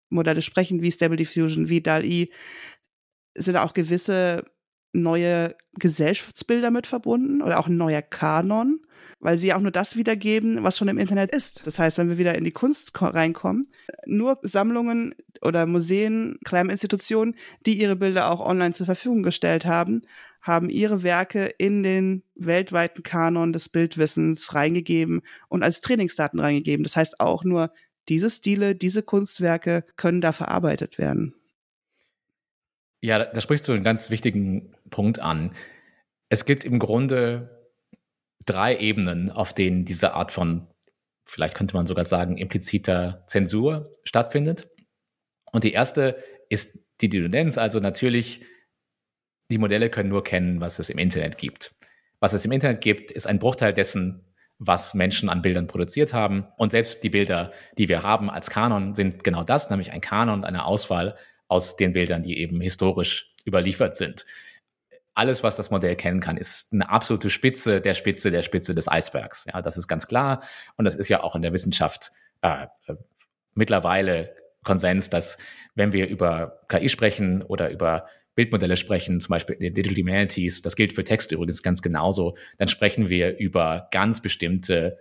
Modelle 0.10 0.42
sprechen, 0.42 0.82
wie 0.82 0.92
Stable 0.92 1.18
Diffusion, 1.18 1.70
wie 1.70 1.82
DAL-E, 1.82 2.30
sind 3.36 3.56
auch 3.58 3.74
gewisse 3.74 4.46
neue 4.94 5.56
Gesellschaftsbilder 5.76 6.70
mit 6.70 6.88
verbunden 6.88 7.42
oder 7.42 7.60
auch 7.60 7.68
ein 7.68 7.78
neuer 7.78 8.02
Kanon, 8.02 8.82
weil 9.20 9.38
sie 9.38 9.54
auch 9.54 9.60
nur 9.60 9.72
das 9.72 9.96
wiedergeben, 9.96 10.64
was 10.64 10.78
schon 10.78 10.90
im 10.90 10.98
Internet 10.98 11.34
ist. 11.34 11.66
Das 11.66 11.80
heißt, 11.80 11.98
wenn 11.98 12.10
wir 12.10 12.18
wieder 12.18 12.36
in 12.36 12.44
die 12.44 12.52
Kunst 12.52 12.92
reinkommen, 13.00 13.68
nur 14.06 14.40
Sammlungen 14.42 15.16
oder 15.42 15.66
Museen, 15.66 16.40
Kleminstitutionen, 16.44 17.36
die 17.66 17.80
ihre 17.80 17.96
Bilder 17.96 18.32
auch 18.32 18.46
online 18.46 18.74
zur 18.74 18.86
Verfügung 18.86 19.24
gestellt 19.24 19.66
haben, 19.66 20.02
haben 20.42 20.70
ihre 20.70 21.04
Werke 21.04 21.46
in 21.58 21.84
den 21.84 22.24
weltweiten 22.36 23.04
Kanon 23.04 23.54
des 23.54 23.70
Bildwissens 23.70 24.54
reingegeben 24.54 25.22
und 25.48 25.64
als 25.64 25.82
Trainingsdaten 25.82 26.40
reingegeben. 26.40 26.84
Das 26.84 26.96
heißt 26.96 27.20
auch 27.20 27.44
nur, 27.44 27.72
diese 28.10 28.30
Stile, 28.30 28.76
diese 28.76 29.04
Kunstwerke 29.04 29.86
können 29.96 30.22
da 30.22 30.32
verarbeitet 30.32 30.98
werden. 30.98 31.36
Ja, 33.02 33.24
da 33.24 33.42
sprichst 33.42 33.68
du 33.68 33.72
einen 33.72 33.84
ganz 33.84 34.10
wichtigen 34.10 34.76
Punkt 34.90 35.20
an. 35.20 35.56
Es 36.30 36.46
gibt 36.46 36.64
im 36.64 36.80
Grunde 36.80 37.70
drei 38.46 38.78
Ebenen, 38.78 39.32
auf 39.32 39.54
denen 39.54 39.86
diese 39.86 40.14
Art 40.14 40.32
von, 40.32 40.68
vielleicht 41.26 41.56
könnte 41.56 41.76
man 41.76 41.88
sogar 41.88 42.04
sagen, 42.04 42.38
impliziter 42.38 43.24
Zensur 43.28 43.98
stattfindet. 44.04 44.70
Und 45.52 45.64
die 45.64 45.74
erste 45.74 46.24
ist 46.50 46.86
die, 47.02 47.10
die 47.10 47.20
du 47.20 47.30
nennst, 47.30 47.58
also 47.58 47.80
natürlich, 47.80 48.46
die 49.52 49.58
Modelle 49.58 49.90
können 49.90 50.10
nur 50.10 50.24
kennen, 50.24 50.62
was 50.62 50.80
es 50.80 50.90
im 50.90 50.98
Internet 50.98 51.38
gibt. 51.38 51.76
Was 52.20 52.34
es 52.34 52.46
im 52.46 52.52
Internet 52.52 52.82
gibt, 52.82 53.12
ist 53.12 53.28
ein 53.28 53.40
Bruchteil 53.40 53.74
dessen, 53.74 54.24
was 54.60 54.94
Menschen 54.94 55.28
an 55.28 55.42
Bildern 55.42 55.68
produziert 55.68 56.14
haben. 56.14 56.48
Und 56.58 56.72
selbst 56.72 57.04
die 57.04 57.10
Bilder, 57.10 57.52
die 57.78 57.90
wir 57.90 58.04
haben 58.04 58.30
als 58.30 58.50
Kanon, 58.50 58.96
sind 58.96 59.24
genau 59.24 59.44
das, 59.44 59.70
nämlich 59.70 59.92
ein 59.92 60.02
Kanon, 60.02 60.46
eine 60.46 60.66
Auswahl 60.66 61.18
aus 61.48 61.76
den 61.76 61.94
Bildern, 61.94 62.24
die 62.24 62.38
eben 62.38 62.62
historisch 62.62 63.34
überliefert 63.46 63.96
sind. 63.96 64.26
Alles, 65.16 65.44
was 65.44 65.56
das 65.56 65.72
Modell 65.72 65.96
kennen 65.96 66.22
kann, 66.22 66.38
ist 66.38 66.72
eine 66.72 66.90
absolute 66.90 67.30
Spitze 67.30 67.82
der 67.82 67.96
Spitze 67.96 68.32
der 68.32 68.44
Spitze 68.44 68.74
des 68.74 68.88
Eisbergs. 68.88 69.46
Ja, 69.52 69.62
das 69.62 69.78
ist 69.78 69.88
ganz 69.88 70.08
klar. 70.08 70.44
Und 70.78 70.86
das 70.86 70.96
ist 70.96 71.10
ja 71.10 71.24
auch 71.24 71.36
in 71.36 71.42
der 71.42 71.54
Wissenschaft 71.54 72.12
äh, 72.42 72.68
äh 72.88 72.96
mittlerweile 73.54 74.34
Konsens, 74.64 75.10
dass 75.10 75.38
wenn 75.76 75.92
wir 75.92 76.08
über 76.08 76.62
KI 76.70 76.88
sprechen 76.88 77.42
oder 77.42 77.70
über 77.70 78.08
Bildmodelle 78.36 78.78
sprechen, 78.78 79.20
zum 79.20 79.30
Beispiel 79.30 79.56
in 79.56 79.62
den 79.62 79.74
Digital 79.74 79.98
Humanities, 79.98 80.62
das 80.62 80.76
gilt 80.76 80.94
für 80.94 81.04
Text 81.04 81.32
übrigens 81.32 81.64
ganz 81.64 81.82
genauso, 81.82 82.38
dann 82.58 82.68
sprechen 82.68 83.10
wir 83.10 83.38
über 83.38 83.88
ganz 83.92 84.22
bestimmte 84.22 84.98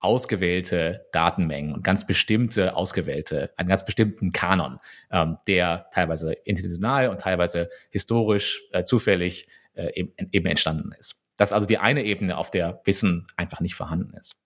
ausgewählte 0.00 1.06
Datenmengen 1.12 1.72
und 1.72 1.82
ganz 1.82 2.06
bestimmte 2.06 2.76
ausgewählte, 2.76 3.52
einen 3.56 3.70
ganz 3.70 3.86
bestimmten 3.86 4.32
Kanon, 4.32 4.78
ähm, 5.10 5.38
der 5.46 5.86
teilweise 5.92 6.32
intentional 6.32 7.08
und 7.08 7.20
teilweise 7.20 7.70
historisch 7.88 8.64
äh, 8.72 8.84
zufällig 8.84 9.48
äh, 9.72 9.98
eben, 9.98 10.12
eben 10.30 10.46
entstanden 10.46 10.92
ist. 10.98 11.22
Das 11.36 11.50
ist 11.50 11.52
also 11.54 11.66
die 11.66 11.78
eine 11.78 12.04
Ebene, 12.04 12.36
auf 12.36 12.50
der 12.50 12.82
Wissen 12.84 13.26
einfach 13.36 13.60
nicht 13.60 13.74
vorhanden 13.74 14.14
ist. 14.14 14.36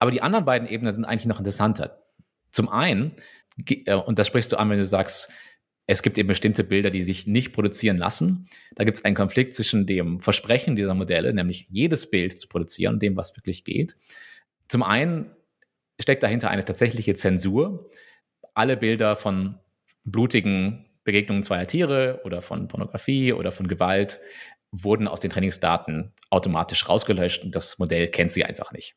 Aber 0.00 0.10
die 0.10 0.20
anderen 0.20 0.44
beiden 0.44 0.68
Ebenen 0.68 0.92
sind 0.92 1.04
eigentlich 1.04 1.26
noch 1.26 1.38
interessanter. 1.38 2.02
Zum 2.50 2.68
einen, 2.68 3.14
äh, 3.66 3.94
und 3.94 4.18
das 4.18 4.26
sprichst 4.26 4.50
du 4.50 4.56
an, 4.56 4.68
wenn 4.68 4.78
du 4.78 4.86
sagst, 4.86 5.30
es 5.86 6.02
gibt 6.02 6.16
eben 6.16 6.28
bestimmte 6.28 6.64
Bilder, 6.64 6.90
die 6.90 7.02
sich 7.02 7.26
nicht 7.26 7.52
produzieren 7.52 7.98
lassen. 7.98 8.48
Da 8.74 8.84
gibt 8.84 8.96
es 8.96 9.04
einen 9.04 9.14
Konflikt 9.14 9.54
zwischen 9.54 9.86
dem 9.86 10.20
Versprechen 10.20 10.76
dieser 10.76 10.94
Modelle, 10.94 11.34
nämlich 11.34 11.66
jedes 11.70 12.10
Bild 12.10 12.38
zu 12.38 12.48
produzieren 12.48 12.98
dem, 12.98 13.16
was 13.16 13.36
wirklich 13.36 13.64
geht. 13.64 13.96
Zum 14.68 14.82
einen 14.82 15.30
steckt 16.00 16.22
dahinter 16.22 16.50
eine 16.50 16.64
tatsächliche 16.64 17.16
Zensur. 17.16 17.90
Alle 18.54 18.76
Bilder 18.76 19.14
von 19.14 19.58
blutigen 20.04 20.86
Begegnungen 21.04 21.42
zweier 21.42 21.66
Tiere 21.66 22.20
oder 22.24 22.40
von 22.40 22.66
Pornografie 22.66 23.34
oder 23.34 23.52
von 23.52 23.68
Gewalt 23.68 24.20
wurden 24.72 25.06
aus 25.06 25.20
den 25.20 25.30
Trainingsdaten 25.30 26.12
automatisch 26.30 26.88
rausgelöscht 26.88 27.44
und 27.44 27.54
das 27.54 27.78
Modell 27.78 28.08
kennt 28.08 28.32
sie 28.32 28.44
einfach 28.44 28.72
nicht. 28.72 28.96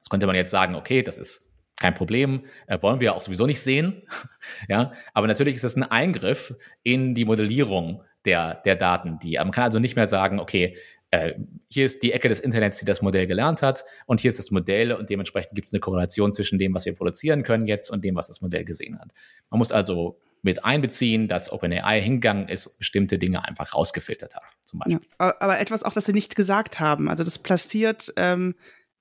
Das 0.00 0.08
könnte 0.08 0.26
man 0.26 0.34
jetzt 0.34 0.50
sagen, 0.50 0.74
okay, 0.74 1.02
das 1.02 1.18
ist 1.18 1.45
kein 1.80 1.94
Problem, 1.94 2.44
äh, 2.66 2.80
wollen 2.80 3.00
wir 3.00 3.14
auch 3.14 3.20
sowieso 3.20 3.46
nicht 3.46 3.60
sehen. 3.60 4.02
ja, 4.68 4.92
aber 5.12 5.26
natürlich 5.26 5.56
ist 5.56 5.64
das 5.64 5.76
ein 5.76 5.82
Eingriff 5.82 6.54
in 6.82 7.14
die 7.14 7.24
Modellierung 7.24 8.02
der, 8.24 8.56
der 8.64 8.76
Daten. 8.76 9.18
Die, 9.18 9.36
man 9.36 9.50
kann 9.50 9.64
also 9.64 9.78
nicht 9.78 9.96
mehr 9.96 10.06
sagen, 10.06 10.40
okay, 10.40 10.76
äh, 11.10 11.34
hier 11.68 11.86
ist 11.86 12.02
die 12.02 12.12
Ecke 12.12 12.28
des 12.28 12.40
Internets, 12.40 12.78
die 12.78 12.84
das 12.84 13.02
Modell 13.02 13.26
gelernt 13.26 13.62
hat, 13.62 13.84
und 14.06 14.20
hier 14.20 14.30
ist 14.30 14.38
das 14.38 14.50
Modell 14.50 14.92
und 14.92 15.08
dementsprechend 15.10 15.54
gibt 15.54 15.66
es 15.66 15.72
eine 15.72 15.80
Korrelation 15.80 16.32
zwischen 16.32 16.58
dem, 16.58 16.74
was 16.74 16.84
wir 16.84 16.94
produzieren 16.94 17.42
können 17.42 17.66
jetzt 17.66 17.90
und 17.90 18.04
dem, 18.04 18.16
was 18.16 18.26
das 18.26 18.40
Modell 18.40 18.64
gesehen 18.64 18.98
hat. 18.98 19.12
Man 19.50 19.58
muss 19.58 19.70
also 19.70 20.18
mit 20.42 20.64
einbeziehen, 20.64 21.28
dass 21.28 21.52
OpenAI 21.52 22.00
hingegangen 22.00 22.48
ist 22.48 22.66
und 22.66 22.78
bestimmte 22.78 23.18
Dinge 23.18 23.44
einfach 23.44 23.74
rausgefiltert 23.74 24.34
hat, 24.34 24.44
zum 24.62 24.80
Beispiel. 24.80 25.06
Ja, 25.20 25.34
aber 25.40 25.58
etwas 25.58 25.82
auch, 25.82 25.92
das 25.92 26.06
sie 26.06 26.12
nicht 26.12 26.36
gesagt 26.36 26.80
haben. 26.80 27.08
Also 27.08 27.24
das 27.24 27.38
passiert 27.38 28.12
ähm, 28.16 28.54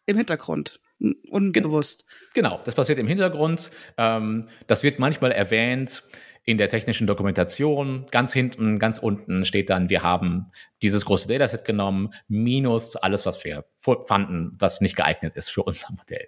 im 0.06 0.18
Hintergrund 0.18 0.80
unbewusst. 1.00 2.06
Genau, 2.34 2.60
das 2.64 2.76
passiert 2.76 3.00
im 3.00 3.08
Hintergrund. 3.08 3.72
Ähm, 3.98 4.50
das 4.68 4.84
wird 4.84 5.00
manchmal 5.00 5.32
erwähnt 5.32 6.04
in 6.46 6.58
der 6.58 6.70
technischen 6.70 7.08
Dokumentation. 7.08 8.06
Ganz 8.12 8.32
hinten, 8.32 8.80
ganz 8.80 9.00
unten 9.00 9.46
steht 9.46 9.70
dann, 9.70 9.90
wir 9.90 10.04
haben 10.04 10.52
dieses 10.82 11.06
große 11.06 11.28
Dataset 11.28 11.66
genommen, 11.66 12.14
minus 12.28 12.96
alles, 12.96 13.26
was 13.26 13.44
wir 13.44 13.66
fanden, 13.80 14.56
was 14.60 14.80
nicht 14.80 14.96
geeignet 14.96 15.36
ist 15.36 15.50
für 15.50 15.64
unser 15.64 15.92
Modell. 15.92 16.28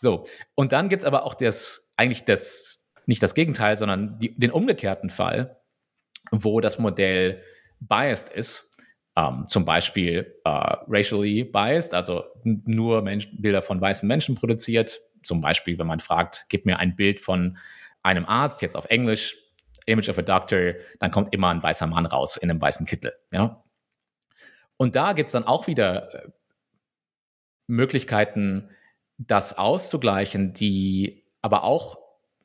So, 0.00 0.26
und 0.56 0.72
dann 0.72 0.88
gibt 0.88 1.02
es 1.02 1.06
aber 1.06 1.24
auch 1.24 1.34
das, 1.34 1.92
eigentlich 1.96 2.24
das, 2.24 2.88
nicht 3.06 3.22
das 3.22 3.34
Gegenteil, 3.34 3.78
sondern 3.78 4.18
die, 4.18 4.36
den 4.36 4.50
umgekehrten 4.50 5.10
Fall, 5.10 5.60
wo 6.32 6.60
das 6.60 6.78
Modell 6.78 7.42
biased 7.78 8.28
ist 8.28 8.71
ähm, 9.16 9.44
zum 9.48 9.64
Beispiel 9.64 10.40
äh, 10.44 10.76
racially 10.88 11.44
biased, 11.44 11.94
also 11.94 12.24
nur 12.44 13.02
Mensch 13.02 13.28
Bilder 13.32 13.62
von 13.62 13.80
weißen 13.80 14.06
Menschen 14.06 14.34
produziert. 14.34 15.00
Zum 15.22 15.40
Beispiel, 15.40 15.78
wenn 15.78 15.86
man 15.86 16.00
fragt, 16.00 16.46
gib 16.48 16.66
mir 16.66 16.78
ein 16.78 16.96
Bild 16.96 17.20
von 17.20 17.58
einem 18.02 18.24
Arzt, 18.26 18.62
jetzt 18.62 18.76
auf 18.76 18.86
Englisch, 18.86 19.36
Image 19.86 20.08
of 20.08 20.18
a 20.18 20.22
Doctor, 20.22 20.74
dann 20.98 21.10
kommt 21.10 21.32
immer 21.34 21.50
ein 21.50 21.62
weißer 21.62 21.86
Mann 21.86 22.06
raus 22.06 22.36
in 22.36 22.50
einem 22.50 22.60
weißen 22.60 22.86
Kittel. 22.86 23.12
Ja? 23.32 23.62
Und 24.76 24.96
da 24.96 25.12
gibt 25.12 25.28
es 25.28 25.32
dann 25.32 25.44
auch 25.44 25.66
wieder 25.66 26.14
äh, 26.14 26.28
Möglichkeiten, 27.66 28.70
das 29.18 29.56
auszugleichen, 29.58 30.52
die 30.52 31.24
aber 31.42 31.64
auch 31.64 31.98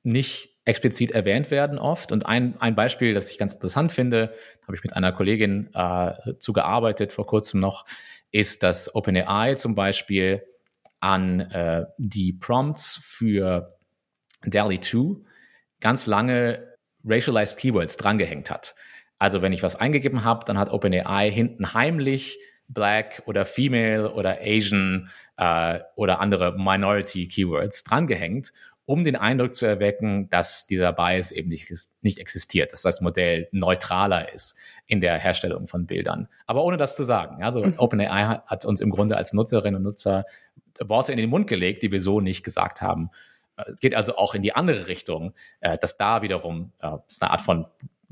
nicht 0.04 0.57
explizit 0.68 1.12
erwähnt 1.12 1.50
werden 1.50 1.80
oft. 1.80 2.12
Und 2.12 2.26
ein, 2.26 2.60
ein 2.60 2.76
Beispiel, 2.76 3.14
das 3.14 3.32
ich 3.32 3.38
ganz 3.38 3.54
interessant 3.54 3.92
finde, 3.92 4.34
habe 4.64 4.76
ich 4.76 4.84
mit 4.84 4.94
einer 4.94 5.14
Kollegin 5.14 5.70
äh, 5.74 6.34
zugearbeitet 6.40 7.14
vor 7.14 7.26
kurzem 7.26 7.60
noch, 7.60 7.86
ist, 8.32 8.64
dass 8.64 8.94
OpenAI 8.94 9.56
zum 9.56 9.76
Beispiel 9.76 10.44
an 11.00 11.40
äh, 11.40 11.86
die 11.98 12.34
Prompts 12.34 13.00
für 13.02 13.78
DALI 14.46 14.80
2 14.82 15.22
ganz 15.80 16.06
lange 16.06 16.76
racialized 17.06 17.58
Keywords 17.58 17.96
drangehängt 17.96 18.52
hat. 18.52 18.76
Also 19.20 19.42
wenn 19.42 19.54
ich 19.54 19.64
was 19.64 19.78
eingegeben 19.78 20.24
habe, 20.24 20.44
dann 20.46 20.58
hat 20.58 20.72
OpenAI 20.72 21.32
hinten 21.32 21.74
heimlich 21.74 22.38
Black 22.68 23.24
oder 23.26 23.46
Female 23.46 24.12
oder 24.12 24.40
Asian 24.42 25.10
äh, 25.38 25.80
oder 25.96 26.20
andere 26.20 26.58
Minority 26.58 27.30
Keywords 27.30 27.86
drangehängt 27.86 28.52
um 28.88 29.04
den 29.04 29.18
Eindruck 29.18 29.54
zu 29.54 29.66
erwecken, 29.66 30.30
dass 30.30 30.66
dieser 30.66 30.94
Bias 30.94 31.34
eben 31.34 31.50
nicht, 31.50 31.70
nicht 32.02 32.20
existiert, 32.20 32.72
dass 32.72 32.84
das 32.84 33.02
Modell 33.02 33.50
neutraler 33.52 34.34
ist 34.34 34.56
in 34.86 35.02
der 35.02 35.18
Herstellung 35.18 35.68
von 35.68 35.86
Bildern. 35.86 36.30
Aber 36.46 36.64
ohne 36.64 36.78
das 36.78 36.96
zu 36.96 37.04
sagen. 37.04 37.44
Also 37.44 37.66
mhm. 37.66 37.74
OpenAI 37.78 38.40
hat, 38.46 38.64
uns 38.64 38.80
im 38.80 38.90
Grunde 38.90 39.18
als 39.18 39.34
Nutzerinnen 39.34 39.76
und 39.76 39.84
Nutzer 39.84 40.26
Worte 40.80 41.12
in 41.12 41.18
den 41.18 41.30
Mund 41.30 41.48
gelegt, 41.48 41.84
die 41.84 41.92
wir 41.92 42.00
so 42.00 42.22
nicht 42.22 42.46
gesagt 42.46 42.82
haben. 42.82 43.10
Es 43.58 43.82
geht 43.82 43.94
also 43.94 44.16
auch 44.16 44.34
in 44.34 44.42
die 44.42 44.56
andere 44.56 44.88
Richtung, 44.88 45.34
äh, 45.60 45.78
dass 45.78 45.98
da 45.98 46.22
wiederum 46.22 46.72
äh, 46.80 46.92
ist 47.10 47.22
eine 47.22 47.32
Art 47.32 47.42
von 47.42 47.66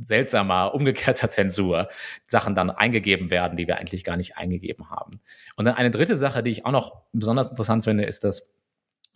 seltsamer, 0.04 0.76
umgekehrter 0.76 1.30
Zensur 1.30 1.88
Sachen 2.26 2.54
dann 2.54 2.70
eingegeben 2.70 3.30
werden, 3.30 3.56
die 3.56 3.66
wir 3.66 3.78
eigentlich 3.78 4.04
gar 4.04 4.18
nicht 4.18 4.36
eingegeben 4.36 4.90
haben. 4.90 5.22
Und 5.56 5.64
dann 5.64 5.76
eine 5.76 5.92
dritte 5.92 6.18
Sache, 6.18 6.44
die 6.44 6.52
ich 6.52 6.66
auch 6.66 6.72
noch 6.72 7.04
besonders 7.14 7.50
interessant 7.50 7.86
finde, 7.86 8.04
ist, 8.04 8.26
dass 8.26 8.52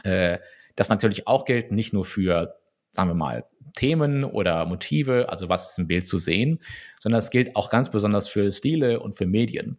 äh, 0.03 0.37
das 0.75 0.89
natürlich 0.89 1.27
auch 1.27 1.45
gilt, 1.45 1.71
nicht 1.71 1.93
nur 1.93 2.05
für, 2.05 2.55
sagen 2.91 3.09
wir 3.09 3.15
mal, 3.15 3.45
Themen 3.75 4.23
oder 4.23 4.65
Motive, 4.65 5.29
also 5.29 5.49
was 5.49 5.71
ist 5.71 5.79
im 5.79 5.87
Bild 5.87 6.07
zu 6.07 6.17
sehen, 6.17 6.59
sondern 6.99 7.19
es 7.19 7.29
gilt 7.29 7.55
auch 7.55 7.69
ganz 7.69 7.89
besonders 7.91 8.27
für 8.27 8.51
Stile 8.51 8.99
und 8.99 9.15
für 9.15 9.25
Medien. 9.25 9.77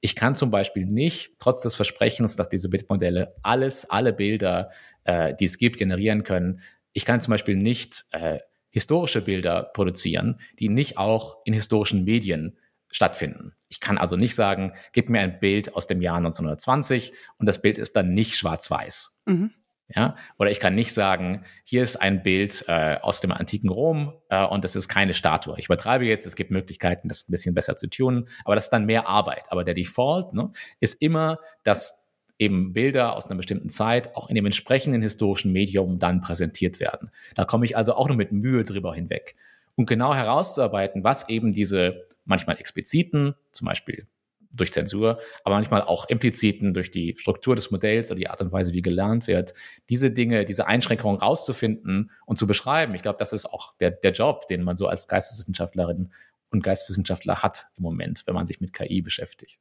Ich 0.00 0.16
kann 0.16 0.34
zum 0.34 0.50
Beispiel 0.50 0.86
nicht, 0.86 1.32
trotz 1.38 1.60
des 1.60 1.74
Versprechens, 1.74 2.36
dass 2.36 2.48
diese 2.48 2.68
Bildmodelle 2.68 3.34
alles, 3.42 3.88
alle 3.88 4.12
Bilder, 4.12 4.70
äh, 5.04 5.34
die 5.34 5.44
es 5.44 5.58
gibt, 5.58 5.78
generieren 5.78 6.22
können, 6.22 6.60
ich 6.92 7.04
kann 7.04 7.20
zum 7.20 7.32
Beispiel 7.32 7.56
nicht 7.56 8.04
äh, 8.10 8.38
historische 8.70 9.20
Bilder 9.20 9.64
produzieren, 9.74 10.40
die 10.58 10.68
nicht 10.68 10.96
auch 10.98 11.38
in 11.44 11.54
historischen 11.54 12.04
Medien 12.04 12.56
stattfinden. 12.90 13.54
Ich 13.68 13.80
kann 13.80 13.98
also 13.98 14.16
nicht 14.16 14.34
sagen, 14.34 14.72
gib 14.92 15.10
mir 15.10 15.20
ein 15.20 15.38
Bild 15.38 15.74
aus 15.76 15.86
dem 15.86 16.00
Jahr 16.00 16.16
1920 16.16 17.12
und 17.38 17.46
das 17.46 17.62
Bild 17.62 17.78
ist 17.78 17.94
dann 17.94 18.14
nicht 18.14 18.36
schwarz-weiß. 18.36 19.20
Mhm. 19.26 19.52
Ja? 19.94 20.16
Oder 20.38 20.50
ich 20.50 20.60
kann 20.60 20.74
nicht 20.74 20.92
sagen, 20.92 21.44
hier 21.64 21.82
ist 21.82 21.96
ein 21.96 22.22
Bild 22.22 22.64
äh, 22.68 22.96
aus 23.00 23.20
dem 23.20 23.32
antiken 23.32 23.70
Rom 23.70 24.12
äh, 24.28 24.44
und 24.44 24.64
das 24.64 24.76
ist 24.76 24.88
keine 24.88 25.14
Statue. 25.14 25.58
Ich 25.58 25.66
übertreibe 25.66 26.04
jetzt, 26.04 26.26
es 26.26 26.36
gibt 26.36 26.50
Möglichkeiten, 26.50 27.08
das 27.08 27.28
ein 27.28 27.32
bisschen 27.32 27.54
besser 27.54 27.76
zu 27.76 27.88
tunen, 27.88 28.28
aber 28.44 28.54
das 28.54 28.64
ist 28.64 28.70
dann 28.70 28.86
mehr 28.86 29.08
Arbeit. 29.08 29.46
Aber 29.50 29.64
der 29.64 29.74
Default 29.74 30.32
ne, 30.34 30.52
ist 30.80 31.00
immer, 31.02 31.38
dass 31.64 32.08
eben 32.38 32.72
Bilder 32.72 33.16
aus 33.16 33.26
einer 33.26 33.36
bestimmten 33.36 33.70
Zeit 33.70 34.16
auch 34.16 34.28
in 34.28 34.34
dem 34.34 34.46
entsprechenden 34.46 35.02
historischen 35.02 35.52
Medium 35.52 35.98
dann 35.98 36.20
präsentiert 36.22 36.80
werden. 36.80 37.10
Da 37.34 37.44
komme 37.44 37.66
ich 37.66 37.76
also 37.76 37.94
auch 37.94 38.08
nur 38.08 38.16
mit 38.16 38.32
Mühe 38.32 38.64
drüber 38.64 38.94
hinweg. 38.94 39.36
Und 39.76 39.86
genau 39.86 40.14
herauszuarbeiten, 40.14 41.04
was 41.04 41.28
eben 41.28 41.52
diese 41.52 42.06
manchmal 42.24 42.58
expliziten, 42.58 43.34
zum 43.52 43.66
Beispiel 43.66 44.06
durch 44.50 44.72
Zensur, 44.72 45.20
aber 45.44 45.54
manchmal 45.54 45.82
auch 45.82 46.08
impliziten 46.08 46.74
durch 46.74 46.90
die 46.90 47.14
Struktur 47.18 47.54
des 47.54 47.70
Modells 47.70 48.10
oder 48.10 48.18
die 48.18 48.28
Art 48.28 48.40
und 48.40 48.52
Weise, 48.52 48.72
wie 48.72 48.82
gelernt 48.82 49.26
wird, 49.26 49.54
diese 49.88 50.10
Dinge, 50.10 50.44
diese 50.44 50.66
Einschränkungen 50.66 51.20
rauszufinden 51.20 52.10
und 52.26 52.36
zu 52.36 52.46
beschreiben. 52.46 52.94
Ich 52.94 53.02
glaube, 53.02 53.18
das 53.18 53.32
ist 53.32 53.46
auch 53.46 53.76
der, 53.78 53.92
der 53.92 54.12
Job, 54.12 54.46
den 54.48 54.62
man 54.62 54.76
so 54.76 54.88
als 54.88 55.08
Geisteswissenschaftlerin 55.08 56.12
und 56.50 56.64
Geisteswissenschaftler 56.64 57.42
hat 57.42 57.68
im 57.76 57.84
Moment, 57.84 58.24
wenn 58.26 58.34
man 58.34 58.46
sich 58.46 58.60
mit 58.60 58.72
KI 58.72 59.02
beschäftigt. 59.02 59.60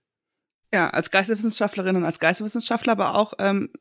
Ja, 0.74 0.90
als 0.90 1.12
Geisteswissenschaftlerin 1.12 1.96
und 1.96 2.06
als 2.06 2.20
Geisteswissenschaftler, 2.20 2.94
aber 2.94 3.16
auch, 3.16 3.34
ähm, 3.40 3.72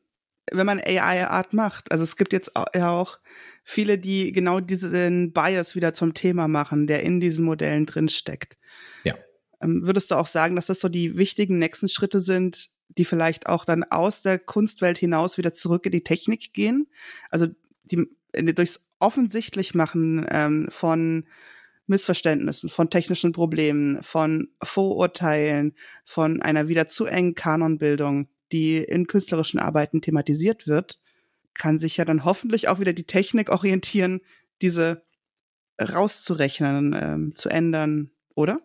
wenn 0.51 0.65
man 0.65 0.79
AI-Art 0.79 1.53
macht. 1.53 1.91
Also 1.91 2.03
es 2.03 2.15
gibt 2.15 2.33
jetzt 2.33 2.55
auch, 2.55 2.65
ja 2.75 2.91
auch 2.91 3.19
viele, 3.63 3.99
die 3.99 4.31
genau 4.31 4.59
diesen 4.59 5.31
Bias 5.31 5.75
wieder 5.75 5.93
zum 5.93 6.13
Thema 6.13 6.47
machen, 6.47 6.87
der 6.87 7.03
in 7.03 7.19
diesen 7.19 7.45
Modellen 7.45 7.85
drinsteckt. 7.85 8.57
Ja. 9.03 9.15
Ähm, 9.61 9.85
würdest 9.85 10.11
du 10.11 10.15
auch 10.15 10.27
sagen, 10.27 10.55
dass 10.55 10.67
das 10.67 10.79
so 10.79 10.89
die 10.89 11.17
wichtigen 11.17 11.57
nächsten 11.57 11.89
Schritte 11.89 12.19
sind, 12.19 12.69
die 12.89 13.05
vielleicht 13.05 13.47
auch 13.47 13.65
dann 13.65 13.83
aus 13.83 14.21
der 14.21 14.39
Kunstwelt 14.39 14.97
hinaus 14.97 15.37
wieder 15.37 15.53
zurück 15.53 15.85
in 15.85 15.91
die 15.91 16.03
Technik 16.03 16.53
gehen? 16.53 16.87
Also 17.29 17.47
die, 17.83 18.07
durchs 18.33 18.85
offensichtlich 18.99 19.73
machen 19.75 20.25
ähm, 20.29 20.67
von 20.71 21.25
Missverständnissen, 21.87 22.69
von 22.69 22.89
technischen 22.89 23.31
Problemen, 23.31 24.03
von 24.03 24.49
Vorurteilen, 24.61 25.73
von 26.05 26.41
einer 26.41 26.67
wieder 26.67 26.87
zu 26.87 27.05
engen 27.05 27.33
Kanonbildung, 27.33 28.29
die 28.51 28.77
in 28.77 29.07
künstlerischen 29.07 29.59
Arbeiten 29.59 30.01
thematisiert 30.01 30.67
wird, 30.67 30.99
kann 31.55 31.79
sich 31.79 31.97
ja 31.97 32.05
dann 32.05 32.25
hoffentlich 32.25 32.67
auch 32.67 32.79
wieder 32.79 32.93
die 32.93 33.05
Technik 33.05 33.49
orientieren, 33.49 34.21
diese 34.61 35.03
rauszurechnen, 35.81 36.95
ähm, 36.99 37.35
zu 37.35 37.49
ändern, 37.49 38.11
oder? 38.35 38.61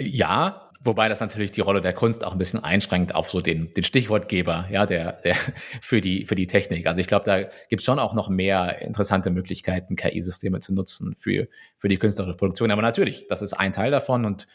Ja, 0.00 0.70
wobei 0.82 1.08
das 1.08 1.20
natürlich 1.20 1.50
die 1.52 1.60
Rolle 1.60 1.80
der 1.80 1.92
Kunst 1.92 2.24
auch 2.24 2.32
ein 2.32 2.38
bisschen 2.38 2.62
einschränkt 2.62 3.14
auf 3.14 3.28
so 3.28 3.40
den, 3.40 3.70
den 3.72 3.84
Stichwortgeber, 3.84 4.66
ja, 4.70 4.86
der, 4.86 5.12
der 5.12 5.36
für 5.82 6.00
die, 6.00 6.24
für 6.24 6.34
die 6.34 6.46
Technik. 6.46 6.86
Also 6.86 7.00
ich 7.00 7.06
glaube, 7.06 7.24
da 7.24 7.42
gibt 7.68 7.80
es 7.80 7.84
schon 7.84 7.98
auch 7.98 8.14
noch 8.14 8.28
mehr 8.28 8.80
interessante 8.80 9.30
Möglichkeiten, 9.30 9.96
KI-Systeme 9.96 10.60
zu 10.60 10.74
nutzen 10.74 11.14
für, 11.18 11.48
für 11.78 11.88
die 11.88 11.98
künstlerische 11.98 12.36
Produktion. 12.36 12.70
Aber 12.70 12.82
natürlich, 12.82 13.26
das 13.28 13.42
ist 13.42 13.52
ein 13.52 13.72
Teil 13.72 13.90
davon 13.90 14.24
und 14.24 14.46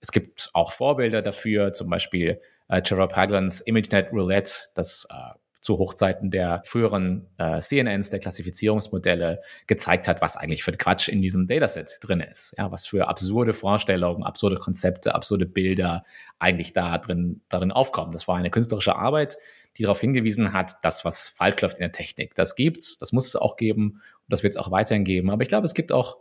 es 0.00 0.12
gibt 0.12 0.50
auch 0.52 0.72
Vorbilder 0.72 1.22
dafür, 1.22 1.72
zum 1.72 1.88
Beispiel 1.88 2.40
äh, 2.68 2.82
Trevor 2.82 3.08
Paglans 3.08 3.60
ImageNet 3.60 4.12
Roulette, 4.12 4.52
das 4.74 5.06
äh, 5.10 5.38
zu 5.62 5.78
Hochzeiten 5.78 6.30
der 6.30 6.60
früheren 6.66 7.28
äh, 7.38 7.60
CNNs, 7.60 8.10
der 8.10 8.18
Klassifizierungsmodelle, 8.18 9.40
gezeigt 9.68 10.08
hat, 10.08 10.20
was 10.20 10.36
eigentlich 10.36 10.64
für 10.64 10.72
Quatsch 10.72 11.08
in 11.08 11.22
diesem 11.22 11.46
Dataset 11.46 11.98
drin 12.00 12.20
ist. 12.20 12.54
Ja, 12.58 12.72
was 12.72 12.84
für 12.84 13.06
absurde 13.08 13.54
Vorstellungen, 13.54 14.24
absurde 14.24 14.56
Konzepte, 14.56 15.14
absurde 15.14 15.46
Bilder 15.46 16.04
eigentlich 16.40 16.72
da 16.72 16.98
drin, 16.98 17.40
darin 17.48 17.70
aufkommen. 17.70 18.10
Das 18.10 18.26
war 18.26 18.36
eine 18.36 18.50
künstlerische 18.50 18.96
Arbeit, 18.96 19.38
die 19.76 19.84
darauf 19.84 20.00
hingewiesen 20.00 20.52
hat, 20.52 20.84
dass 20.84 21.04
was 21.04 21.28
falsch 21.28 21.62
läuft 21.62 21.78
in 21.78 21.82
der 21.82 21.92
Technik. 21.92 22.34
Das 22.34 22.56
gibt's, 22.56 22.98
das 22.98 23.12
muss 23.12 23.28
es 23.28 23.36
auch 23.36 23.56
geben 23.56 23.92
und 23.92 24.30
das 24.30 24.42
wird 24.42 24.54
es 24.54 24.60
auch 24.60 24.72
weiterhin 24.72 25.04
geben. 25.04 25.30
Aber 25.30 25.42
ich 25.42 25.48
glaube, 25.48 25.64
es 25.64 25.74
gibt 25.74 25.92
auch, 25.92 26.16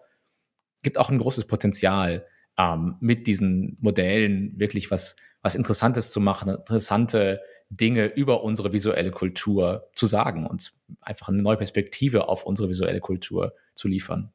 gibt 0.84 1.00
auch 1.00 1.10
ein 1.10 1.18
großes 1.18 1.46
Potenzial, 1.46 2.28
ähm, 2.60 2.98
mit 3.00 3.26
diesen 3.26 3.78
Modellen 3.82 4.54
wirklich 4.60 4.92
was, 4.92 5.16
was 5.42 5.56
Interessantes 5.56 6.12
zu 6.12 6.20
machen, 6.20 6.50
interessante 6.50 7.42
Dinge 7.72 8.08
über 8.08 8.44
unsere 8.44 8.74
visuelle 8.74 9.12
Kultur 9.12 9.88
zu 9.96 10.06
sagen 10.06 10.46
und 10.46 10.74
einfach 11.00 11.30
eine 11.30 11.42
neue 11.42 11.56
Perspektive 11.56 12.28
auf 12.28 12.46
unsere 12.46 12.68
visuelle 12.68 13.00
Kultur 13.00 13.54
zu 13.76 13.88
liefern. 13.88 14.32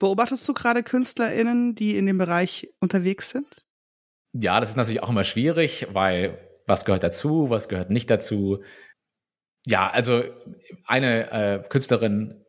Beobachtest 0.00 0.48
du 0.48 0.52
gerade 0.52 0.82
KünstlerInnen, 0.82 1.76
die 1.76 1.96
in 1.96 2.06
dem 2.06 2.18
Bereich 2.18 2.68
unterwegs 2.80 3.30
sind? 3.30 3.64
Ja, 4.32 4.58
das 4.58 4.70
ist 4.70 4.76
natürlich 4.76 5.02
auch 5.02 5.10
immer 5.10 5.22
schwierig, 5.22 5.86
weil 5.92 6.38
was 6.66 6.84
gehört 6.84 7.04
dazu, 7.04 7.50
was 7.50 7.68
gehört 7.68 7.90
nicht 7.90 8.10
dazu. 8.10 8.64
Ja, 9.64 9.88
also 9.88 10.24
eine 10.84 11.30
äh, 11.30 11.68
Künstlerin, 11.68 12.44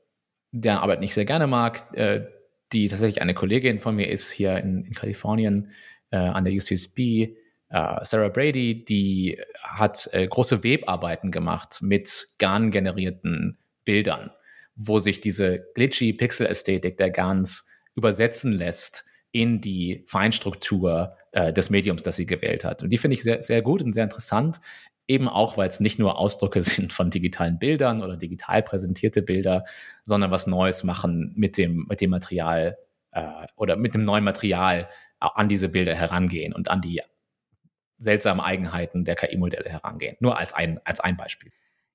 deren 0.51 0.79
Arbeit 0.79 1.03
ich 1.03 1.13
sehr 1.13 1.25
gerne 1.25 1.45
mag, 1.45 1.95
äh, 1.95 2.25
die 2.71 2.87
tatsächlich 2.87 3.21
eine 3.21 3.35
Kollegin 3.35 3.79
von 3.79 3.95
mir 3.95 4.09
ist 4.09 4.31
hier 4.31 4.57
in, 4.57 4.85
in 4.85 4.93
Kalifornien 4.93 5.71
äh, 6.09 6.17
an 6.17 6.43
der 6.45 6.53
UCSB, 6.53 7.35
Sarah 7.73 8.29
Brady, 8.29 8.85
die 8.85 9.41
hat 9.63 10.07
äh, 10.13 10.27
große 10.27 10.63
Webarbeiten 10.63 11.31
gemacht 11.31 11.79
mit 11.81 12.27
GAN-generierten 12.37 13.57
Bildern, 13.83 14.29
wo 14.75 14.99
sich 14.99 15.21
diese 15.21 15.65
glitchy 15.73 16.13
Pixel-Ästhetik 16.13 16.97
der 16.97 17.09
GANs 17.09 17.67
übersetzen 17.95 18.51
lässt 18.51 19.05
in 19.31 19.59
die 19.59 20.03
Feinstruktur 20.05 21.17
äh, 21.31 21.51
des 21.51 21.71
Mediums, 21.71 22.03
das 22.03 22.15
sie 22.15 22.27
gewählt 22.27 22.63
hat. 22.63 22.83
Und 22.83 22.91
die 22.91 22.99
finde 22.99 23.15
ich 23.15 23.23
sehr, 23.23 23.43
sehr 23.43 23.63
gut 23.63 23.81
und 23.81 23.93
sehr 23.93 24.03
interessant, 24.03 24.61
eben 25.07 25.27
auch, 25.27 25.57
weil 25.57 25.67
es 25.67 25.79
nicht 25.79 25.97
nur 25.97 26.19
Ausdrücke 26.19 26.61
sind 26.61 26.93
von 26.93 27.09
digitalen 27.09 27.57
Bildern 27.57 28.03
oder 28.03 28.17
digital 28.17 28.61
präsentierte 28.61 29.23
Bilder, 29.23 29.65
sondern 30.03 30.29
was 30.29 30.45
Neues 30.45 30.83
machen 30.83 31.33
mit 31.35 31.57
dem, 31.57 31.87
mit 31.89 32.01
dem 32.01 32.11
Material 32.11 32.77
äh, 33.11 33.23
oder 33.55 33.77
mit 33.77 33.95
dem 33.95 34.03
neuen 34.03 34.23
Material 34.23 34.87
an 35.19 35.49
diese 35.49 35.69
Bilder 35.69 35.95
herangehen 35.95 36.53
und 36.53 36.69
an 36.69 36.81
die 36.81 37.01
seltsamen 38.03 38.43
Eigenheiten 38.43 39.05
der 39.05 39.15
KI-Modelle 39.15 39.69
herangehen. 39.69 40.17
Nur 40.19 40.37
als 40.37 40.53
ein, 40.53 40.79
als 40.83 40.99
ein 40.99 41.17
Beispiel. 41.17 41.51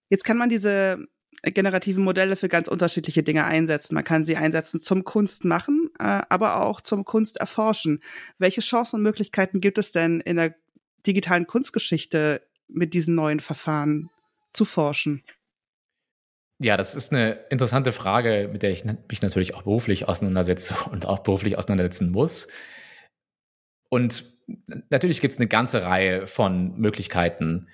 Jetzt 0.09 0.25
kann 0.25 0.39
man 0.39 0.49
diese 0.49 1.07
generativen 1.43 2.03
Modelle 2.03 2.37
für 2.37 2.49
ganz 2.49 2.69
unterschiedliche 2.69 3.23
Dinge 3.23 3.45
einsetzen. 3.45 3.95
Man 3.95 4.05
kann 4.05 4.25
sie 4.25 4.37
einsetzen 4.37 4.81
zum 4.81 5.05
Kunstmachen, 5.05 5.91
äh, 5.99 6.23
aber 6.29 6.63
auch 6.63 6.81
zum 6.81 7.05
Kunsterforschen. 7.05 8.03
Welche 8.39 8.61
Chancen 8.61 8.97
und 8.97 9.03
Möglichkeiten 9.03 9.61
gibt 9.61 9.79
es 9.79 9.93
denn 9.93 10.21
in 10.21 10.37
der 10.37 10.55
digitalen 11.07 11.47
Kunstgeschichte 11.47 12.43
mit 12.67 12.93
diesen 12.93 13.15
neuen 13.15 13.41
Verfahren 13.41 14.11
zu 14.53 14.65
forschen? 14.65 15.23
Ja, 16.61 16.77
das 16.77 16.97
ist 16.97 17.13
eine 17.13 17.35
interessante 17.51 17.93
Frage, 17.93 18.49
mit 18.53 18.65
der 18.65 18.71
ich 18.71 18.85
mich 18.85 19.23
natürlich 19.23 19.55
auch 19.55 19.63
beruflich 19.63 20.09
auseinandersetze 20.09 20.75
und 20.91 21.07
auch 21.07 21.21
beruflich 21.21 21.57
auseinandersetzen 21.57 22.11
muss. 22.11 22.49
Und 23.91 24.38
natürlich 24.91 25.21
gibt 25.21 25.33
es 25.33 25.39
eine 25.39 25.49
ganze 25.49 25.85
Reihe 25.85 26.27
von 26.27 26.79
Möglichkeiten, 26.79 27.69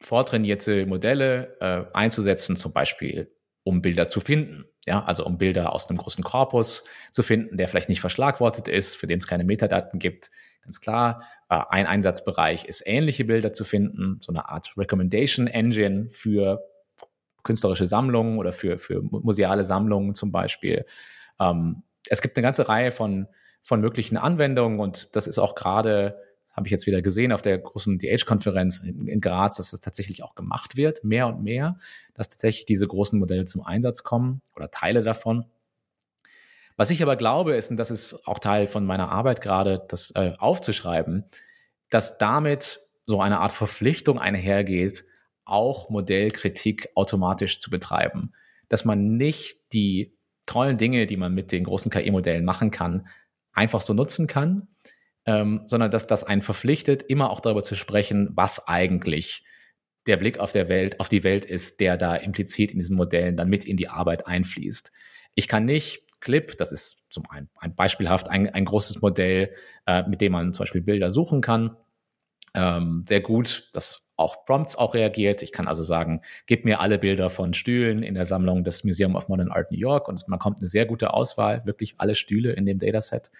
vortrainierte 0.00 0.86
Modelle 0.86 1.56
äh, 1.60 1.84
einzusetzen, 1.94 2.56
zum 2.56 2.72
Beispiel 2.72 3.32
um 3.64 3.82
Bilder 3.82 4.08
zu 4.08 4.20
finden. 4.20 4.66
Ja, 4.86 5.02
also 5.04 5.26
um 5.26 5.38
Bilder 5.38 5.72
aus 5.72 5.88
einem 5.88 5.98
großen 5.98 6.22
Korpus 6.22 6.84
zu 7.10 7.24
finden, 7.24 7.56
der 7.56 7.66
vielleicht 7.66 7.88
nicht 7.88 8.00
verschlagwortet 8.00 8.68
ist, 8.68 8.94
für 8.94 9.08
den 9.08 9.18
es 9.18 9.26
keine 9.26 9.42
Metadaten 9.42 9.98
gibt. 9.98 10.30
Ganz 10.62 10.80
klar, 10.80 11.24
äh, 11.48 11.60
ein 11.70 11.86
Einsatzbereich 11.86 12.66
ist 12.66 12.86
ähnliche 12.86 13.24
Bilder 13.24 13.52
zu 13.52 13.64
finden, 13.64 14.20
so 14.20 14.32
eine 14.32 14.48
Art 14.48 14.74
Recommendation 14.76 15.48
Engine 15.48 16.08
für 16.10 16.62
künstlerische 17.42 17.86
Sammlungen 17.86 18.38
oder 18.38 18.52
für, 18.52 18.78
für 18.78 19.02
museale 19.02 19.64
Sammlungen 19.64 20.14
zum 20.14 20.30
Beispiel. 20.30 20.84
Ähm, 21.40 21.82
es 22.08 22.22
gibt 22.22 22.36
eine 22.36 22.44
ganze 22.44 22.68
Reihe 22.68 22.92
von, 22.92 23.26
von 23.66 23.80
möglichen 23.80 24.16
Anwendungen 24.16 24.78
und 24.78 25.16
das 25.16 25.26
ist 25.26 25.40
auch 25.40 25.56
gerade, 25.56 26.22
habe 26.52 26.68
ich 26.68 26.70
jetzt 26.70 26.86
wieder 26.86 27.02
gesehen 27.02 27.32
auf 27.32 27.42
der 27.42 27.58
großen 27.58 27.98
DH-Konferenz 27.98 28.78
in, 28.78 29.08
in, 29.08 29.20
Graz, 29.20 29.56
dass 29.56 29.72
es 29.72 29.80
tatsächlich 29.80 30.22
auch 30.22 30.36
gemacht 30.36 30.76
wird, 30.76 31.02
mehr 31.02 31.26
und 31.26 31.42
mehr, 31.42 31.76
dass 32.14 32.28
tatsächlich 32.28 32.64
diese 32.64 32.86
großen 32.86 33.18
Modelle 33.18 33.44
zum 33.44 33.64
Einsatz 33.64 34.04
kommen 34.04 34.40
oder 34.54 34.70
Teile 34.70 35.02
davon. 35.02 35.46
Was 36.76 36.90
ich 36.90 37.02
aber 37.02 37.16
glaube, 37.16 37.56
ist, 37.56 37.72
und 37.72 37.76
das 37.76 37.90
ist 37.90 38.28
auch 38.28 38.38
Teil 38.38 38.68
von 38.68 38.86
meiner 38.86 39.10
Arbeit 39.10 39.40
gerade, 39.40 39.84
das 39.88 40.12
äh, 40.12 40.34
aufzuschreiben, 40.38 41.24
dass 41.90 42.18
damit 42.18 42.86
so 43.04 43.20
eine 43.20 43.40
Art 43.40 43.50
Verpflichtung 43.50 44.20
einhergeht, 44.20 45.06
auch 45.44 45.90
Modellkritik 45.90 46.90
automatisch 46.94 47.58
zu 47.58 47.68
betreiben. 47.68 48.30
Dass 48.68 48.84
man 48.84 49.16
nicht 49.16 49.72
die 49.72 50.16
tollen 50.46 50.78
Dinge, 50.78 51.06
die 51.06 51.16
man 51.16 51.34
mit 51.34 51.50
den 51.50 51.64
großen 51.64 51.90
KI-Modellen 51.90 52.44
machen 52.44 52.70
kann, 52.70 53.08
einfach 53.56 53.80
so 53.80 53.94
nutzen 53.94 54.26
kann, 54.26 54.68
ähm, 55.24 55.62
sondern 55.66 55.90
dass 55.90 56.06
das 56.06 56.24
einen 56.24 56.42
verpflichtet, 56.42 57.02
immer 57.02 57.30
auch 57.30 57.40
darüber 57.40 57.62
zu 57.62 57.74
sprechen, 57.74 58.30
was 58.34 58.68
eigentlich 58.68 59.44
der 60.06 60.16
Blick 60.16 60.38
auf 60.38 60.52
der 60.52 60.68
Welt, 60.68 61.00
auf 61.00 61.08
die 61.08 61.24
Welt 61.24 61.44
ist, 61.44 61.80
der 61.80 61.96
da 61.96 62.14
implizit 62.14 62.70
in 62.70 62.78
diesen 62.78 62.96
Modellen 62.96 63.36
dann 63.36 63.48
mit 63.48 63.64
in 63.64 63.76
die 63.76 63.88
Arbeit 63.88 64.26
einfließt. 64.26 64.92
Ich 65.34 65.48
kann 65.48 65.64
nicht 65.64 66.04
Clip, 66.20 66.56
das 66.56 66.72
ist 66.72 67.06
zum 67.10 67.28
einen 67.28 67.50
ein 67.56 67.74
beispielhaft 67.74 68.28
ein, 68.28 68.48
ein 68.48 68.64
großes 68.64 69.02
Modell, 69.02 69.52
äh, 69.86 70.04
mit 70.08 70.20
dem 70.20 70.32
man 70.32 70.52
zum 70.52 70.62
Beispiel 70.62 70.80
Bilder 70.80 71.10
suchen 71.10 71.40
kann, 71.40 71.76
ähm, 72.54 73.04
sehr 73.06 73.20
gut, 73.20 73.70
das 73.74 74.02
auf 74.16 74.44
Prompts 74.44 74.76
auch 74.76 74.94
reagiert. 74.94 75.42
Ich 75.42 75.52
kann 75.52 75.68
also 75.68 75.82
sagen, 75.82 76.22
gib 76.46 76.64
mir 76.64 76.80
alle 76.80 76.98
Bilder 76.98 77.30
von 77.30 77.52
Stühlen 77.54 78.02
in 78.02 78.14
der 78.14 78.24
Sammlung 78.24 78.64
des 78.64 78.82
Museum 78.82 79.14
of 79.14 79.28
Modern 79.28 79.52
Art 79.52 79.70
New 79.70 79.78
York 79.78 80.08
und 80.08 80.26
man 80.28 80.38
kommt 80.38 80.60
eine 80.60 80.68
sehr 80.68 80.86
gute 80.86 81.12
Auswahl, 81.12 81.64
wirklich 81.66 81.94
alle 81.98 82.14
Stühle 82.14 82.52
in 82.52 82.64
dem 82.66 82.78
Dataset. 82.78 83.30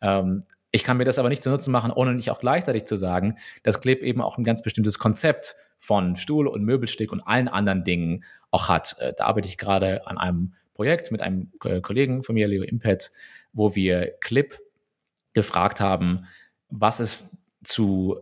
Ähm, 0.00 0.44
ich 0.72 0.84
kann 0.84 0.96
mir 0.98 1.04
das 1.04 1.18
aber 1.18 1.28
nicht 1.28 1.42
zu 1.42 1.50
Nutzen 1.50 1.72
machen, 1.72 1.90
ohne 1.90 2.14
nicht 2.14 2.30
auch 2.30 2.38
gleichzeitig 2.38 2.84
zu 2.84 2.96
sagen, 2.96 3.36
dass 3.64 3.80
Clip 3.80 4.00
eben 4.02 4.20
auch 4.20 4.38
ein 4.38 4.44
ganz 4.44 4.62
bestimmtes 4.62 4.98
Konzept 4.98 5.56
von 5.80 6.14
Stuhl 6.14 6.46
und 6.46 6.62
Möbelstück 6.62 7.10
und 7.10 7.22
allen 7.22 7.48
anderen 7.48 7.82
Dingen 7.82 8.24
auch 8.52 8.68
hat. 8.68 8.96
Äh, 9.00 9.14
da 9.16 9.24
arbeite 9.24 9.48
ich 9.48 9.58
gerade 9.58 10.06
an 10.06 10.16
einem 10.16 10.54
Projekt 10.74 11.10
mit 11.10 11.22
einem 11.22 11.50
äh, 11.64 11.80
Kollegen 11.80 12.22
von 12.22 12.34
mir, 12.34 12.46
Leo 12.46 12.62
Impet, 12.62 13.10
wo 13.52 13.74
wir 13.74 14.12
Clip 14.20 14.58
gefragt 15.32 15.80
haben, 15.80 16.26
was 16.68 17.00
es 17.00 17.42
zu 17.64 18.18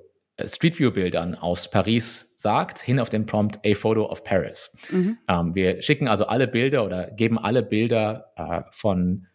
Street 0.46 0.78
View 0.78 0.90
Bildern 0.90 1.34
aus 1.34 1.70
Paris 1.70 2.34
sagt, 2.36 2.80
hin 2.80 3.00
auf 3.00 3.08
den 3.08 3.26
Prompt 3.26 3.58
A 3.66 3.74
Photo 3.74 4.06
of 4.06 4.22
Paris. 4.22 4.76
Mhm. 4.90 5.18
Ähm, 5.28 5.54
wir 5.54 5.82
schicken 5.82 6.06
also 6.06 6.26
alle 6.26 6.46
Bilder 6.46 6.84
oder 6.84 7.10
geben 7.10 7.38
alle 7.38 7.62
Bilder 7.62 8.32
äh, 8.36 8.62
von 8.70 9.26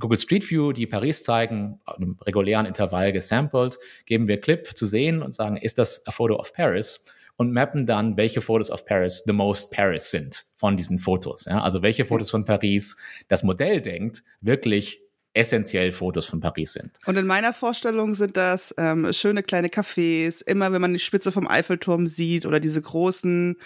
Google 0.00 0.18
Street 0.18 0.48
View, 0.48 0.72
die 0.72 0.86
Paris 0.86 1.22
zeigen, 1.22 1.80
einem 1.86 2.16
regulären 2.22 2.66
Intervall 2.66 3.12
gesampled, 3.12 3.78
geben 4.06 4.28
wir 4.28 4.40
Clip 4.40 4.66
zu 4.76 4.86
sehen 4.86 5.22
und 5.22 5.34
sagen, 5.34 5.56
ist 5.56 5.78
das 5.78 6.06
a 6.06 6.10
Photo 6.10 6.36
of 6.36 6.52
Paris? 6.52 7.04
Und 7.36 7.52
mappen 7.52 7.86
dann, 7.86 8.16
welche 8.16 8.40
Fotos 8.40 8.68
of 8.68 8.84
Paris 8.84 9.22
the 9.24 9.32
most 9.32 9.70
Paris 9.70 10.10
sind 10.10 10.44
von 10.56 10.76
diesen 10.76 10.98
Fotos. 10.98 11.44
Ja? 11.44 11.62
Also 11.62 11.82
welche 11.82 12.04
Fotos 12.04 12.30
von 12.32 12.44
Paris 12.44 12.96
das 13.28 13.44
Modell 13.44 13.80
denkt, 13.80 14.24
wirklich 14.40 15.00
essentiell 15.34 15.92
Fotos 15.92 16.26
von 16.26 16.40
Paris 16.40 16.72
sind. 16.72 16.92
Und 17.06 17.16
in 17.16 17.26
meiner 17.26 17.52
Vorstellung 17.52 18.14
sind 18.14 18.36
das 18.36 18.74
ähm, 18.78 19.12
schöne 19.12 19.42
kleine 19.42 19.68
Cafés, 19.68 20.42
immer 20.44 20.72
wenn 20.72 20.80
man 20.80 20.92
die 20.92 20.98
Spitze 20.98 21.32
vom 21.32 21.46
Eiffelturm 21.46 22.06
sieht 22.06 22.46
oder 22.46 22.60
diese 22.60 22.82
großen 22.82 23.56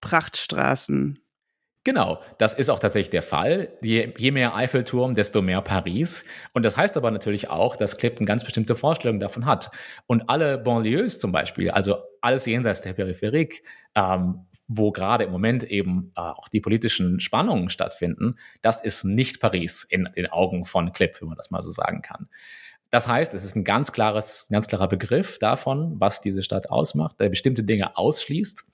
Prachtstraßen. 0.00 1.18
Genau, 1.88 2.20
das 2.36 2.52
ist 2.52 2.68
auch 2.68 2.80
tatsächlich 2.80 3.08
der 3.08 3.22
Fall. 3.22 3.70
Je, 3.80 4.12
je, 4.18 4.30
mehr 4.30 4.54
Eiffelturm, 4.54 5.14
desto 5.14 5.40
mehr 5.40 5.62
Paris. 5.62 6.22
Und 6.52 6.62
das 6.64 6.76
heißt 6.76 6.98
aber 6.98 7.10
natürlich 7.10 7.48
auch, 7.48 7.76
dass 7.76 7.96
Clip 7.96 8.14
eine 8.14 8.26
ganz 8.26 8.44
bestimmte 8.44 8.74
Vorstellung 8.74 9.20
davon 9.20 9.46
hat. 9.46 9.70
Und 10.06 10.28
alle 10.28 10.58
Banlieues 10.58 11.18
zum 11.18 11.32
Beispiel, 11.32 11.70
also 11.70 11.96
alles 12.20 12.44
jenseits 12.44 12.82
der 12.82 12.92
Peripherie, 12.92 13.54
ähm, 13.94 14.44
wo 14.66 14.92
gerade 14.92 15.24
im 15.24 15.30
Moment 15.30 15.64
eben 15.64 16.12
äh, 16.14 16.20
auch 16.20 16.50
die 16.50 16.60
politischen 16.60 17.20
Spannungen 17.20 17.70
stattfinden, 17.70 18.34
das 18.60 18.84
ist 18.84 19.04
nicht 19.04 19.40
Paris 19.40 19.82
in 19.84 20.10
den 20.14 20.26
Augen 20.26 20.66
von 20.66 20.92
Clip, 20.92 21.18
wenn 21.22 21.28
man 21.28 21.38
das 21.38 21.50
mal 21.50 21.62
so 21.62 21.70
sagen 21.70 22.02
kann. 22.02 22.28
Das 22.90 23.08
heißt, 23.08 23.32
es 23.32 23.44
ist 23.44 23.56
ein 23.56 23.64
ganz 23.64 23.92
klares, 23.92 24.46
ganz 24.50 24.68
klarer 24.68 24.88
Begriff 24.88 25.38
davon, 25.38 25.94
was 25.98 26.20
diese 26.20 26.42
Stadt 26.42 26.68
ausmacht, 26.68 27.18
der 27.18 27.30
bestimmte 27.30 27.64
Dinge 27.64 27.96
ausschließt. 27.96 28.66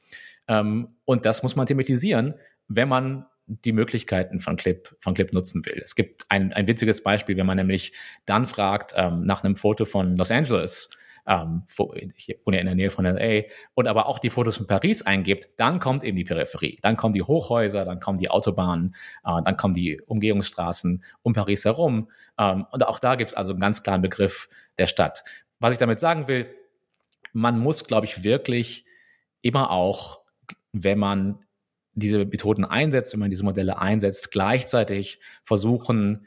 Ähm, 0.48 0.88
und 1.04 1.26
das 1.26 1.44
muss 1.44 1.56
man 1.56 1.66
thematisieren, 1.66 2.34
wenn 2.68 2.88
man 2.88 3.26
die 3.46 3.72
Möglichkeiten 3.72 4.40
von 4.40 4.56
Clip, 4.56 4.96
von 5.00 5.14
Clip 5.14 5.32
nutzen 5.32 5.64
will. 5.66 5.80
Es 5.82 5.94
gibt 5.94 6.24
ein, 6.30 6.52
ein 6.52 6.66
witziges 6.66 7.02
Beispiel, 7.02 7.36
wenn 7.36 7.46
man 7.46 7.58
nämlich 7.58 7.92
dann 8.24 8.46
fragt 8.46 8.94
ähm, 8.96 9.24
nach 9.24 9.44
einem 9.44 9.56
Foto 9.56 9.84
von 9.84 10.16
Los 10.16 10.30
Angeles, 10.30 10.90
ähm, 11.26 11.62
ich 12.16 12.38
wohne 12.44 12.60
in 12.60 12.66
der 12.66 12.74
Nähe 12.74 12.90
von 12.90 13.04
LA, 13.04 13.42
und 13.74 13.86
aber 13.86 14.06
auch 14.06 14.18
die 14.18 14.30
Fotos 14.30 14.56
von 14.56 14.66
Paris 14.66 15.02
eingibt, 15.02 15.48
dann 15.58 15.80
kommt 15.80 16.04
eben 16.04 16.16
die 16.16 16.24
Peripherie. 16.24 16.78
Dann 16.82 16.96
kommen 16.96 17.14
die 17.14 17.22
Hochhäuser, 17.22 17.84
dann 17.84 18.00
kommen 18.00 18.18
die 18.18 18.30
Autobahnen, 18.30 18.94
äh, 19.24 19.42
dann 19.44 19.56
kommen 19.56 19.74
die 19.74 20.00
Umgehungsstraßen 20.00 21.04
um 21.22 21.32
Paris 21.32 21.64
herum. 21.64 22.10
Ähm, 22.38 22.66
und 22.70 22.86
auch 22.86 22.98
da 22.98 23.14
gibt 23.14 23.30
es 23.30 23.36
also 23.36 23.52
einen 23.52 23.60
ganz 23.60 23.82
klaren 23.82 24.02
Begriff 24.02 24.48
der 24.78 24.86
Stadt. 24.86 25.24
Was 25.60 25.72
ich 25.72 25.78
damit 25.78 26.00
sagen 26.00 26.28
will, 26.28 26.46
man 27.32 27.58
muss, 27.58 27.84
glaube 27.86 28.06
ich, 28.06 28.22
wirklich 28.22 28.84
immer 29.40 29.70
auch, 29.70 30.20
wenn 30.72 30.98
man 30.98 31.44
diese 31.94 32.24
Methoden 32.24 32.64
einsetzt, 32.64 33.12
wenn 33.12 33.20
man 33.20 33.30
diese 33.30 33.44
Modelle 33.44 33.78
einsetzt, 33.78 34.30
gleichzeitig 34.30 35.20
versuchen, 35.44 36.26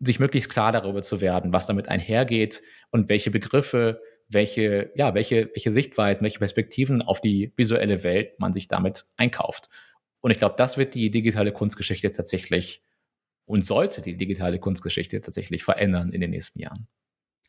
sich 0.00 0.18
möglichst 0.18 0.50
klar 0.50 0.72
darüber 0.72 1.02
zu 1.02 1.20
werden, 1.20 1.52
was 1.52 1.66
damit 1.66 1.88
einhergeht 1.88 2.62
und 2.90 3.08
welche 3.08 3.30
Begriffe 3.30 4.00
welche, 4.28 4.90
ja, 4.94 5.14
welche, 5.14 5.50
welche 5.54 5.70
Sichtweisen, 5.70 6.22
welche 6.22 6.38
Perspektiven 6.38 7.02
auf 7.02 7.20
die 7.20 7.52
visuelle 7.56 8.02
Welt 8.02 8.38
man 8.38 8.52
sich 8.52 8.68
damit 8.68 9.04
einkauft. 9.16 9.68
Und 10.20 10.30
ich 10.30 10.38
glaube, 10.38 10.54
das 10.56 10.78
wird 10.78 10.94
die 10.94 11.10
digitale 11.10 11.52
Kunstgeschichte 11.52 12.10
tatsächlich 12.10 12.82
und 13.46 13.64
sollte 13.64 14.00
die 14.00 14.16
digitale 14.16 14.58
Kunstgeschichte 14.58 15.20
tatsächlich 15.20 15.64
verändern 15.64 16.12
in 16.12 16.20
den 16.20 16.30
nächsten 16.30 16.60
Jahren. 16.60 16.88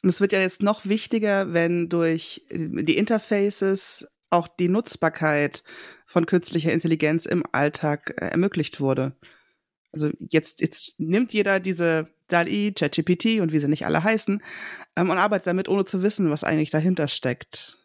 Und 0.04 0.10
es 0.10 0.22
wird 0.22 0.34
ja 0.34 0.42
jetzt 0.42 0.62
noch 0.62 0.86
wichtiger, 0.86 1.54
wenn 1.54 1.90
durch 1.90 2.46
die 2.52 2.98
Interfaces 2.98 4.08
auch 4.30 4.48
die 4.48 4.70
Nutzbarkeit 4.70 5.64
von 6.06 6.26
künstlicher 6.26 6.72
Intelligenz 6.72 7.26
im 7.26 7.44
Alltag 7.52 8.16
äh, 8.22 8.28
ermöglicht 8.28 8.80
wurde. 8.80 9.16
Also 9.92 10.12
jetzt, 10.20 10.62
jetzt 10.62 11.00
nimmt 11.00 11.34
jeder 11.34 11.60
diese 11.60 12.10
DALI, 12.28 12.74
ChatGPT 12.74 13.40
und 13.40 13.52
wie 13.52 13.60
sie 13.60 13.68
nicht 13.68 13.86
alle 13.86 14.04
heißen, 14.04 14.42
ähm, 14.98 15.10
und 15.10 15.18
arbeitet 15.18 15.48
damit, 15.48 15.70
ohne 15.70 15.86
zu 15.86 16.02
wissen, 16.02 16.30
was 16.30 16.44
eigentlich 16.44 16.72
dahinter 16.72 17.08
steckt. 17.08 17.78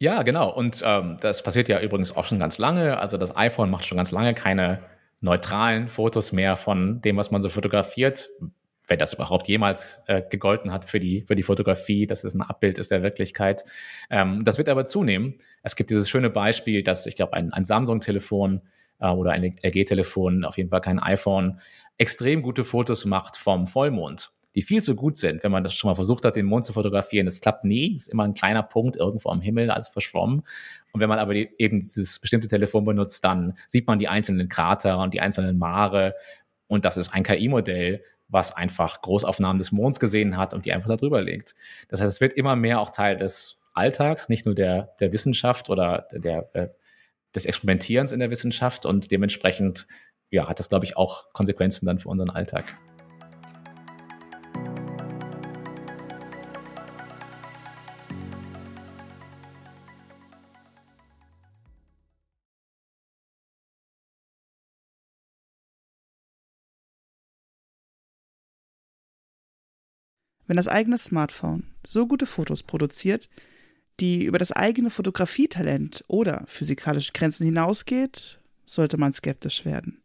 Ja, 0.00 0.22
genau. 0.22 0.54
Und 0.54 0.82
ähm, 0.84 1.18
das 1.20 1.42
passiert 1.42 1.68
ja 1.68 1.80
übrigens 1.80 2.14
auch 2.14 2.24
schon 2.24 2.38
ganz 2.38 2.58
lange. 2.58 2.98
Also 2.98 3.16
das 3.16 3.36
iPhone 3.36 3.70
macht 3.70 3.86
schon 3.86 3.96
ganz 3.96 4.12
lange 4.12 4.34
keine 4.34 4.84
neutralen 5.20 5.88
Fotos 5.88 6.30
mehr 6.30 6.56
von 6.56 7.00
dem, 7.00 7.16
was 7.16 7.30
man 7.30 7.42
so 7.42 7.48
fotografiert. 7.48 8.28
Wenn 8.88 8.98
das 8.98 9.12
überhaupt 9.12 9.48
jemals 9.48 10.00
äh, 10.06 10.22
gegolten 10.28 10.72
hat 10.72 10.86
für 10.86 10.98
die, 10.98 11.22
für 11.22 11.36
die 11.36 11.42
Fotografie, 11.42 12.06
dass 12.06 12.24
es 12.24 12.34
ein 12.34 12.42
Abbild 12.42 12.78
ist 12.78 12.90
der 12.90 13.02
Wirklichkeit. 13.02 13.64
Ähm, 14.10 14.44
das 14.44 14.58
wird 14.58 14.68
aber 14.68 14.86
zunehmen. 14.86 15.36
Es 15.62 15.76
gibt 15.76 15.90
dieses 15.90 16.08
schöne 16.08 16.30
Beispiel, 16.30 16.82
dass 16.82 17.06
ich 17.06 17.16
glaube, 17.16 17.34
ein, 17.34 17.52
ein 17.52 17.64
Samsung-Telefon 17.64 18.62
äh, 18.98 19.08
oder 19.08 19.32
ein 19.32 19.56
LG-Telefon, 19.62 20.44
auf 20.44 20.56
jeden 20.56 20.70
Fall 20.70 20.80
kein 20.80 20.98
iPhone, 20.98 21.60
extrem 21.98 22.42
gute 22.42 22.64
Fotos 22.64 23.04
macht 23.04 23.36
vom 23.36 23.66
Vollmond, 23.66 24.32
die 24.54 24.62
viel 24.62 24.82
zu 24.82 24.94
gut 24.94 25.16
sind, 25.16 25.42
wenn 25.42 25.52
man 25.52 25.64
das 25.64 25.74
schon 25.74 25.88
mal 25.90 25.94
versucht 25.94 26.24
hat, 26.24 26.36
den 26.36 26.46
Mond 26.46 26.64
zu 26.64 26.72
fotografieren. 26.72 27.26
Das 27.26 27.40
klappt 27.40 27.64
nie, 27.64 27.96
ist 27.96 28.08
immer 28.08 28.24
ein 28.24 28.34
kleiner 28.34 28.62
Punkt 28.62 28.96
irgendwo 28.96 29.30
am 29.30 29.40
Himmel, 29.40 29.70
alles 29.70 29.88
verschwommen. 29.88 30.44
Und 30.92 31.00
wenn 31.00 31.08
man 31.08 31.18
aber 31.18 31.34
die, 31.34 31.50
eben 31.58 31.80
dieses 31.80 32.18
bestimmte 32.18 32.48
Telefon 32.48 32.84
benutzt, 32.84 33.24
dann 33.24 33.58
sieht 33.66 33.86
man 33.86 33.98
die 33.98 34.08
einzelnen 34.08 34.48
Krater 34.48 34.98
und 34.98 35.12
die 35.12 35.20
einzelnen 35.20 35.58
Mare. 35.58 36.14
Und 36.66 36.84
das 36.84 36.96
ist 36.96 37.12
ein 37.12 37.22
KI-Modell, 37.22 38.02
was 38.28 38.54
einfach 38.54 39.00
Großaufnahmen 39.00 39.58
des 39.58 39.72
Monds 39.72 40.00
gesehen 40.00 40.36
hat 40.36 40.54
und 40.54 40.64
die 40.64 40.72
einfach 40.72 40.88
da 40.88 40.96
drüber 40.96 41.22
legt. 41.22 41.54
Das 41.88 42.00
heißt, 42.00 42.12
es 42.12 42.20
wird 42.20 42.34
immer 42.34 42.56
mehr 42.56 42.80
auch 42.80 42.90
Teil 42.90 43.16
des 43.16 43.60
Alltags, 43.74 44.28
nicht 44.28 44.44
nur 44.44 44.54
der, 44.54 44.94
der 45.00 45.12
Wissenschaft 45.12 45.70
oder 45.70 46.06
der, 46.12 46.20
der 46.20 46.54
äh, 46.54 46.68
des 47.34 47.46
Experimentierens 47.46 48.12
in 48.12 48.20
der 48.20 48.30
Wissenschaft 48.30 48.86
und 48.86 49.10
dementsprechend 49.10 49.86
ja, 50.30 50.48
hat 50.48 50.58
das, 50.58 50.68
glaube 50.68 50.84
ich, 50.84 50.96
auch 50.96 51.32
Konsequenzen 51.32 51.86
dann 51.86 51.98
für 51.98 52.08
unseren 52.08 52.30
Alltag. 52.30 52.76
Wenn 70.48 70.56
das 70.56 70.66
eigene 70.66 70.98
Smartphone 70.98 71.64
so 71.86 72.06
gute 72.06 72.26
Fotos 72.26 72.62
produziert, 72.62 73.28
die 74.00 74.24
über 74.24 74.38
das 74.38 74.50
eigene 74.50 74.90
Fotografietalent 74.90 76.04
oder 76.08 76.44
physikalische 76.46 77.12
Grenzen 77.12 77.44
hinausgeht, 77.44 78.40
sollte 78.64 78.96
man 78.96 79.12
skeptisch 79.12 79.64
werden. 79.64 80.00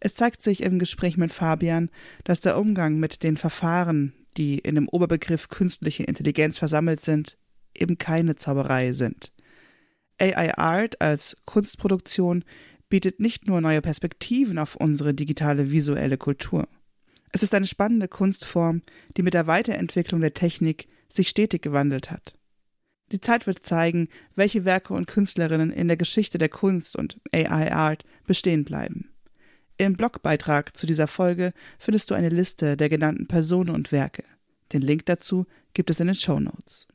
Es 0.00 0.14
zeigt 0.14 0.40
sich 0.40 0.62
im 0.62 0.78
Gespräch 0.78 1.18
mit 1.18 1.32
Fabian, 1.32 1.90
dass 2.24 2.40
der 2.40 2.58
Umgang 2.58 2.98
mit 2.98 3.22
den 3.22 3.36
Verfahren, 3.36 4.14
die 4.38 4.58
in 4.58 4.76
dem 4.76 4.88
Oberbegriff 4.88 5.48
künstliche 5.50 6.04
Intelligenz 6.04 6.56
versammelt 6.56 7.00
sind, 7.02 7.36
eben 7.74 7.98
keine 7.98 8.36
Zauberei 8.36 8.94
sind. 8.94 9.30
AI 10.18 10.56
Art 10.56 11.02
als 11.02 11.36
Kunstproduktion 11.44 12.44
bietet 12.88 13.20
nicht 13.20 13.46
nur 13.46 13.60
neue 13.60 13.82
Perspektiven 13.82 14.58
auf 14.58 14.74
unsere 14.74 15.12
digitale 15.12 15.70
visuelle 15.70 16.16
Kultur. 16.16 16.66
Es 17.32 17.42
ist 17.42 17.54
eine 17.54 17.66
spannende 17.66 18.08
Kunstform, 18.08 18.82
die 19.16 19.22
mit 19.22 19.34
der 19.34 19.46
Weiterentwicklung 19.46 20.20
der 20.20 20.34
Technik 20.34 20.88
sich 21.08 21.28
stetig 21.28 21.62
gewandelt 21.62 22.10
hat. 22.10 22.34
Die 23.12 23.20
Zeit 23.20 23.46
wird 23.46 23.62
zeigen, 23.62 24.08
welche 24.36 24.64
Werke 24.64 24.94
und 24.94 25.06
Künstlerinnen 25.06 25.70
in 25.70 25.88
der 25.88 25.96
Geschichte 25.96 26.38
der 26.38 26.48
Kunst 26.48 26.96
und 26.96 27.20
AI 27.32 27.72
Art 27.72 28.04
bestehen 28.26 28.64
bleiben. 28.64 29.10
Im 29.78 29.94
Blogbeitrag 29.94 30.76
zu 30.76 30.86
dieser 30.86 31.06
Folge 31.06 31.52
findest 31.78 32.10
du 32.10 32.14
eine 32.14 32.28
Liste 32.28 32.76
der 32.76 32.88
genannten 32.88 33.26
Personen 33.26 33.70
und 33.70 33.92
Werke. 33.92 34.24
Den 34.72 34.82
Link 34.82 35.06
dazu 35.06 35.46
gibt 35.74 35.90
es 35.90 35.98
in 36.00 36.06
den 36.06 36.14
Show 36.14 36.38
Notes. 36.38 36.86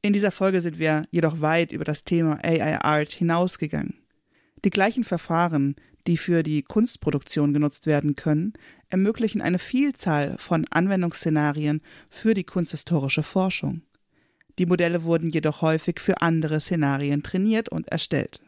In 0.00 0.12
dieser 0.12 0.30
Folge 0.30 0.60
sind 0.60 0.78
wir 0.78 1.04
jedoch 1.10 1.40
weit 1.40 1.72
über 1.72 1.84
das 1.84 2.04
Thema 2.04 2.38
AI 2.42 2.80
Art 2.80 3.10
hinausgegangen. 3.10 3.98
Die 4.64 4.70
gleichen 4.70 5.04
Verfahren, 5.04 5.76
die 6.06 6.16
für 6.16 6.42
die 6.42 6.62
Kunstproduktion 6.62 7.52
genutzt 7.52 7.86
werden 7.86 8.16
können, 8.16 8.54
ermöglichen 8.92 9.40
eine 9.40 9.58
Vielzahl 9.58 10.36
von 10.38 10.66
Anwendungsszenarien 10.70 11.80
für 12.10 12.34
die 12.34 12.44
kunsthistorische 12.44 13.22
Forschung. 13.22 13.82
Die 14.58 14.66
Modelle 14.66 15.04
wurden 15.04 15.30
jedoch 15.30 15.62
häufig 15.62 15.98
für 15.98 16.20
andere 16.20 16.60
Szenarien 16.60 17.22
trainiert 17.22 17.70
und 17.70 17.88
erstellt. 17.88 18.42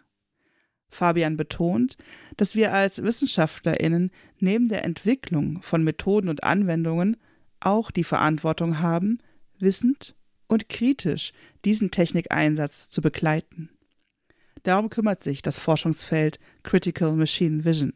Fabian 0.91 1.39
betont, 1.39 1.97
dass 2.37 2.55
wir 2.55 2.75
als 2.75 3.03
Wissenschaftlerinnen 3.03 4.11
neben 4.39 4.69
der 4.69 4.85
Entwicklung 4.85 5.63
von 5.63 5.83
Methoden 5.83 6.29
und 6.29 6.45
Anwendungen 6.45 7.17
auch 7.59 7.91
die 7.91 8.05
Verantwortung 8.05 8.81
haben, 8.81 9.19
wissend 9.59 10.15
und 10.47 10.69
kritisch 10.69 11.33
diesen 11.65 11.91
Technikeinsatz 11.91 12.91
zu 12.91 13.01
begleiten. 13.01 13.71
Darum 14.63 14.91
kümmert 14.91 15.23
sich 15.23 15.41
das 15.41 15.59
Forschungsfeld 15.59 16.39
Critical 16.63 17.13
Machine 17.13 17.65
Vision. 17.65 17.95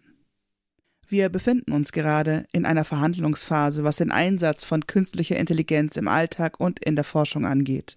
Wir 1.10 1.30
befinden 1.30 1.72
uns 1.72 1.92
gerade 1.92 2.44
in 2.52 2.66
einer 2.66 2.84
Verhandlungsphase, 2.84 3.82
was 3.82 3.96
den 3.96 4.10
Einsatz 4.10 4.66
von 4.66 4.86
künstlicher 4.86 5.38
Intelligenz 5.38 5.96
im 5.96 6.06
Alltag 6.06 6.60
und 6.60 6.84
in 6.84 6.96
der 6.96 7.04
Forschung 7.04 7.46
angeht. 7.46 7.96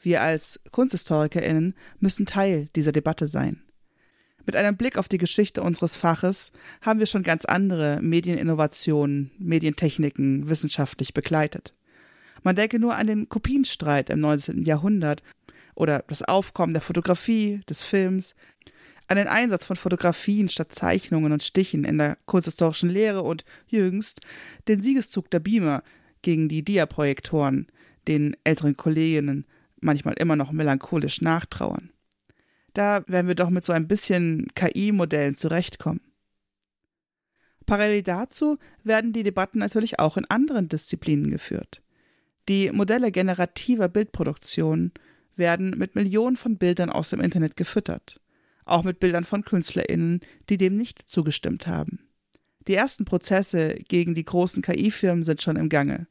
Wir 0.00 0.20
als 0.22 0.58
Kunsthistorikerinnen 0.72 1.74
müssen 2.00 2.26
Teil 2.26 2.68
dieser 2.74 2.90
Debatte 2.90 3.28
sein. 3.28 3.62
Mit 4.44 4.56
einem 4.56 4.76
Blick 4.76 4.98
auf 4.98 5.06
die 5.06 5.18
Geschichte 5.18 5.62
unseres 5.62 5.94
Faches 5.94 6.50
haben 6.80 6.98
wir 6.98 7.06
schon 7.06 7.22
ganz 7.22 7.44
andere 7.44 8.00
Medieninnovationen, 8.02 9.30
Medientechniken 9.38 10.48
wissenschaftlich 10.48 11.14
begleitet. 11.14 11.74
Man 12.42 12.56
denke 12.56 12.80
nur 12.80 12.96
an 12.96 13.06
den 13.06 13.28
Kopienstreit 13.28 14.10
im 14.10 14.18
19. 14.18 14.64
Jahrhundert 14.64 15.22
oder 15.76 16.04
das 16.08 16.22
Aufkommen 16.22 16.72
der 16.72 16.82
Fotografie, 16.82 17.60
des 17.68 17.84
Films, 17.84 18.34
an 19.08 19.16
den 19.16 19.28
Einsatz 19.28 19.64
von 19.64 19.76
Fotografien 19.76 20.48
statt 20.48 20.72
Zeichnungen 20.72 21.32
und 21.32 21.42
Stichen 21.42 21.84
in 21.84 21.98
der 21.98 22.18
kunsthistorischen 22.26 22.90
Lehre 22.90 23.22
und 23.22 23.44
jüngst 23.68 24.20
den 24.68 24.80
Siegeszug 24.80 25.30
der 25.30 25.40
Beamer 25.40 25.82
gegen 26.22 26.48
die 26.48 26.64
Diaprojektoren, 26.64 27.66
den 28.08 28.36
älteren 28.44 28.76
Kolleginnen 28.76 29.46
manchmal 29.80 30.14
immer 30.14 30.36
noch 30.36 30.52
melancholisch 30.52 31.20
nachtrauern. 31.20 31.90
Da 32.74 33.04
werden 33.06 33.28
wir 33.28 33.34
doch 33.34 33.50
mit 33.50 33.64
so 33.64 33.72
ein 33.72 33.88
bisschen 33.88 34.48
KI-Modellen 34.54 35.34
zurechtkommen. 35.34 36.00
Parallel 37.66 38.02
dazu 38.02 38.58
werden 38.82 39.12
die 39.12 39.22
Debatten 39.22 39.58
natürlich 39.58 39.98
auch 39.98 40.16
in 40.16 40.24
anderen 40.26 40.68
Disziplinen 40.68 41.30
geführt. 41.30 41.82
Die 42.48 42.70
Modelle 42.72 43.12
generativer 43.12 43.88
Bildproduktion 43.88 44.92
werden 45.36 45.70
mit 45.78 45.94
Millionen 45.94 46.36
von 46.36 46.58
Bildern 46.58 46.90
aus 46.90 47.10
dem 47.10 47.20
Internet 47.20 47.56
gefüttert, 47.56 48.20
auch 48.64 48.84
mit 48.84 49.00
Bildern 49.00 49.24
von 49.24 49.44
Künstlerinnen, 49.44 50.20
die 50.48 50.56
dem 50.56 50.76
nicht 50.76 51.08
zugestimmt 51.08 51.66
haben. 51.66 52.00
Die 52.68 52.74
ersten 52.74 53.04
Prozesse 53.04 53.74
gegen 53.88 54.14
die 54.14 54.24
großen 54.24 54.62
KI-Firmen 54.62 55.24
sind 55.24 55.42
schon 55.42 55.56
im 55.56 55.68
Gange. 55.68 56.06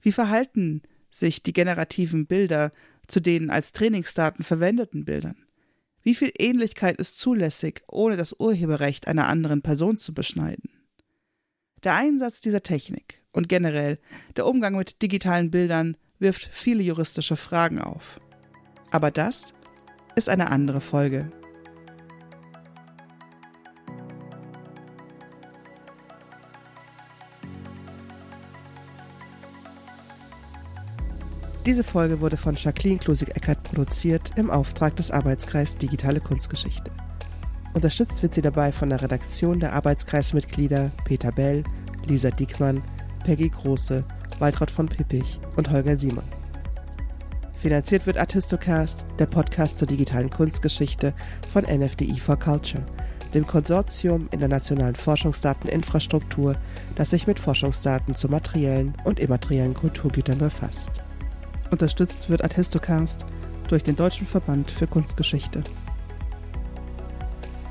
Wie 0.00 0.12
verhalten 0.12 0.82
sich 1.10 1.42
die 1.42 1.52
generativen 1.52 2.26
Bilder 2.26 2.72
zu 3.06 3.20
den 3.20 3.50
als 3.50 3.72
Trainingsdaten 3.72 4.44
verwendeten 4.44 5.04
Bildern? 5.04 5.36
Wie 6.02 6.14
viel 6.14 6.32
Ähnlichkeit 6.38 6.98
ist 6.98 7.18
zulässig, 7.18 7.82
ohne 7.88 8.16
das 8.16 8.34
Urheberrecht 8.38 9.08
einer 9.08 9.28
anderen 9.28 9.62
Person 9.62 9.98
zu 9.98 10.14
beschneiden? 10.14 10.70
Der 11.82 11.94
Einsatz 11.94 12.40
dieser 12.40 12.62
Technik 12.62 13.20
und 13.32 13.48
generell 13.48 13.98
der 14.36 14.46
Umgang 14.46 14.76
mit 14.76 15.02
digitalen 15.02 15.50
Bildern 15.50 15.96
wirft 16.18 16.48
viele 16.52 16.82
juristische 16.82 17.36
Fragen 17.36 17.80
auf. 17.80 18.20
Aber 18.90 19.10
das 19.10 19.52
ist 20.14 20.28
eine 20.28 20.50
andere 20.50 20.80
Folge. 20.80 21.30
Diese 31.66 31.82
Folge 31.82 32.20
wurde 32.20 32.36
von 32.36 32.54
Jacqueline 32.54 33.00
Klusig-Eckert 33.00 33.64
produziert 33.64 34.30
im 34.36 34.50
Auftrag 34.52 34.94
des 34.94 35.10
Arbeitskreis 35.10 35.76
Digitale 35.76 36.20
Kunstgeschichte. 36.20 36.92
Unterstützt 37.74 38.22
wird 38.22 38.36
sie 38.36 38.40
dabei 38.40 38.70
von 38.70 38.88
der 38.88 39.02
Redaktion 39.02 39.58
der 39.58 39.72
Arbeitskreismitglieder 39.72 40.92
Peter 41.04 41.32
Bell, 41.32 41.64
Lisa 42.06 42.30
Diekmann, 42.30 42.82
Peggy 43.24 43.48
Große, 43.48 44.04
Waltraud 44.38 44.70
von 44.70 44.86
Pippich 44.86 45.40
und 45.56 45.68
Holger 45.68 45.98
Simon. 45.98 46.22
Finanziert 47.60 48.06
wird 48.06 48.16
Artistocast, 48.16 49.04
der 49.18 49.26
Podcast 49.26 49.78
zur 49.78 49.88
digitalen 49.88 50.30
Kunstgeschichte 50.30 51.14
von 51.52 51.64
NFDI 51.64 52.20
for 52.20 52.38
Culture, 52.38 52.86
dem 53.34 53.44
Konsortium 53.44 54.28
in 54.30 54.38
der 54.38 54.48
nationalen 54.48 54.94
Forschungsdateninfrastruktur, 54.94 56.54
das 56.94 57.10
sich 57.10 57.26
mit 57.26 57.40
Forschungsdaten 57.40 58.14
zu 58.14 58.28
materiellen 58.28 58.94
und 59.02 59.18
immateriellen 59.18 59.74
Kulturgütern 59.74 60.38
befasst. 60.38 61.02
Unterstützt 61.70 62.30
wird 62.30 62.42
Artistocast 62.42 63.26
durch 63.68 63.82
den 63.82 63.96
Deutschen 63.96 64.26
Verband 64.26 64.70
für 64.70 64.86
Kunstgeschichte. 64.86 65.62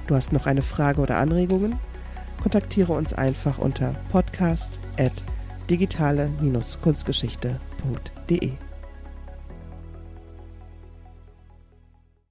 Du 0.07 0.15
hast 0.15 0.33
noch 0.33 0.45
eine 0.45 0.61
Frage 0.61 1.01
oder 1.01 1.17
Anregungen? 1.17 1.79
Kontaktiere 2.41 2.93
uns 2.93 3.13
einfach 3.13 3.57
unter 3.57 3.95
podcast 4.11 4.77
at 4.97 5.13
digitale-kunstgeschichte.de. 5.69 8.51